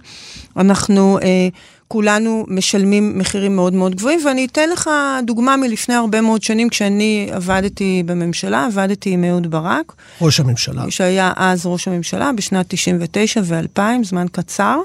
אנחנו 0.57 1.19
אה, 1.19 1.49
כולנו 1.88 2.44
משלמים 2.49 3.18
מחירים 3.18 3.57
מאוד 3.57 3.75
מאוד 3.75 3.94
גבוהים, 3.94 4.20
ואני 4.27 4.44
אתן 4.44 4.70
לך 4.70 4.90
דוגמה 5.25 5.57
מלפני 5.57 5.94
הרבה 5.94 6.20
מאוד 6.20 6.42
שנים, 6.42 6.68
כשאני 6.68 7.29
עבדתי 7.33 8.03
בממשלה, 8.07 8.66
עבדתי 8.66 9.11
עם 9.11 9.25
אהוד 9.25 9.51
ברק. 9.51 9.92
ראש 10.20 10.40
הממשלה. 10.40 10.83
שהיה 10.90 11.33
אז 11.37 11.66
ראש 11.66 11.88
הממשלה, 11.88 12.33
בשנת 12.33 12.66
99 12.68 13.40
ו-2000, 13.44 13.81
זמן 14.03 14.27
קצר. 14.33 14.81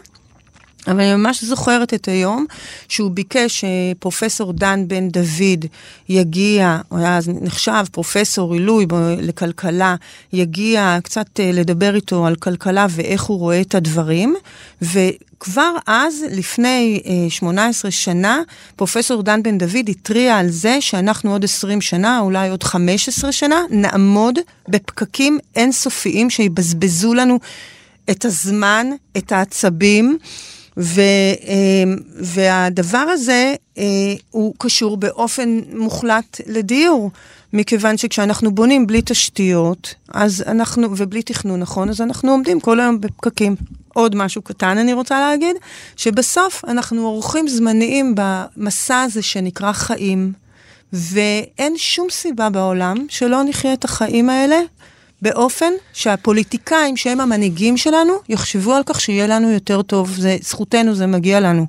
אבל 0.88 1.00
אני 1.00 1.16
ממש 1.16 1.44
זוכרת 1.44 1.94
את 1.94 2.08
היום 2.08 2.46
שהוא 2.88 3.12
ביקש 3.12 3.66
שפרופסור 3.66 4.54
דן 4.54 4.88
בן 4.88 5.10
דוד 5.10 5.66
יגיע, 6.10 6.78
הוא 6.90 7.00
היה 7.00 7.18
אז 7.18 7.30
נחשב 7.42 7.84
פרופסור 7.92 8.54
עילוי 8.54 8.86
לכלכלה, 9.18 9.96
יגיע 10.34 10.98
קצת 11.04 11.40
אה, 11.40 11.52
לדבר 11.54 11.96
איתו 11.96 12.26
על 12.26 12.36
כלכלה 12.36 12.88
ואיך 12.90 13.24
הוא 13.24 13.40
רואה 13.40 13.62
את 13.62 13.76
הדברים. 13.76 14.36
וכבר 14.82 15.76
אז, 15.88 16.26
לפני 16.32 17.02
18 17.30 17.90
אה, 17.90 17.92
שנה, 17.92 18.42
פרופסור 18.76 19.24
דן 19.24 19.44
בן 19.44 19.58
דוד 19.58 19.90
התריע 19.90 20.38
על 20.38 20.50
זה 20.50 20.78
שאנחנו 20.80 21.32
עוד 21.32 21.44
20 21.44 21.82
שנה, 21.82 22.20
אולי 22.20 22.50
עוד 22.50 22.64
15 22.64 23.32
שנה, 23.32 23.62
נעמוד 23.70 24.40
בפקקים 24.70 25.40
אינסופיים 25.56 26.30
שיבזבזו 26.30 27.14
לנו 27.14 27.40
את 28.10 28.26
הזמן, 28.26 28.88
את 29.18 29.32
העצבים. 29.32 30.18
ו, 30.78 31.02
אמ, 31.48 31.96
והדבר 32.16 32.98
הזה 32.98 33.54
אה, 33.78 33.84
הוא 34.30 34.54
קשור 34.58 34.98
באופן 34.98 35.60
מוחלט 35.74 36.42
לדיור, 36.48 37.12
מכיוון 37.54 37.98
שכשאנחנו 37.98 38.52
בונים 38.52 38.88
בלי 38.88 39.02
תשתיות, 39.06 39.96
אז 40.14 40.44
אנחנו, 40.48 40.88
ובלי 40.98 41.22
תכנון 41.22 41.60
נכון, 41.60 41.90
אז 41.90 42.02
אנחנו 42.02 42.32
עומדים 42.32 42.60
כל 42.60 42.80
היום 42.80 43.02
בפקקים. 43.02 43.56
עוד 43.94 44.16
משהו 44.16 44.42
קטן 44.42 44.78
אני 44.78 44.94
רוצה 44.94 45.20
להגיד, 45.20 45.56
שבסוף 45.96 46.66
אנחנו 46.66 47.06
אורחים 47.06 47.48
זמניים 47.48 48.16
במסע 48.16 49.02
הזה 49.02 49.22
שנקרא 49.22 49.72
חיים, 49.72 50.34
ואין 50.94 51.74
שום 51.78 52.08
סיבה 52.10 52.50
בעולם 52.50 52.98
שלא 53.10 53.44
נחיה 53.44 53.74
את 53.74 53.84
החיים 53.84 54.30
האלה 54.30 54.60
באופן 55.22 55.74
שהפוליטיקאים, 55.94 56.98
שהם 56.98 57.20
המנהיגים 57.22 57.78
שלנו, 57.78 58.14
יחשבו 58.30 58.74
על 58.74 58.84
כך 58.86 59.02
שיהיה 59.02 59.28
לנו 59.28 59.52
יותר 59.52 59.82
טוב. 59.82 60.10
זה 60.18 60.38
זכותנו, 60.42 60.96
זה 60.96 61.08
מגיע 61.08 61.40
לנו. 61.40 61.66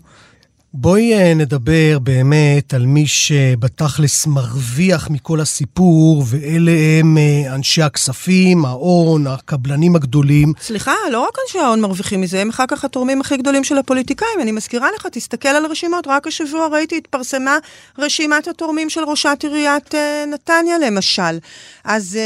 בואי 0.74 1.14
אה, 1.14 1.35
נדבר 1.35 1.98
באמת 1.98 2.75
על 2.75 2.87
מי 2.87 3.06
שבתכלס 3.06 4.27
מרוויח 4.27 5.10
מכל 5.10 5.40
הסיפור, 5.40 6.25
ואלה 6.27 6.73
הם 7.00 7.18
אה, 7.18 7.54
אנשי 7.54 7.83
הכספים, 7.83 8.64
ההון, 8.64 9.27
הקבלנים 9.27 9.96
הגדולים. 9.96 10.52
סליחה, 10.60 10.92
לא 11.10 11.20
רק 11.20 11.37
אנשי 11.46 11.58
ההון 11.58 11.81
מרוויחים 11.81 12.20
מזה, 12.20 12.40
הם 12.40 12.48
אחר 12.48 12.64
כך 12.68 12.85
התורמים 12.85 13.20
הכי 13.20 13.37
גדולים 13.37 13.64
של 13.64 13.79
הפוליטיקאים. 13.79 14.40
אני 14.42 14.52
מזכירה 14.52 14.88
לך, 14.96 15.06
תסתכל 15.06 15.48
על 15.48 15.64
הרשימות, 15.64 16.06
רק 16.06 16.27
השבוע 16.27 16.68
ראיתי, 16.68 16.96
התפרסמה 16.96 17.58
רשימת 17.98 18.48
התורמים 18.48 18.90
של 18.90 19.04
ראשת 19.04 19.38
עיריית 19.42 19.94
אה, 19.94 20.25
נתניה, 20.27 20.79
למשל. 20.79 21.38
אז 21.85 22.18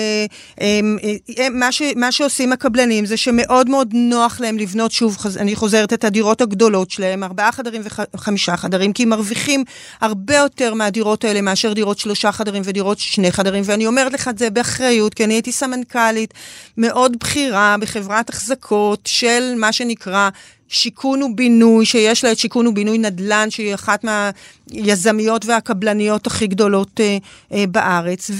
מה, 1.51 1.72
ש, 1.72 1.82
מה 1.97 2.12
שעושים 2.12 2.53
הקבלנים 2.53 3.07
זה 3.07 3.16
שמאוד 3.16 3.68
מאוד 3.68 3.90
נוח 3.92 4.40
להם 4.40 4.59
לבנות, 4.59 4.92
שוב, 4.92 5.16
אני 5.36 5.57
חוזרת 5.57 5.92
את 5.92 6.05
הדירות 6.05 6.40
הגדולות 6.40 6.90
שלהם, 6.90 7.24
ארבעה 7.24 7.53
חדרים 7.53 7.82
וחמישה. 8.14 8.36
חמישה 8.37 8.57
חדרים, 8.57 8.93
כי 8.93 9.05
מרוויחים 9.05 9.64
הרבה 10.01 10.37
יותר 10.37 10.74
מהדירות 10.74 11.24
האלה 11.24 11.41
מאשר 11.41 11.72
דירות 11.72 11.99
שלושה 11.99 12.32
חדרים 12.32 12.62
ודירות 12.64 12.99
שני 12.99 13.32
חדרים, 13.32 13.62
ואני 13.66 13.87
אומרת 13.87 14.12
לך 14.12 14.28
את 14.28 14.39
זה 14.39 14.51
באחריות, 14.51 15.14
כי 15.14 15.24
אני 15.24 15.34
הייתי 15.34 15.53
סמנכ"לית 15.53 16.34
מאוד 16.76 17.16
בכירה 17.20 17.76
בחברת 17.80 18.28
החזקות 18.28 19.01
של 19.07 19.55
מה 19.57 19.72
שנקרא 19.72 20.28
שיכון 20.68 21.22
ובינוי, 21.22 21.87
שיש 21.87 22.24
לה 22.24 22.32
את 22.32 22.39
שיכון 22.39 22.66
ובינוי 22.66 22.99
נדל"ן, 22.99 23.51
שהיא 23.51 23.74
אחת 23.74 24.05
מהיזמיות 24.05 25.47
והקבלניות 25.47 26.26
הכי 26.26 26.47
גדולות 26.47 27.01
אה, 27.01 27.18
אה, 27.53 27.64
בארץ. 27.66 28.30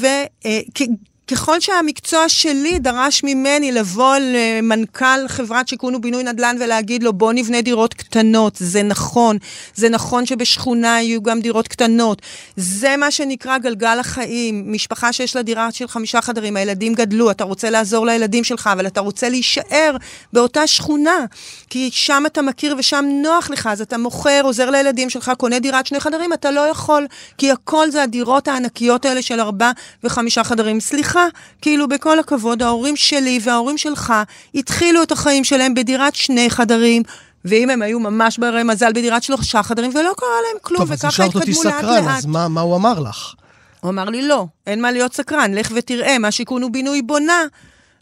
וככל 1.31 1.61
שהמקצוע 1.61 2.29
שלי 2.29 2.79
דרש 2.79 3.24
ממני 3.24 3.72
לבוא 3.72 4.16
למנכ"ל 4.20 5.29
חברת 5.29 5.68
שיכון 5.68 5.95
ובינוי 5.95 6.22
נדל"ן 6.22 6.57
ולהגיד 6.61 7.03
לו, 7.03 7.12
בוא 7.12 7.33
נבנה 7.33 7.61
דירות 7.61 7.95
קטנות, 7.95 8.57
זה 8.57 8.83
נכון. 8.83 9.39
זה 9.74 9.89
נכון 9.89 10.27
שבשכונה 10.27 11.03
יהיו 11.03 11.22
גם 11.22 11.41
דירות 11.41 11.68
קטנות. 11.68 12.22
זה 12.57 12.97
מה 12.97 13.11
שנקרא 13.11 13.59
גלגל 13.59 13.99
החיים. 13.99 14.72
משפחה 14.72 15.12
שיש 15.12 15.37
לה 15.37 15.43
דירה 15.43 15.72
של 15.72 15.89
חמישה 15.89 16.20
חדרים, 16.20 16.57
הילדים 16.57 16.95
גדלו, 16.95 17.31
אתה 17.31 17.45
רוצה 17.45 17.70
לעזור 17.70 18.07
לילדים 18.07 18.45
שלך, 18.45 18.70
אבל 18.72 18.87
אתה 18.87 19.01
רוצה 19.01 19.29
להישאר 19.29 19.97
באותה 20.33 20.66
שכונה. 20.66 21.24
כי 21.70 21.91
שם 21.93 22.22
אתה 22.27 22.43
מכיר 22.43 22.74
ושם 22.79 23.05
נוח 23.22 23.51
לך, 23.51 23.66
אז 23.72 23.81
אתה 23.81 23.99
מוכר, 23.99 24.41
עוזר 24.45 24.70
לילדים 24.70 25.11
שלך, 25.11 25.33
קונה 25.39 25.59
דירת 25.59 25.87
שני 25.87 26.01
חדרים, 26.01 26.33
אתה 26.33 26.51
לא 26.51 26.61
יכול, 26.61 27.07
כי 27.39 27.51
הכל 27.51 27.91
זה 27.91 28.03
הדירות 28.03 28.49
הענקיות 28.49 29.05
האלה 29.05 29.22
של 29.22 29.41
ארבע 29.41 29.70
וחמישה 30.05 30.45
חדרים. 30.45 30.81
סליחה, 30.81 31.15
כאילו 31.60 31.88
בכל 31.88 32.18
הכבוד, 32.18 32.62
ההורים 32.62 32.96
שלי 32.96 33.38
וההורים 33.42 33.78
שלך 33.78 34.12
התחילו 34.54 35.02
את 35.02 35.12
החיים 35.12 35.44
שלהם 35.44 35.74
בדירת 35.74 36.14
שני 36.14 36.50
חדרים. 36.50 37.02
ואם 37.44 37.70
הם 37.70 37.82
היו 37.82 38.00
ממש 38.00 38.38
ברי 38.38 38.62
מזל 38.62 38.92
בדירת 38.92 39.22
שלושה 39.22 39.62
חדרים, 39.62 39.90
ולא 39.94 40.12
קרה 40.16 40.28
להם 40.28 40.58
כלום, 40.62 40.80
טוב, 40.80 40.92
אז 40.92 40.98
וככה 40.98 41.08
השארת 41.08 41.34
אותי 41.34 41.50
התקדמו 41.50 41.64
לאט 41.64 41.78
סקרן, 41.78 42.04
לאט. 42.04 42.18
אז 42.18 42.26
מה, 42.26 42.48
מה 42.48 42.60
הוא 42.60 42.76
אמר 42.76 43.00
לך? 43.00 43.34
הוא 43.80 43.90
אמר 43.90 44.04
לי, 44.04 44.22
לא, 44.22 44.46
אין 44.66 44.82
מה 44.82 44.92
להיות 44.92 45.14
סקרן, 45.14 45.54
לך 45.54 45.72
ותראה 45.74 46.18
מה 46.18 46.30
שיכון 46.30 46.64
ובינוי 46.64 47.02
בונה. 47.02 47.42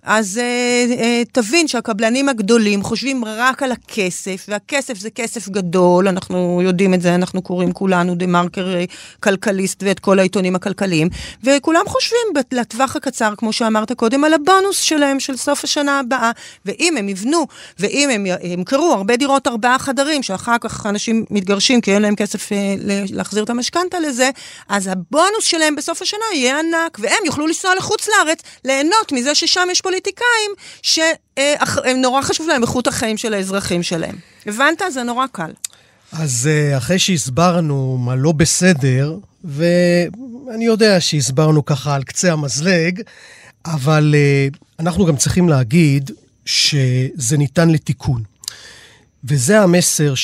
אז 0.04 0.38
אה, 0.38 0.86
אה, 0.98 1.22
תבין 1.32 1.68
שהקבלנים 1.68 2.28
הגדולים 2.28 2.82
חושבים 2.82 3.24
רק 3.24 3.62
על 3.62 3.72
הכסף, 3.72 4.46
והכסף 4.48 4.98
זה 4.98 5.10
כסף 5.10 5.48
גדול, 5.48 6.08
אנחנו 6.08 6.60
יודעים 6.64 6.94
את 6.94 7.02
זה, 7.02 7.14
אנחנו 7.14 7.42
קוראים 7.42 7.72
כולנו 7.72 8.14
דה 8.14 8.26
מרקר 8.26 8.74
אה, 8.74 8.84
כלכליסט 9.20 9.82
ואת 9.82 9.98
כל 9.98 10.18
העיתונים 10.18 10.56
הכלכליים, 10.56 11.08
וכולם 11.44 11.82
חושבים 11.86 12.20
לטווח 12.52 12.96
הקצר, 12.96 13.34
כמו 13.38 13.52
שאמרת 13.52 13.92
קודם, 13.92 14.24
על 14.24 14.34
הבונוס 14.34 14.78
שלהם 14.78 15.20
של 15.20 15.36
סוף 15.36 15.64
השנה 15.64 16.00
הבאה, 16.00 16.30
ואם 16.64 16.96
הם 16.96 17.08
יבנו, 17.08 17.46
ואם 17.78 18.10
הם 18.10 18.26
ימכרו 18.42 18.92
הרבה 18.92 19.16
דירות 19.16 19.46
ארבעה 19.46 19.78
חדרים, 19.78 20.22
שאחר 20.22 20.56
כך 20.60 20.86
אנשים 20.86 21.24
מתגרשים 21.30 21.80
כי 21.80 21.94
אין 21.94 22.02
להם 22.02 22.16
כסף 22.16 22.52
אה, 22.52 22.74
להחזיר 23.10 23.44
את 23.44 23.50
המשכנתה 23.50 24.00
לזה, 24.00 24.30
אז 24.68 24.86
הבונוס 24.86 25.44
שלהם 25.44 25.76
בסוף 25.76 26.02
השנה 26.02 26.24
יהיה 26.34 26.58
ענק, 26.58 26.98
והם 26.98 27.24
יוכלו 27.24 27.46
לנסוע 27.46 27.74
לחוץ 27.74 28.08
לארץ, 28.08 28.38
ליהנות 28.64 29.12
מזה 29.12 29.34
ששם 29.34 29.68
יש 29.70 29.80
פוליטיקאים 29.94 30.50
שהם 30.82 32.00
נורא 32.02 32.22
חשוב 32.22 32.46
להם 32.48 32.62
איכות 32.62 32.86
החיים 32.86 33.16
של 33.16 33.34
האזרחים 33.34 33.82
שלהם. 33.82 34.16
הבנת? 34.46 34.82
זה 34.90 35.02
נורא 35.02 35.26
קל. 35.32 35.50
אז 36.12 36.48
אה, 36.50 36.76
אחרי 36.76 36.98
שהסברנו 36.98 37.98
מה 38.00 38.14
לא 38.14 38.32
בסדר, 38.32 39.16
ואני 39.44 40.64
יודע 40.64 41.00
שהסברנו 41.00 41.64
ככה 41.64 41.94
על 41.94 42.02
קצה 42.02 42.32
המזלג, 42.32 43.00
אבל 43.66 44.14
אה, 44.14 44.48
אנחנו 44.80 45.06
גם 45.06 45.16
צריכים 45.16 45.48
להגיד 45.48 46.10
שזה 46.46 47.36
ניתן 47.38 47.70
לתיקון. 47.70 48.22
וזה 49.24 49.60
המסר 49.60 50.14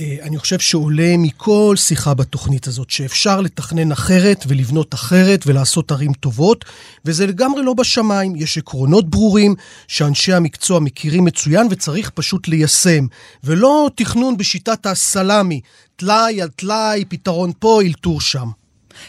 שאני 0.00 0.38
חושב 0.38 0.58
שעולה 0.58 1.14
מכל 1.18 1.74
שיחה 1.78 2.14
בתוכנית 2.14 2.66
הזאת, 2.66 2.90
שאפשר 2.90 3.40
לתכנן 3.40 3.92
אחרת 3.92 4.44
ולבנות 4.48 4.94
אחרת 4.94 5.46
ולעשות 5.46 5.92
ערים 5.92 6.12
טובות, 6.12 6.64
וזה 7.04 7.26
לגמרי 7.26 7.62
לא 7.62 7.74
בשמיים. 7.74 8.36
יש 8.36 8.58
עקרונות 8.58 9.10
ברורים 9.10 9.54
שאנשי 9.88 10.32
המקצוע 10.32 10.80
מכירים 10.80 11.24
מצוין 11.24 11.66
וצריך 11.70 12.10
פשוט 12.10 12.48
ליישם, 12.48 13.06
ולא 13.44 13.90
תכנון 13.94 14.36
בשיטת 14.36 14.86
הסלאמי, 14.86 15.60
טלאי 15.96 16.42
על 16.42 16.48
טלאי, 16.48 17.04
פתרון 17.08 17.52
פה, 17.58 17.82
אלתור 17.82 18.20
שם. 18.20 18.48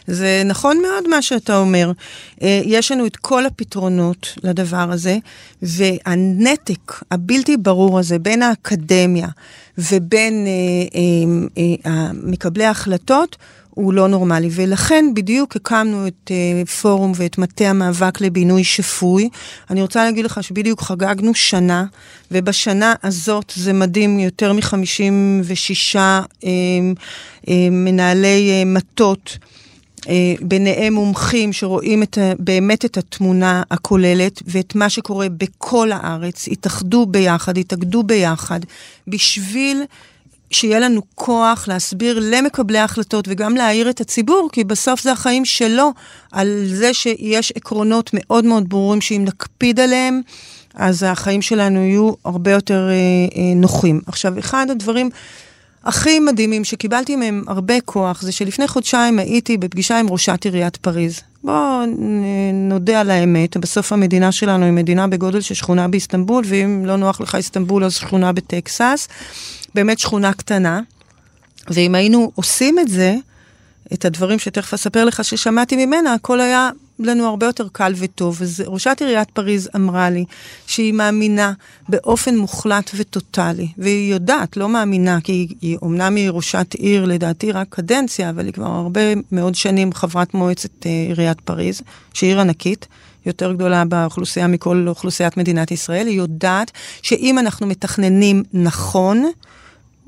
זה 0.07 0.41
נכון 0.45 0.81
מאוד 0.81 1.07
מה 1.07 1.21
שאתה 1.21 1.57
אומר. 1.57 1.91
אה, 2.41 2.61
יש 2.65 2.91
לנו 2.91 3.05
את 3.05 3.15
כל 3.15 3.45
הפתרונות 3.45 4.33
לדבר 4.43 4.91
הזה, 4.91 5.17
והנתק 5.61 7.01
הבלתי 7.11 7.57
ברור 7.57 7.99
הזה 7.99 8.19
בין 8.19 8.41
האקדמיה 8.41 9.27
ובין 9.77 10.45
אה, 10.47 11.81
אה, 11.85 12.11
מקבלי 12.13 12.65
ההחלטות, 12.65 13.37
הוא 13.75 13.93
לא 13.93 14.07
נורמלי, 14.07 14.49
ולכן 14.51 15.05
בדיוק 15.13 15.55
הקמנו 15.55 16.07
את 16.07 16.31
uh, 16.31 16.69
פורום 16.69 17.11
ואת 17.15 17.37
מטה 17.37 17.63
המאבק 17.63 18.21
לבינוי 18.21 18.63
שפוי. 18.63 19.29
אני 19.69 19.81
רוצה 19.81 20.03
להגיד 20.03 20.25
לך 20.25 20.43
שבדיוק 20.43 20.81
חגגנו 20.81 21.33
שנה, 21.33 21.85
ובשנה 22.31 22.93
הזאת 23.03 23.53
זה 23.55 23.73
מדהים, 23.73 24.19
יותר 24.19 24.53
מ-56 24.53 25.95
uh, 25.95 26.45
uh, 26.45 26.47
מנהלי 27.71 28.63
uh, 28.63 28.67
מטות. 28.67 29.37
Uh, 30.05 30.07
ביניהם 30.41 30.93
מומחים 30.93 31.53
שרואים 31.53 32.03
את, 32.03 32.17
באמת 32.39 32.85
את 32.85 32.97
התמונה 32.97 33.63
הכוללת 33.71 34.41
ואת 34.45 34.75
מה 34.75 34.89
שקורה 34.89 35.27
בכל 35.29 35.91
הארץ, 35.91 36.47
התאחדו 36.47 37.05
ביחד, 37.05 37.57
התאגדו 37.57 38.03
ביחד, 38.03 38.59
בשביל 39.07 39.83
שיהיה 40.51 40.79
לנו 40.79 41.01
כוח 41.15 41.67
להסביר 41.67 42.19
למקבלי 42.21 42.77
ההחלטות 42.77 43.25
וגם 43.27 43.55
להעיר 43.55 43.89
את 43.89 44.01
הציבור, 44.01 44.49
כי 44.51 44.63
בסוף 44.63 45.01
זה 45.01 45.11
החיים 45.11 45.45
שלו, 45.45 45.91
על 46.31 46.63
זה 46.65 46.93
שיש 46.93 47.53
עקרונות 47.55 48.09
מאוד 48.13 48.45
מאוד 48.45 48.69
ברורים 48.69 49.01
שאם 49.01 49.25
נקפיד 49.25 49.79
עליהם, 49.79 50.21
אז 50.75 51.03
החיים 51.03 51.41
שלנו 51.41 51.79
יהיו 51.79 52.13
הרבה 52.25 52.51
יותר 52.51 52.89
אה, 52.89 52.93
אה, 52.93 53.53
נוחים. 53.55 54.01
עכשיו, 54.07 54.39
אחד 54.39 54.67
הדברים 54.69 55.09
הכי 55.85 56.19
מדהימים 56.19 56.63
שקיבלתי 56.63 57.15
מהם 57.15 57.43
הרבה 57.47 57.81
כוח, 57.81 58.21
זה 58.21 58.31
שלפני 58.31 58.67
חודשיים 58.67 59.19
הייתי 59.19 59.57
בפגישה 59.57 59.99
עם 59.99 60.09
ראשת 60.09 60.43
עיריית 60.43 60.77
פריז. 60.77 61.19
בואו 61.43 61.85
נודה 62.53 63.01
על 63.01 63.11
האמת, 63.11 63.57
בסוף 63.57 63.93
המדינה 63.93 64.31
שלנו 64.31 64.65
היא 64.65 64.73
מדינה 64.73 65.07
בגודל 65.07 65.41
של 65.41 65.53
שכונה 65.53 65.87
באיסטנבול, 65.87 66.43
ואם 66.47 66.85
לא 66.85 66.95
נוח 66.95 67.21
לך 67.21 67.35
איסטנבול 67.35 67.83
אז 67.83 67.93
שכונה 67.93 68.31
בטקסס. 68.31 69.07
באמת 69.75 69.99
שכונה 69.99 70.33
קטנה, 70.33 70.81
ואם 71.69 71.95
היינו 71.95 72.31
עושים 72.35 72.79
את 72.79 72.87
זה, 72.87 73.15
את 73.93 74.05
הדברים 74.05 74.39
שתכף 74.39 74.73
אספר 74.73 75.05
לך 75.05 75.23
ששמעתי 75.23 75.85
ממנה, 75.85 76.13
הכל 76.13 76.41
היה 76.41 76.69
לנו 76.99 77.27
הרבה 77.27 77.45
יותר 77.45 77.67
קל 77.71 77.93
וטוב. 77.97 78.41
אז 78.41 78.63
ראשת 78.67 78.97
עיריית 79.01 79.29
פריז 79.31 79.69
אמרה 79.75 80.09
לי 80.09 80.25
שהיא 80.67 80.93
מאמינה 80.93 81.53
באופן 81.89 82.37
מוחלט 82.37 82.91
וטוטאלי, 82.95 83.67
והיא 83.77 84.13
יודעת, 84.13 84.57
לא 84.57 84.69
מאמינה, 84.69 85.21
כי 85.21 85.31
היא, 85.31 85.47
היא 85.61 85.77
אומנם 85.81 86.15
היא 86.15 86.29
ראשת 86.29 86.73
עיר, 86.73 87.05
לדעתי 87.05 87.51
רק 87.51 87.67
קדנציה, 87.69 88.29
אבל 88.29 88.45
היא 88.45 88.53
כבר 88.53 88.65
הרבה 88.65 89.01
מאוד 89.31 89.55
שנים 89.55 89.93
חברת 89.93 90.33
מועצת 90.33 90.85
אה, 90.85 90.91
עיריית 90.91 91.41
פריז, 91.41 91.81
שהיא 92.13 92.29
עיר 92.29 92.39
ענקית. 92.39 92.87
יותר 93.25 93.53
גדולה 93.53 93.85
באוכלוסייה 93.85 94.47
מכל 94.47 94.85
אוכלוסיית 94.87 95.37
מדינת 95.37 95.71
ישראל, 95.71 96.07
היא 96.07 96.17
יודעת 96.17 96.71
שאם 97.01 97.39
אנחנו 97.39 97.67
מתכננים 97.67 98.43
נכון, 98.53 99.25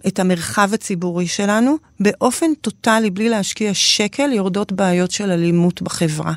את 0.08 0.20
המרחב 0.20 0.70
הציבורי 0.74 1.28
שלנו, 1.28 1.78
באופן 2.00 2.46
טוטאלי, 2.62 3.10
בלי 3.10 3.30
להשקיע 3.30 3.74
שקל, 3.74 4.34
יורדות 4.34 4.72
בעיות 4.72 5.12
של 5.12 5.32
אלימות 5.32 5.82
בחברה. 5.82 6.34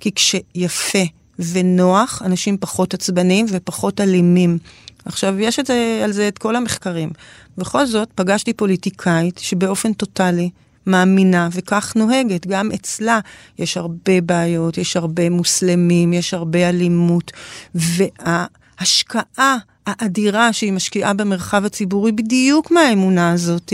כי 0.00 0.10
כשיפה 0.14 0.98
ונוח, 1.38 2.22
אנשים 2.24 2.56
פחות 2.60 2.94
עצבניים 2.94 3.46
ופחות 3.48 4.00
אלימים. 4.00 4.58
עכשיו, 5.04 5.40
יש 5.40 5.58
את 5.58 5.66
זה, 5.66 6.00
על 6.04 6.12
זה 6.12 6.28
את 6.28 6.38
כל 6.38 6.56
המחקרים. 6.56 7.10
בכל 7.58 7.86
זאת, 7.86 8.08
פגשתי 8.14 8.52
פוליטיקאית 8.52 9.38
שבאופן 9.38 9.92
טוטאלי 9.92 10.50
מאמינה 10.86 11.48
וכך 11.52 11.92
נוהגת. 11.96 12.46
גם 12.46 12.72
אצלה 12.74 13.20
יש 13.58 13.76
הרבה 13.76 14.20
בעיות, 14.20 14.78
יש 14.78 14.96
הרבה 14.96 15.30
מוסלמים, 15.30 16.12
יש 16.12 16.34
הרבה 16.34 16.68
אלימות, 16.68 17.32
וההשקעה 17.74 19.56
האדירה 19.86 20.52
שהיא 20.52 20.72
משקיעה 20.72 21.14
במרחב 21.14 21.64
הציבורי 21.64 22.12
בדיוק 22.12 22.70
מהאמונה 22.70 23.32
הזאת, 23.32 23.72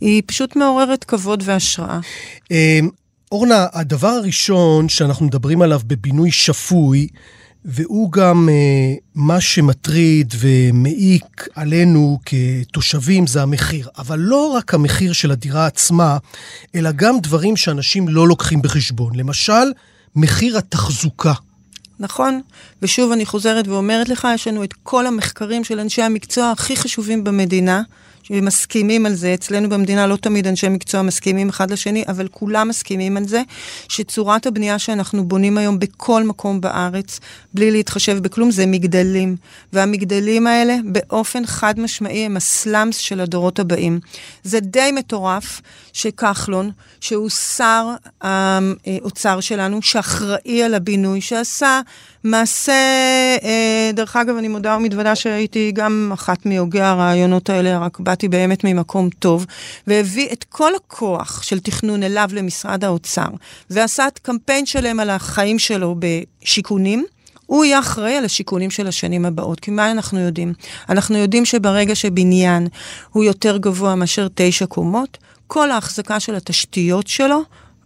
היא 0.00 0.22
פשוט 0.26 0.56
מעוררת 0.56 1.04
כבוד 1.04 1.42
והשראה. 1.46 2.00
אורנה, 3.32 3.66
הדבר 3.72 4.08
הראשון 4.08 4.88
שאנחנו 4.88 5.26
מדברים 5.26 5.62
עליו 5.62 5.80
בבינוי 5.86 6.30
שפוי, 6.32 7.08
והוא 7.64 8.12
גם 8.12 8.48
אה, 8.48 8.94
מה 9.14 9.40
שמטריד 9.40 10.34
ומעיק 10.38 11.48
עלינו 11.54 12.18
כתושבים, 12.26 13.26
זה 13.26 13.42
המחיר. 13.42 13.88
אבל 13.98 14.18
לא 14.18 14.52
רק 14.56 14.74
המחיר 14.74 15.12
של 15.12 15.30
הדירה 15.30 15.66
עצמה, 15.66 16.18
אלא 16.74 16.92
גם 16.92 17.20
דברים 17.20 17.56
שאנשים 17.56 18.08
לא 18.08 18.28
לוקחים 18.28 18.62
בחשבון. 18.62 19.14
למשל, 19.16 19.72
מחיר 20.16 20.58
התחזוקה. 20.58 21.32
נכון, 22.00 22.40
ושוב 22.82 23.12
אני 23.12 23.26
חוזרת 23.26 23.68
ואומרת 23.68 24.08
לך, 24.08 24.28
יש 24.34 24.48
לנו 24.48 24.64
את 24.64 24.72
כל 24.82 25.06
המחקרים 25.06 25.64
של 25.64 25.80
אנשי 25.80 26.02
המקצוע 26.02 26.50
הכי 26.50 26.76
חשובים 26.76 27.24
במדינה, 27.24 27.82
שמסכימים 28.24 29.06
על 29.06 29.14
זה, 29.14 29.34
אצלנו 29.34 29.68
במדינה 29.68 30.06
לא 30.06 30.16
תמיד 30.16 30.46
אנשי 30.46 30.68
מקצוע 30.68 31.02
מסכימים 31.02 31.48
אחד 31.48 31.70
לשני, 31.70 32.04
אבל 32.08 32.28
כולם 32.28 32.68
מסכימים 32.68 33.16
על 33.16 33.28
זה, 33.28 33.42
שצורת 33.88 34.46
הבנייה 34.46 34.78
שאנחנו 34.78 35.24
בונים 35.24 35.58
היום 35.58 35.78
בכל 35.78 36.22
מקום 36.22 36.60
בארץ, 36.60 37.20
בלי 37.54 37.70
להתחשב 37.70 38.18
בכלום, 38.18 38.50
זה 38.50 38.66
מגדלים. 38.66 39.36
והמגדלים 39.72 40.46
האלה, 40.46 40.76
באופן 40.84 41.46
חד 41.46 41.80
משמעי, 41.80 42.24
הם 42.24 42.36
הסלאמס 42.36 42.96
של 42.96 43.20
הדורות 43.20 43.58
הבאים. 43.58 44.00
זה 44.42 44.60
די 44.60 44.90
מטורף 44.92 45.60
שכחלון, 45.92 46.70
שהוא 47.00 47.30
שר 47.30 47.86
האוצר 48.20 49.40
שלנו, 49.40 49.82
שאחראי 49.82 50.62
על 50.62 50.74
הבינוי, 50.74 51.20
שעשה 51.20 51.80
מעשה, 52.24 52.72
אה, 53.42 53.90
דרך 53.94 54.16
אגב, 54.16 54.36
אני 54.36 54.48
מודה 54.48 54.76
ומתוודה 54.76 55.14
שהייתי 55.14 55.72
גם 55.74 56.10
אחת 56.14 56.46
מהוגי 56.46 56.80
הרעיונות 56.80 57.50
האלה, 57.50 57.78
רק 57.78 58.00
באתי 58.00 58.28
באמת 58.28 58.64
ממקום 58.64 59.10
טוב, 59.18 59.46
והביא 59.86 60.28
את 60.32 60.44
כל 60.48 60.72
הכוח 60.74 61.42
של 61.42 61.60
תכנון 61.60 62.02
אליו 62.02 62.28
למשרד 62.32 62.84
האוצר, 62.84 63.26
ועשה 63.70 64.08
את 64.08 64.18
קמפיין 64.18 64.66
שלם 64.66 65.00
על 65.00 65.10
החיים 65.10 65.58
שלו 65.58 65.96
בשיכונים. 65.98 67.04
הוא 67.46 67.64
יהיה 67.64 67.78
אחראי 67.78 68.16
על 68.16 68.24
השיכונים 68.24 68.70
של 68.70 68.86
השנים 68.86 69.24
הבאות. 69.24 69.60
כי 69.60 69.70
מה 69.70 69.90
אנחנו 69.90 70.20
יודעים? 70.20 70.52
אנחנו 70.88 71.18
יודעים 71.18 71.44
שברגע 71.44 71.94
שבניין 71.94 72.68
הוא 73.10 73.24
יותר 73.24 73.56
גבוה 73.56 73.94
מאשר 73.94 74.28
תשע 74.34 74.66
קומות, 74.66 75.18
כל 75.46 75.70
ההחזקה 75.70 76.20
של 76.20 76.34
התשתיות 76.34 77.06
שלו 77.06 77.42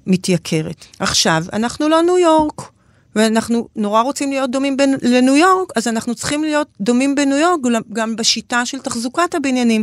מתייקרת. 0.06 0.84
עכשיו, 0.98 1.44
אנחנו 1.52 1.88
לא 1.88 2.02
ניו 2.02 2.18
יורק. 2.18 2.77
ואנחנו 3.16 3.68
נורא 3.76 4.02
רוצים 4.02 4.30
להיות 4.30 4.50
דומים 4.50 4.76
בין, 4.76 4.94
לניו 5.02 5.36
יורק, 5.36 5.72
אז 5.76 5.88
אנחנו 5.88 6.14
צריכים 6.14 6.44
להיות 6.44 6.68
דומים 6.80 7.14
בניו 7.14 7.36
יורק 7.36 7.60
גם 7.92 8.16
בשיטה 8.16 8.66
של 8.66 8.78
תחזוקת 8.78 9.34
הבניינים. 9.34 9.82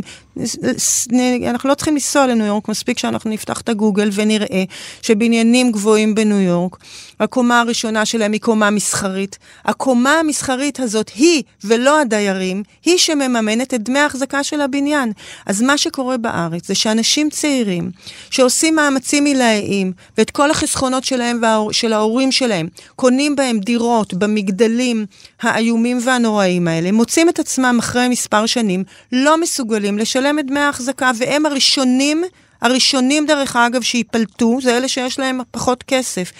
אנחנו 1.48 1.68
לא 1.68 1.74
צריכים 1.74 1.94
לנסוע 1.94 2.26
לניו 2.26 2.46
יורק, 2.46 2.68
מספיק 2.68 2.98
שאנחנו 2.98 3.30
נפתח 3.30 3.60
את 3.60 3.68
הגוגל 3.68 4.10
ונראה 4.12 4.64
שבניינים 5.02 5.72
גבוהים 5.72 6.14
בניו 6.14 6.40
יורק, 6.40 6.76
הקומה 7.20 7.60
הראשונה 7.60 8.04
שלהם 8.04 8.32
היא 8.32 8.40
קומה 8.40 8.70
מסחרית. 8.70 9.38
הקומה 9.64 10.12
המסחרית 10.20 10.80
הזאת 10.80 11.10
היא, 11.14 11.42
ולא 11.64 12.00
הדיירים, 12.00 12.62
היא 12.84 12.98
שמממנת 12.98 13.74
את 13.74 13.82
דמי 13.82 13.98
ההחזקה 13.98 14.44
של 14.44 14.60
הבניין. 14.60 15.12
אז 15.46 15.62
מה 15.62 15.78
שקורה 15.78 16.16
בארץ 16.16 16.66
זה 16.66 16.74
שאנשים 16.74 17.30
צעירים 17.30 17.90
שעושים 18.30 18.74
מאמצים 18.74 19.24
עילאיים, 19.24 19.92
ואת 20.18 20.30
כל 20.30 20.50
החסכונות 20.50 21.04
שלהם 21.04 21.40
ושל 21.70 21.92
ההורים 21.92 22.32
שלהם, 22.32 22.68
קונים 22.96 23.36
בהם 23.36 23.58
דירות 23.58 24.14
במגדלים 24.14 25.06
האיומים 25.42 25.98
והנוראים 26.04 26.68
האלה, 26.68 26.92
מוצאים 26.92 27.28
את 27.28 27.38
עצמם 27.38 27.76
אחרי 27.78 28.08
מספר 28.08 28.46
שנים 28.46 28.84
לא 29.12 29.40
מסוגלים 29.40 29.98
לשלם 29.98 30.38
את 30.38 30.46
דמי 30.46 30.60
ההחזקה, 30.60 31.10
והם 31.18 31.46
הראשונים, 31.46 32.24
הראשונים 32.62 33.26
דרך 33.26 33.56
אגב 33.56 33.82
שייפלטו, 33.82 34.58
זה 34.62 34.76
אלה 34.76 34.88
שיש 34.88 35.18
להם 35.18 35.40
פחות 35.50 35.82
כסף. 35.82 36.32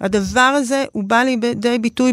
הדבר 0.00 0.40
הזה 0.40 0.84
הוא 0.92 1.04
בא 1.04 1.22
לידי 1.22 1.78
ביטוי 1.78 2.12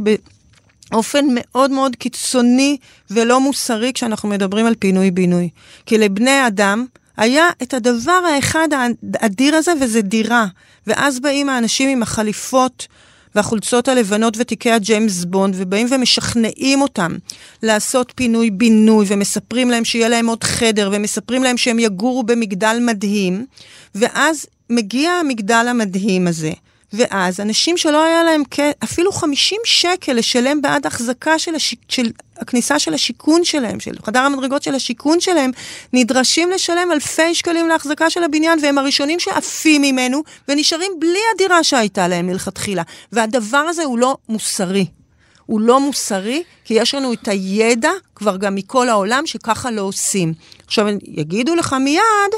באופן 0.92 1.26
מאוד 1.34 1.72
מאוד 1.72 1.96
קיצוני 1.96 2.78
ולא 3.12 3.42
מוסרי 3.42 3.94
כשאנחנו 3.94 4.30
מדברים 4.30 4.66
על 4.66 4.76
פינוי-בינוי. 4.76 5.50
כי 5.86 5.98
לבני 5.98 6.48
אדם 6.48 6.86
היה 7.18 7.50
את 7.64 7.74
הדבר 7.74 8.22
האחד 8.36 8.68
האדיר 9.14 9.56
הזה, 9.56 9.72
וזה 9.82 10.02
דירה. 10.02 10.46
ואז 10.88 11.20
באים 11.20 11.50
האנשים 11.50 11.90
עם 11.90 12.04
החליפות 12.04 12.88
והחולצות 13.36 13.88
הלבנות 13.88 14.34
ותיקי 14.38 14.72
הג'יימס 14.72 15.26
בונד, 15.26 15.56
ובאים 15.58 15.88
ומשכנעים 15.92 16.82
אותם 16.82 17.18
לעשות 17.64 18.14
פינוי-בינוי, 18.16 19.06
ומספרים 19.10 19.70
להם 19.70 19.86
שיהיה 19.86 20.10
להם 20.10 20.28
עוד 20.28 20.44
חדר, 20.44 20.90
ומספרים 20.94 21.44
להם 21.44 21.58
שהם 21.58 21.80
יגורו 21.80 22.24
במגדל 22.24 22.78
מדהים, 22.82 23.46
ואז 23.96 24.46
מגיע 24.70 25.12
המגדל 25.12 25.66
המדהים 25.70 26.28
הזה. 26.28 26.52
ואז 26.94 27.40
אנשים 27.40 27.78
שלא 27.78 28.04
היה 28.04 28.24
להם 28.24 28.44
אפילו 28.84 29.12
50 29.12 29.58
שקל 29.66 30.14
לשלם 30.14 30.62
בעד 30.62 30.86
החזקה 30.86 31.40
של, 31.40 31.56
השיק, 31.56 31.80
של 31.90 32.12
הכניסה 32.38 32.80
של 32.80 32.94
השיכון 32.94 33.44
שלהם, 33.44 33.80
של 33.80 33.92
חדר 34.06 34.20
המדרגות 34.20 34.64
של 34.64 34.76
השיכון 34.76 35.20
שלהם, 35.20 35.52
נדרשים 35.94 36.52
לשלם 36.52 36.92
אלפי 36.92 37.36
שקלים 37.36 37.68
להחזקה 37.68 38.10
של 38.10 38.24
הבניין, 38.24 38.60
והם 38.62 38.78
הראשונים 38.78 39.20
שעפים 39.20 39.82
ממנו 39.82 40.24
ונשארים 40.48 40.92
בלי 41.00 41.20
הדירה 41.36 41.64
שהייתה 41.64 42.08
להם 42.08 42.28
מלכתחילה. 42.28 42.84
והדבר 43.12 43.58
הזה 43.58 43.84
הוא 43.84 43.98
לא 43.98 44.18
מוסרי. 44.30 44.86
הוא 45.46 45.62
לא 45.62 45.80
מוסרי, 45.80 46.44
כי 46.66 46.74
יש 46.74 46.96
לנו 46.96 47.14
את 47.14 47.28
הידע 47.28 47.92
כבר 48.16 48.38
גם 48.38 48.56
מכל 48.56 48.90
העולם 48.90 49.26
שככה 49.26 49.72
לא 49.72 49.82
עושים. 49.82 50.34
עכשיו, 50.66 50.88
יגידו 51.04 51.56
לך 51.56 51.74
מיד, 51.74 52.34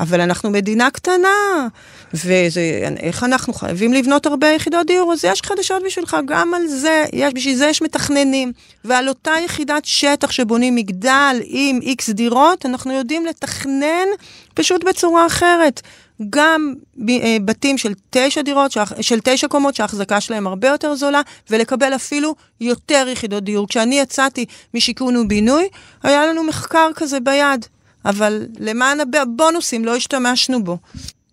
אבל 0.00 0.20
אנחנו 0.20 0.50
מדינה 0.50 0.90
קטנה, 0.90 1.68
ואיך 2.14 3.24
אנחנו 3.24 3.52
חייבים 3.52 3.92
לבנות 3.92 4.26
הרבה 4.26 4.46
יחידות 4.46 4.86
דיור, 4.86 5.12
אז 5.12 5.24
יש 5.24 5.42
חדשות 5.42 5.82
בשבילך, 5.86 6.16
גם 6.24 6.54
על 6.54 6.66
זה, 6.66 7.04
יש, 7.12 7.32
בשביל 7.34 7.56
זה 7.56 7.66
יש 7.66 7.82
מתכננים. 7.82 8.52
ועל 8.84 9.08
אותה 9.08 9.32
יחידת 9.44 9.84
שטח 9.84 10.30
שבונים 10.30 10.74
מגדל 10.74 11.36
עם 11.44 11.78
איקס 11.82 12.10
דירות, 12.10 12.66
אנחנו 12.66 12.92
יודעים 12.92 13.26
לתכנן 13.26 14.06
פשוט 14.54 14.84
בצורה 14.84 15.26
אחרת. 15.26 15.82
גם 16.30 16.74
אה, 17.08 17.36
בתים 17.44 17.78
של 17.78 17.92
תשע 18.10 18.42
דירות, 18.42 18.76
של 19.00 19.20
תשע 19.24 19.48
קומות, 19.48 19.74
שההחזקה 19.74 20.20
שלהם 20.20 20.46
הרבה 20.46 20.68
יותר 20.68 20.94
זולה, 20.94 21.20
ולקבל 21.50 21.94
אפילו 21.94 22.34
יותר 22.60 23.06
יחידות 23.08 23.44
דיור. 23.44 23.68
כשאני 23.68 24.00
יצאתי 24.00 24.44
משיכון 24.74 25.16
ובינוי, 25.16 25.68
היה 26.02 26.26
לנו 26.26 26.44
מחקר 26.44 26.88
כזה 26.94 27.20
ביד. 27.20 27.66
אבל 28.04 28.46
למען 28.58 28.98
הבונוסים 29.22 29.84
לא 29.84 29.96
השתמשנו 29.96 30.64
בו. 30.64 30.78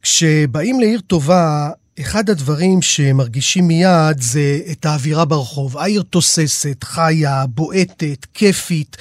כשבאים 0.04 0.80
לעיר 0.80 1.02
טובה, 1.08 1.70
אחד 2.00 2.30
הדברים 2.30 2.82
שמרגישים 2.82 3.68
מיד 3.68 4.22
זה 4.22 4.60
את 4.72 4.86
האווירה 4.86 5.26
ברחוב. 5.26 5.78
העיר 5.78 6.04
תוססת, 6.10 6.84
חיה, 6.84 7.46
בועטת, 7.48 8.26
כיפית, 8.34 8.98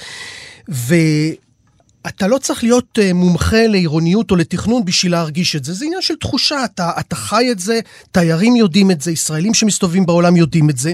ואתה 0.67 2.27
לא 2.27 2.37
צריך 2.37 2.63
להיות 2.63 2.99
אה, 3.01 3.13
מומחה 3.13 3.67
לעירוניות 3.67 4.31
או 4.31 4.35
לתכנון 4.35 4.85
בשביל 4.85 5.11
להרגיש 5.11 5.55
את 5.55 5.63
זה. 5.63 5.73
זה 5.73 5.85
עניין 5.85 6.01
של 6.01 6.15
תחושה, 6.15 6.65
אתה, 6.65 6.91
אתה 6.99 7.15
חי 7.15 7.51
את 7.51 7.59
זה, 7.59 7.79
תיירים 8.11 8.55
יודעים 8.55 8.91
את 8.91 9.01
זה, 9.01 9.11
ישראלים 9.11 9.53
שמסתובבים 9.53 10.05
בעולם 10.05 10.35
יודעים 10.35 10.69
את 10.69 10.77
זה. 10.77 10.93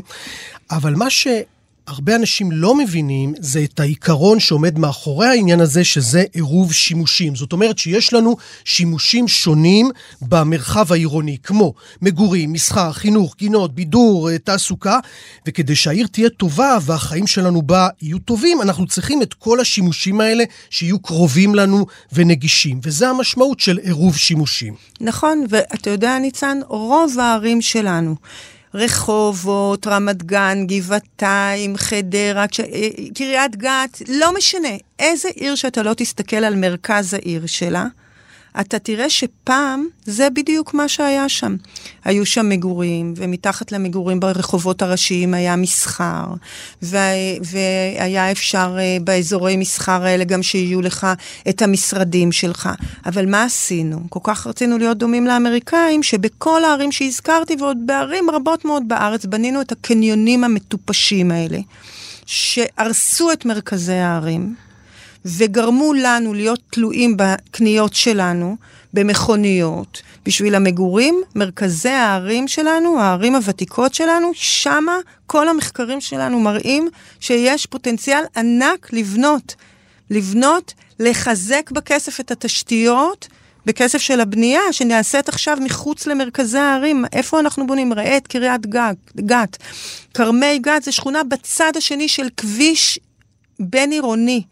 אבל 0.72 0.96
מה 0.96 1.10
ש... 1.10 1.28
הרבה 1.90 2.16
אנשים 2.16 2.52
לא 2.52 2.76
מבינים 2.76 3.34
זה 3.40 3.64
את 3.64 3.80
העיקרון 3.80 4.40
שעומד 4.40 4.80
מאחורי 4.80 5.28
העניין 5.28 5.62
הזה, 5.62 5.84
שזה 5.84 6.24
עירוב 6.34 6.74
שימושים. 6.74 7.36
זאת 7.36 7.54
אומרת 7.54 7.78
שיש 7.78 8.14
לנו 8.14 8.36
שימושים 8.66 9.28
שונים 9.28 9.90
במרחב 10.22 10.92
העירוני, 10.92 11.38
כמו 11.44 11.74
מגורים, 12.02 12.54
מסחר, 12.54 12.92
חינוך, 12.92 13.36
גינות, 13.38 13.76
בידור, 13.76 14.30
אה, 14.30 14.38
תעסוקה, 14.38 15.00
וכדי 15.48 15.76
שהעיר 15.76 16.08
תהיה 16.08 16.30
טובה 16.30 16.78
והחיים 16.82 17.28
שלנו 17.28 17.62
בה 17.62 17.88
יהיו 18.02 18.20
טובים, 18.20 18.62
אנחנו 18.62 18.88
צריכים 18.88 19.22
את 19.22 19.34
כל 19.34 19.60
השימושים 19.60 20.22
האלה 20.22 20.44
שיהיו 20.70 21.00
קרובים 21.00 21.56
לנו 21.56 21.86
ונגישים, 22.14 22.80
וזה 22.84 23.10
המשמעות 23.10 23.60
של 23.60 23.78
עירוב 23.78 24.18
שימושים. 24.18 24.74
נכון, 25.02 25.46
ואתה 25.50 25.90
יודע, 25.90 26.20
ניצן, 26.20 26.60
רוב 26.68 27.20
הערים 27.20 27.62
שלנו, 27.62 28.16
רחובות, 28.74 29.88
רמת 29.88 30.24
גן, 30.24 30.66
גבעתיים, 30.68 31.78
חדרה, 31.78 32.46
קריית 33.16 33.56
גת, 33.56 34.02
לא 34.08 34.38
משנה. 34.38 34.78
איזה 35.00 35.30
עיר 35.30 35.56
שאתה 35.56 35.84
לא 35.84 35.94
תסתכל 35.94 36.36
על 36.38 36.56
מרכז 36.56 37.14
העיר 37.14 37.46
שלה, 37.46 37.86
אתה 38.62 38.80
תראה 38.80 39.10
שפעם 39.10 39.86
זה 40.06 40.30
בדיוק 40.30 40.74
מה 40.74 40.88
שהיה 40.88 41.30
שם. 41.30 41.56
היו 42.06 42.26
שם 42.26 42.50
מגורים, 42.50 43.14
ומתחת 43.18 43.72
למגורים 43.72 44.20
ברחובות 44.20 44.82
הראשיים 44.82 45.34
היה 45.34 45.56
מסחר, 45.56 46.26
והיה 46.82 48.32
אפשר 48.32 48.78
אה, 48.80 48.98
באזורי 49.04 49.58
מסחר 49.58 50.04
האלה 50.04 50.24
גם 50.24 50.44
שיהיו 50.44 50.82
לך 50.82 51.08
את 51.50 51.62
המשרדים 51.62 52.32
שלך. 52.32 52.70
אבל 53.06 53.26
מה 53.26 53.44
עשינו? 53.44 54.00
כל 54.10 54.20
כך 54.24 54.48
רצינו 54.48 54.78
להיות 54.78 54.98
דומים 54.98 55.28
לאמריקאים, 55.28 56.04
שבכל 56.04 56.64
הערים 56.64 56.92
שהזכרתי, 56.92 57.56
ועוד 57.60 57.78
בערים 57.86 58.30
רבות 58.30 58.66
מאוד 58.66 58.84
בארץ, 58.88 59.26
בנינו 59.26 59.62
את 59.62 59.72
הקניונים 59.72 60.44
המטופשים 60.44 61.32
האלה, 61.32 61.60
שהרסו 62.26 63.32
את 63.32 63.46
מרכזי 63.46 63.94
הערים. 63.94 64.69
וגרמו 65.26 65.94
לנו 65.94 66.34
להיות 66.34 66.60
תלויים 66.70 67.18
בקניות 67.18 67.94
שלנו, 67.94 68.56
במכוניות, 68.94 70.02
בשביל 70.26 70.56
המגורים, 70.56 71.22
מרכזי 71.36 71.90
הערים 71.90 72.48
שלנו, 72.48 73.00
הערים 73.00 73.36
הוותיקות 73.36 73.94
שלנו, 73.94 74.32
שמה 74.34 74.98
כל 75.28 75.48
המחקרים 75.50 76.02
שלנו 76.02 76.40
מראים 76.40 76.90
שיש 77.20 77.66
פוטנציאל 77.66 78.24
ענק 78.38 78.94
לבנות. 78.94 79.56
לבנות, 80.10 80.74
לחזק 81.00 81.72
בכסף 81.72 82.20
את 82.20 82.32
התשתיות, 82.32 83.28
בכסף 83.66 83.98
של 83.98 84.20
הבנייה, 84.20 84.62
שנעשית 84.72 85.30
עכשיו 85.30 85.58
מחוץ 85.62 86.08
למרכזי 86.08 86.58
הערים. 86.58 87.06
איפה 87.14 87.40
אנחנו 87.40 87.68
בונים? 87.68 87.94
ראה 87.94 88.18
את 88.18 88.28
קריית 88.28 88.66
גת. 89.16 89.58
כרמי 90.14 90.60
גת 90.60 90.84
זה 90.84 90.92
שכונה 90.92 91.24
בצד 91.24 91.72
השני 91.76 92.08
של 92.08 92.28
כביש 92.38 93.00
בין-עירוני. 93.60 94.44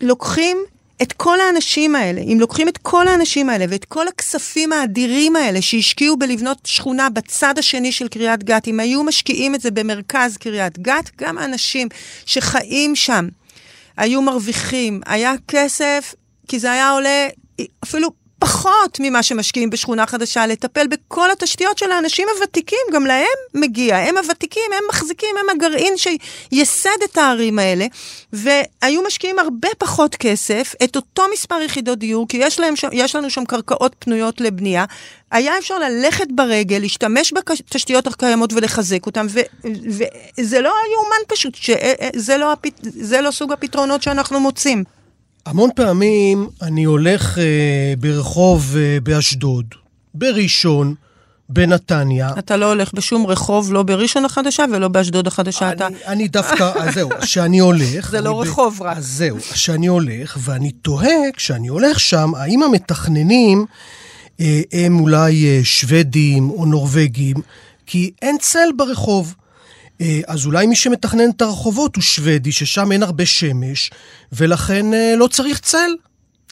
לוקחים 0.00 0.58
את 1.02 1.12
כל 1.12 1.40
האנשים 1.40 1.94
האלה, 1.94 2.20
אם 2.20 2.36
לוקחים 2.40 2.68
את 2.68 2.78
כל 2.78 3.08
האנשים 3.08 3.50
האלה 3.50 3.64
ואת 3.68 3.84
כל 3.84 4.08
הכספים 4.08 4.72
האדירים 4.72 5.36
האלה 5.36 5.62
שהשקיעו 5.62 6.16
בלבנות 6.16 6.58
שכונה 6.64 7.10
בצד 7.10 7.58
השני 7.58 7.92
של 7.92 8.08
קריית 8.08 8.44
גת, 8.44 8.68
אם 8.68 8.80
היו 8.80 9.02
משקיעים 9.02 9.54
את 9.54 9.60
זה 9.60 9.70
במרכז 9.70 10.36
קריית 10.36 10.78
גת, 10.78 11.10
גם 11.18 11.38
האנשים 11.38 11.88
שחיים 12.26 12.96
שם 12.96 13.28
היו 13.96 14.22
מרוויחים, 14.22 15.00
היה 15.06 15.32
כסף, 15.48 16.14
כי 16.48 16.58
זה 16.58 16.72
היה 16.72 16.90
עולה 16.90 17.28
אפילו 17.84 18.10
פחות 18.38 18.98
ממה 19.00 19.22
שמשקיעים 19.22 19.70
בשכונה 19.70 20.06
חדשה, 20.06 20.46
לטפל 20.46 20.86
בכל 20.86 21.30
התשתיות 21.30 21.78
של 21.78 21.90
האנשים 21.90 22.28
הוותיקים, 22.36 22.78
גם 22.92 23.06
להם 23.06 23.26
מגיע. 23.54 23.96
הם 23.96 24.16
הוותיקים, 24.16 24.62
הם 24.72 24.82
מחזיקים, 24.88 25.28
הם 25.40 25.56
הגרעין 25.56 25.94
שייסד 25.96 27.02
את 27.04 27.16
הערים 27.18 27.58
האלה, 27.58 27.86
והיו 28.32 29.02
משקיעים 29.06 29.38
הרבה 29.38 29.68
פחות 29.78 30.14
כסף, 30.14 30.74
את 30.84 30.96
אותו 30.96 31.22
מספר 31.32 31.62
יחידות 31.62 31.98
דיור, 31.98 32.28
כי 32.28 32.36
יש, 32.36 32.60
להם, 32.60 32.74
יש 32.92 33.16
לנו 33.16 33.30
שם 33.30 33.44
קרקעות 33.44 33.96
פנויות 33.98 34.40
לבנייה. 34.40 34.84
היה 35.30 35.58
אפשר 35.58 35.78
ללכת 35.78 36.26
ברגל, 36.30 36.78
להשתמש 36.78 37.32
בתשתיות 37.32 38.06
הקיימות 38.06 38.52
ולחזק 38.52 39.06
אותן, 39.06 39.26
וזה 40.38 40.60
לא 40.60 40.72
יאומן 40.92 41.16
פשוט, 41.28 41.54
שזה 41.54 42.36
לא, 42.36 42.52
הפת- 42.52 42.80
זה 42.82 43.20
לא 43.20 43.30
סוג 43.30 43.52
הפתרונות 43.52 44.02
שאנחנו 44.02 44.40
מוצאים. 44.40 44.84
המון 45.46 45.70
פעמים 45.76 46.48
אני 46.62 46.84
הולך 46.84 47.38
אה, 47.38 47.94
ברחוב 47.98 48.76
אה, 48.76 48.98
באשדוד, 49.02 49.66
בראשון, 50.14 50.94
בנתניה. 51.48 52.30
אתה 52.38 52.56
לא 52.56 52.66
הולך 52.68 52.94
בשום 52.94 53.26
רחוב, 53.26 53.72
לא 53.72 53.82
בראשון 53.82 54.24
החדשה 54.24 54.64
ולא 54.72 54.88
באשדוד 54.88 55.26
החדשה. 55.26 55.72
אתה... 55.72 55.86
אני 56.06 56.28
דווקא, 56.28 56.72
אז 56.78 56.94
זהו, 56.94 57.10
כשאני 57.20 57.58
הולך... 57.58 58.10
זה 58.10 58.18
אני 58.18 58.24
לא 58.24 58.32
ב- 58.32 58.36
רחוב 58.36 58.82
רק. 58.82 58.96
אז 58.96 59.06
זהו, 59.06 59.38
כשאני 59.52 59.86
הולך, 59.86 60.38
ואני 60.40 60.70
תוהה, 60.70 61.32
כשאני 61.36 61.68
הולך 61.68 62.00
שם, 62.00 62.34
האם 62.34 62.62
המתכננים 62.62 63.64
אה, 64.40 64.60
הם 64.72 65.00
אולי 65.00 65.44
אה, 65.46 65.60
שוודים 65.64 66.50
או 66.50 66.66
נורבגים, 66.66 67.36
כי 67.86 68.10
אין 68.22 68.36
צל 68.40 68.68
ברחוב. 68.76 69.34
אה, 70.00 70.20
אז 70.26 70.46
אולי 70.46 70.66
מי 70.66 70.76
שמתכנן 70.76 71.30
את 71.30 71.42
הרחובות 71.42 71.96
הוא 71.96 72.02
שוודי, 72.02 72.52
ששם 72.52 72.92
אין 72.92 73.02
הרבה 73.02 73.26
שמש, 73.26 73.90
ולכן 74.32 74.94
אה, 74.94 75.14
לא 75.16 75.26
צריך 75.26 75.60
צל. 75.60 75.90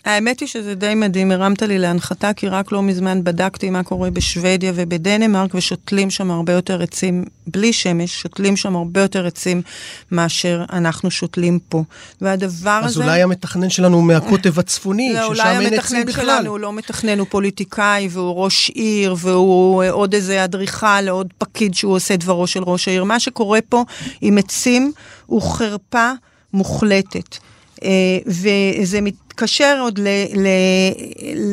האמת 0.05 0.41
היא 0.41 0.49
שזה 0.49 0.75
די 0.75 0.95
מדהים, 0.95 1.33
הרמת 1.33 1.63
לי 1.63 1.79
להנחתה, 1.79 2.33
כי 2.33 2.49
רק 2.49 2.73
לא 2.73 2.83
מזמן 2.83 3.25
בדקתי 3.25 3.71
מה 3.71 3.83
קורה 3.83 4.11
בשוודיה 4.11 4.73
ובדנמרק, 4.75 5.55
ושותלים 5.55 6.11
שם 6.11 6.31
הרבה 6.31 6.53
יותר 6.53 6.83
עצים, 6.83 7.25
בלי 7.47 7.73
שמש, 7.73 8.23
שותלים 8.23 8.57
שם 8.57 8.77
הרבה 8.77 9.01
יותר 9.01 9.27
עצים 9.27 9.63
מאשר 10.11 10.65
אנחנו 10.73 11.11
שותלים 11.11 11.59
פה. 11.69 11.83
והדבר 12.21 12.81
אז 12.85 12.91
הזה... 12.91 13.05
אולי 13.05 13.23
המתכנן 13.23 13.71
שלנו 13.71 13.97
הוא 13.97 14.05
מהקוטב 14.05 14.59
הצפוני, 14.59 15.13
לא, 15.13 15.21
ששם 15.21 15.43
אולי 15.43 15.51
אין 15.51 15.59
עצים 15.61 15.77
המתכנן 15.77 16.05
בכלל. 16.05 16.25
שלנו 16.25 16.51
הוא 16.51 16.59
לא 16.59 16.73
מתכנן, 16.73 17.19
הוא 17.19 17.27
פוליטיקאי, 17.31 18.09
והוא 18.11 18.35
ראש 18.45 18.71
עיר, 18.71 19.17
והוא 19.19 19.83
אה, 19.83 19.91
עוד 19.91 20.15
איזה 20.15 20.45
אדריכל, 20.45 21.09
עוד 21.11 21.33
פקיד 21.39 21.75
שהוא 21.75 21.95
עושה 21.95 22.17
דברו 22.17 22.47
של 22.47 22.63
ראש 22.63 22.89
העיר. 22.89 23.05
מה 23.05 23.21
שקורה 23.21 23.59
פה 23.69 23.85
עם 24.21 24.39
עצים 24.39 24.93
הוא 25.27 25.43
חרפה 25.43 26.11
מוחלטת. 26.53 27.37
אה, 27.85 28.19
וזה 28.27 29.01
מתקשר 29.35 29.79
עוד 29.81 29.99
ל, 29.99 30.09
ל, 30.37 30.49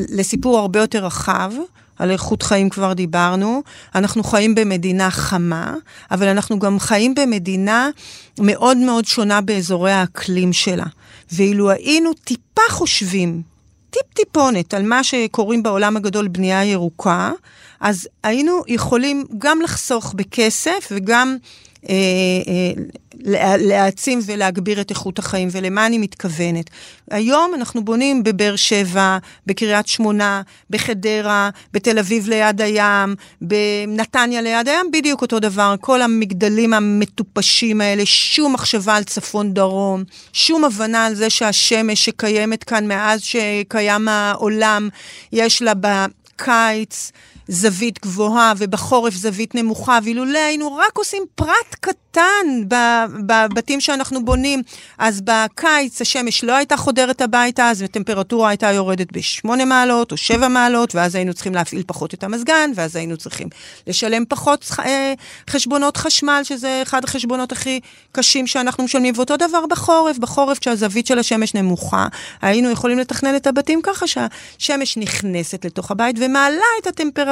לסיפור 0.10 0.60
הרבה 0.60 0.80
יותר 0.80 1.06
רחב. 1.06 1.52
על 2.00 2.12
איכות 2.12 2.44
חיים 2.44 2.70
כבר 2.70 2.94
דיברנו. 2.94 3.64
אנחנו 3.96 4.24
חיים 4.24 4.56
במדינה 4.56 5.12
חמה, 5.12 5.76
אבל 6.12 6.28
אנחנו 6.28 6.60
גם 6.60 6.80
חיים 6.80 7.16
במדינה 7.16 7.90
מאוד 8.40 8.78
מאוד 8.78 9.06
שונה 9.06 9.42
באזורי 9.42 9.92
האקלים 9.92 10.54
שלה. 10.54 10.86
ואילו 11.32 11.70
היינו 11.70 12.14
טיפה 12.14 12.62
חושבים, 12.70 13.42
טיפ-טיפונת, 13.90 14.74
על 14.74 14.84
מה 14.84 15.04
שקוראים 15.04 15.64
בעולם 15.64 15.98
הגדול 15.98 16.28
בנייה 16.28 16.66
ירוקה, 16.66 17.32
אז 17.80 18.08
היינו 18.24 18.62
יכולים 18.68 19.26
גם 19.38 19.62
לחסוך 19.62 20.14
בכסף 20.14 20.88
וגם 20.92 21.38
להעצים 23.60 24.20
ולהגביר 24.26 24.82
את 24.82 24.90
איכות 24.90 25.20
החיים, 25.20 25.48
ולמה 25.52 25.86
אני 25.86 25.98
מתכוונת? 25.98 26.70
היום 27.12 27.52
אנחנו 27.56 27.86
בונים 27.86 28.24
בבאר 28.24 28.56
שבע, 28.56 29.18
בקריית 29.46 29.88
שמונה, 29.88 30.42
בחדרה, 30.70 31.50
בתל 31.74 32.00
אביב 32.00 32.30
ליד 32.30 32.62
הים, 32.62 33.16
בנתניה 33.42 34.42
ליד 34.42 34.68
הים, 34.68 34.92
בדיוק 34.94 35.22
אותו 35.22 35.40
דבר. 35.40 35.76
כל 35.82 36.02
המגדלים 36.02 36.74
המטופשים 36.74 37.82
האלה, 37.82 38.06
שום 38.06 38.54
מחשבה 38.54 38.96
על 38.96 39.04
צפון-דרום, 39.04 40.04
שום 40.34 40.66
הבנה 40.66 41.06
על 41.06 41.16
זה 41.16 41.30
שהשמש 41.30 42.06
שקיימת 42.06 42.64
כאן 42.64 42.88
מאז 42.88 43.22
שקיים 43.22 44.08
העולם, 44.08 44.90
יש 45.32 45.62
לה 45.62 45.74
בקיץ. 45.74 47.12
זווית 47.52 48.00
גבוהה 48.02 48.54
ובחורף 48.58 49.14
זווית 49.14 49.56
נמוכה, 49.56 50.00
ואילולא 50.04 50.40
היינו 50.40 50.76
רק 50.76 50.98
עושים 50.98 51.24
פרט 51.36 51.76
קטן 51.80 52.68
בבתים 53.26 53.82
שאנחנו 53.82 54.26
בונים, 54.26 54.62
אז 54.98 55.22
בקיץ 55.22 56.02
השמש 56.02 56.44
לא 56.44 56.56
הייתה 56.56 56.78
חודרת 56.78 57.22
הביתה, 57.22 57.70
אז 57.70 57.82
הטמפרטורה 57.82 58.50
הייתה 58.50 58.72
יורדת 58.72 59.12
בשמונה 59.12 59.66
מעלות 59.66 60.12
או 60.12 60.18
שבע 60.18 60.48
מעלות, 60.48 60.96
ואז 60.96 61.16
היינו 61.16 61.34
צריכים 61.34 61.56
להפעיל 61.56 61.84
פחות 61.88 62.14
את 62.14 62.24
המזגן, 62.24 62.72
ואז 62.76 62.96
היינו 62.96 63.18
צריכים 63.18 63.48
לשלם 63.88 64.24
פחות 64.26 64.72
אה, 64.80 65.14
חשבונות 65.50 65.98
חשמל, 65.98 66.42
שזה 66.44 66.80
אחד 66.84 67.04
החשבונות 67.04 67.52
הכי 67.52 67.80
קשים 68.12 68.48
שאנחנו 68.48 68.84
משלמים, 68.84 69.14
ואותו 69.18 69.38
דבר 69.38 69.66
בחורף, 69.70 70.18
בחורף 70.18 70.60
כשהזווית 70.60 71.08
של 71.08 71.20
השמש 71.20 71.54
נמוכה, 71.54 72.08
היינו 72.42 72.70
יכולים 72.70 73.00
לתכנן 73.00 73.36
את 73.36 73.48
הבתים 73.48 73.82
ככה 73.84 74.06
שהשמש 74.08 74.98
נכנסת 74.98 75.66
לתוך 75.66 75.92
הבית 75.92 76.16
ומעלה 76.20 76.66
את 76.82 76.88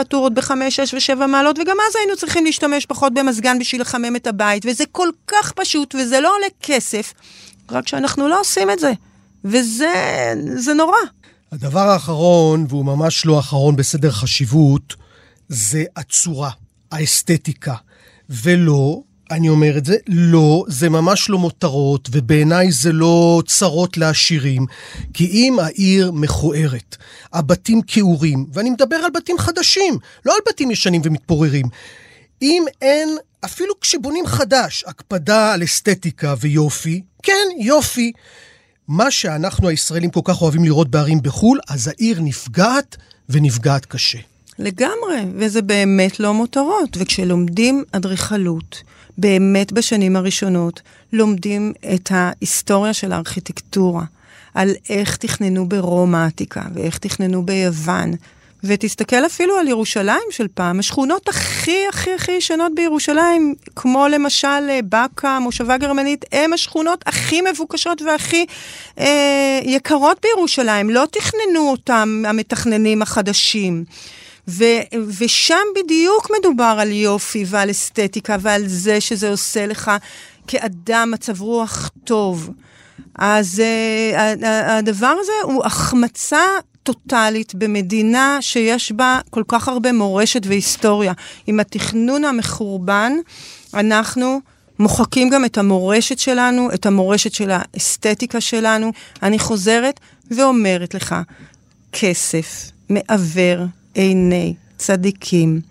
הטמפרטורות 0.10 0.34
בחמש, 0.34 0.76
שש 0.76 0.94
ושבע 0.94 1.28
מעלות, 1.28 1.60
וגם 1.60 1.78
אז 1.90 1.96
היינו 1.96 2.18
צריכים 2.18 2.46
להשתמש 2.46 2.86
פחות 2.86 3.14
במזגן 3.14 3.60
בשביל 3.60 3.82
לחמם 3.82 4.16
את 4.16 4.28
הבית, 4.28 4.66
וזה 4.66 4.84
כל 4.92 5.10
כך 5.28 5.52
פשוט, 5.52 5.96
וזה 5.96 6.20
לא 6.20 6.36
עולה 6.36 6.48
כסף, 6.62 7.14
רק 7.72 7.88
שאנחנו 7.88 8.28
לא 8.28 8.40
עושים 8.40 8.70
את 8.72 8.80
זה. 8.80 8.94
וזה 9.46 9.94
זה 10.56 10.74
נורא. 10.74 10.98
הדבר 11.52 11.90
האחרון, 11.90 12.66
והוא 12.70 12.86
ממש 12.86 13.26
לא 13.26 13.40
אחרון 13.40 13.76
בסדר 13.76 14.12
חשיבות, 14.12 14.96
זה 15.50 15.84
הצורה, 15.96 16.50
האסתטיקה. 16.92 17.76
ולא, 18.30 19.02
אני 19.32 19.50
אומר 19.50 19.78
את 19.78 19.86
זה, 19.86 19.96
לא, 20.08 20.66
זה 20.68 20.90
ממש 20.90 21.30
לא 21.30 21.38
מותרות, 21.38 22.10
ובעיניי 22.12 22.72
זה 22.72 22.92
לא 22.92 23.42
צרות 23.48 23.98
לעשירים. 23.98 24.66
כי 25.14 25.26
אם 25.26 25.60
העיר 25.60 26.12
מכוערת, 26.12 26.98
הבתים 27.34 27.82
כעורים, 27.88 28.46
ואני 28.54 28.70
מדבר 28.70 28.96
על 28.96 29.12
בתים 29.16 29.38
חדשים, 29.38 29.98
לא 30.26 30.34
על 30.34 30.40
בתים 30.50 30.72
ישנים 30.72 31.02
ומתפוררים. 31.04 31.66
אם 32.42 32.64
אין, 32.82 33.18
אפילו 33.46 33.80
כשבונים 33.80 34.26
חדש, 34.26 34.84
הקפדה 34.88 35.54
על 35.54 35.64
אסתטיקה 35.64 36.36
ויופי, 36.40 37.02
כן, 37.24 37.48
יופי. 37.60 38.12
מה 38.88 39.12
שאנחנו 39.12 39.70
הישראלים 39.70 40.10
כל 40.10 40.22
כך 40.24 40.42
אוהבים 40.42 40.64
לראות 40.64 40.90
בערים 40.90 41.22
בחו"ל, 41.22 41.60
אז 41.70 41.88
העיר 41.88 42.20
נפגעת 42.22 42.98
ונפגעת 43.30 43.86
קשה. 43.86 44.20
לגמרי, 44.60 45.22
וזה 45.36 45.62
באמת 45.62 46.20
לא 46.20 46.34
מותרות. 46.34 46.98
וכשלומדים 46.98 47.84
אדריכלות, 47.92 48.84
באמת 49.18 49.72
בשנים 49.72 50.16
הראשונות, 50.16 50.82
לומדים 51.14 51.74
את 51.94 52.12
ההיסטוריה 52.14 52.94
של 52.94 53.12
הארכיטקטורה, 53.12 54.04
על 54.54 54.72
איך 54.90 55.18
תכננו 55.18 55.70
ברומא 55.70 56.18
העתיקה, 56.18 56.62
ואיך 56.74 56.98
תכננו 56.98 57.46
ביוון. 57.46 58.14
ותסתכל 58.64 59.26
אפילו 59.26 59.58
על 59.58 59.68
ירושלים 59.68 60.28
של 60.32 60.48
פעם, 60.54 60.80
השכונות 60.80 61.28
הכי 61.30 61.88
הכי 61.90 62.14
הכי 62.14 62.32
ישנות 62.32 62.72
בירושלים, 62.76 63.56
כמו 63.76 64.08
למשל 64.08 64.48
אה, 64.70 64.80
באקה, 64.84 65.40
מושבה 65.40 65.78
גרמנית, 65.78 66.26
הם 66.32 66.54
השכונות 66.54 67.04
הכי 67.06 67.42
מבוקשות 67.42 68.02
והכי 68.02 68.46
אה, 69.00 69.60
יקרות 69.64 70.18
בירושלים. 70.24 70.90
לא 70.90 71.06
תכננו 71.12 71.72
אותם 71.72 72.24
המתכננים 72.28 73.02
החדשים. 73.02 73.84
ו, 74.48 74.64
ושם 75.20 75.56
בדיוק 75.76 76.32
מדובר 76.40 76.78
על 76.80 76.92
יופי 76.92 77.46
ועל 77.48 77.72
אסתטיקה 77.72 78.36
ועל 78.40 78.68
זה 78.68 79.02
שזה 79.02 79.30
עושה 79.30 79.66
לך 79.66 79.92
כאדם 80.48 81.12
מצב 81.14 81.42
רוח 81.42 81.90
טוב. 82.04 82.50
אז 83.16 83.62
uh, 83.62 84.46
הדבר 84.48 85.16
הזה 85.20 85.32
הוא 85.44 85.66
החמצה 85.66 86.42
טוטאלית 86.84 87.56
במדינה 87.56 88.38
שיש 88.42 88.92
בה 88.92 89.20
כל 89.30 89.44
כך 89.48 89.68
הרבה 89.68 89.92
מורשת 89.92 90.42
והיסטוריה. 90.46 91.14
עם 91.48 91.60
התכנון 91.60 92.26
המחורבן, 92.26 93.14
אנחנו 93.74 94.40
מוחקים 94.80 95.30
גם 95.30 95.46
את 95.46 95.58
המורשת 95.58 96.20
שלנו, 96.20 96.70
את 96.74 96.86
המורשת 96.86 97.34
של 97.34 97.52
האסתטיקה 97.52 98.42
שלנו. 98.42 98.92
אני 99.24 99.40
חוזרת 99.40 100.00
ואומרת 100.32 100.94
לך, 100.94 101.16
כסף 101.92 102.72
מעוור 102.90 103.66
עיני 104.00 104.54
צדיקים. 104.78 105.62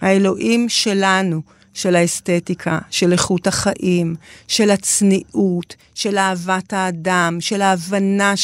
האלוהים 0.00 0.68
שלנו, 0.68 1.42
של 1.74 1.96
האסתטיקה, 1.96 2.78
של 2.90 3.12
איכות 3.12 3.46
החיים, 3.46 4.14
של 4.48 4.70
הצניעות, 4.70 5.74
של 5.94 6.18
אהבת 6.18 6.72
האדם, 6.72 7.36
של 7.40 7.62
ההבנה 7.62 8.34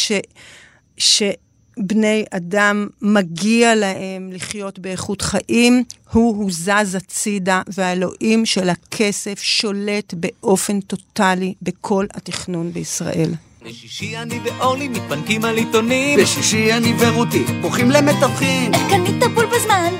שבני 0.97 2.25
אדם 2.31 2.89
מגיע 3.03 3.75
להם 3.75 4.33
לחיות 4.33 4.79
באיכות 4.79 5.23
חיים, 5.23 5.85
הוא 6.13 6.37
הוזז 6.45 6.95
הצידה, 6.95 7.63
והאלוהים 7.67 8.47
של 8.47 8.69
הכסף 8.69 9.39
שולט 9.39 10.15
באופן 10.15 10.81
טוטאלי 10.81 11.55
בכל 11.63 12.07
התכנון 12.15 12.73
בישראל. 12.73 13.31
בשישי 13.65 14.17
אני 14.17 14.41
ואורלי 14.45 14.89
מתפנקים 14.89 15.45
על 15.45 15.57
עיתונים. 15.57 16.19
בשישי 16.21 16.73
אני 16.73 16.95
ורותי 16.99 17.45
בוכים 17.61 17.91
למתווכים. 17.91 18.75
איך 18.75 18.83
קנית 18.91 19.35
בול 19.35 19.47
בזמן 19.47 19.93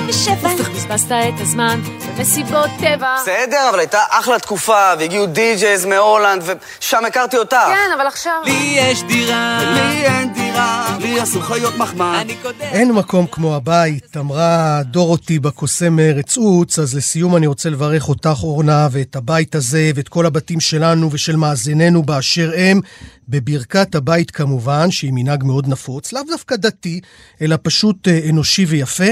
ב-2007? 0.00 0.46
איך 0.58 0.70
בזבזת 0.70 1.12
את 1.12 1.40
הזמן 1.40 1.80
במסיבות 2.16 2.70
טבע? 2.78 3.16
בסדר, 3.22 3.68
אבל 3.70 3.78
הייתה 3.78 4.02
אחלה 4.10 4.38
תקופה 4.38 4.92
והגיעו 4.98 5.26
די-ג'ייז 5.26 5.84
מהולנד 5.84 6.42
ושם 6.46 7.04
הכרתי 7.04 7.36
אותך. 7.36 7.56
כן, 7.66 7.90
אבל 7.96 8.06
עכשיו... 8.06 8.32
לי 8.44 8.76
יש 8.78 9.02
דירה, 9.02 9.60
לי 9.74 10.06
אין 10.06 10.32
דירה, 10.32 10.96
לי 11.00 11.20
עשו 11.20 11.40
חיות 11.40 11.76
מחמד. 11.76 12.18
אני 12.20 12.36
קודם 12.42 12.60
אין 12.60 12.92
מקום 12.92 13.26
כמו 13.26 13.54
הבית, 13.54 14.16
אמרה 14.16 14.80
דורותי 14.82 15.38
בקוסם 15.38 15.96
מארץ 15.96 16.36
עוץ, 16.36 16.78
אז 16.78 16.94
לסיום 16.94 17.36
אני 17.36 17.46
רוצה 17.46 17.70
לברך 17.70 18.08
אותך, 18.08 18.38
אורנה, 18.42 18.88
ואת 18.90 19.16
הבית 19.16 19.54
הזה, 19.54 19.90
ואת 19.94 20.08
כל 20.08 20.26
הבתים 20.26 20.60
שלנו 20.60 21.12
ושל 21.12 21.36
מאזיננו 21.36 22.02
באשר 22.02 22.52
הם, 22.56 22.80
בברכת 23.28 23.94
הבית 23.94 24.30
כמובן, 24.30 24.90
שהיא 24.90 25.12
מנהג 25.14 25.44
מאוד 25.44 25.68
נפוץ, 25.68 26.12
לאו 26.12 26.22
דווקא 26.30 26.56
דתי, 26.56 27.00
אלא 27.42 27.56
פשוט 27.62 28.08
אה, 28.08 28.20
אנושי 28.30 28.64
ויפה, 28.64 29.04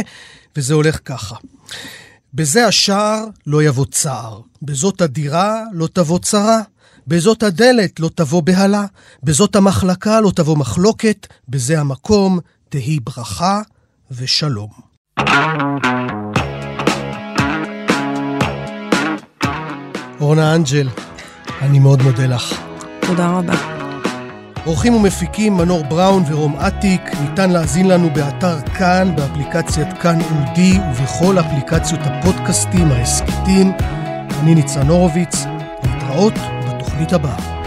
וזה 0.57 0.75
הולך 0.75 0.99
ככה. 1.05 1.37
בזה 2.35 2.67
השער 2.67 3.25
לא 3.47 3.63
יבוא 3.63 3.87
צער, 3.91 4.41
בזאת 4.63 5.01
הדירה 5.01 5.63
לא 5.73 5.89
תבוא 5.93 6.19
צרה, 6.19 6.61
בזאת 7.07 7.43
הדלת 7.43 8.01
לא 8.01 8.11
תבוא 8.15 8.43
בהלה, 8.43 8.85
בזאת 9.23 9.57
המחלקה 9.57 10.21
לא 10.21 10.31
תבוא 10.31 10.57
מחלוקת, 10.57 11.27
בזה 11.49 11.81
המקום 11.81 12.39
תהי 12.69 13.01
ברכה 13.01 13.61
ושלום. 14.11 14.71
אורנה 20.21 20.55
אנג'ל, 20.55 20.89
אני 21.61 21.79
מאוד 21.79 22.03
מודה 22.03 22.27
לך. 22.27 22.61
תודה 23.01 23.31
רבה. 23.31 23.82
עורכים 24.65 24.95
ומפיקים 24.95 25.57
מנור 25.57 25.85
בראון 25.85 26.23
ורום 26.27 26.57
אטיק, 26.57 27.01
ניתן 27.21 27.51
להאזין 27.51 27.89
לנו 27.89 28.11
באתר 28.11 28.61
כאן, 28.61 29.17
באפליקציית 29.17 29.93
כאן 29.93 30.19
אודי 30.21 30.79
ובכל 30.91 31.39
אפליקציות 31.41 32.01
הפודקאסטים, 32.05 32.93
ההסכתים. 32.93 33.73
אני 34.43 34.55
ניצן 34.55 34.89
הורוביץ, 34.89 35.45
להתראות 35.85 36.35
בתוכנית 36.69 37.13
הבאה. 37.13 37.62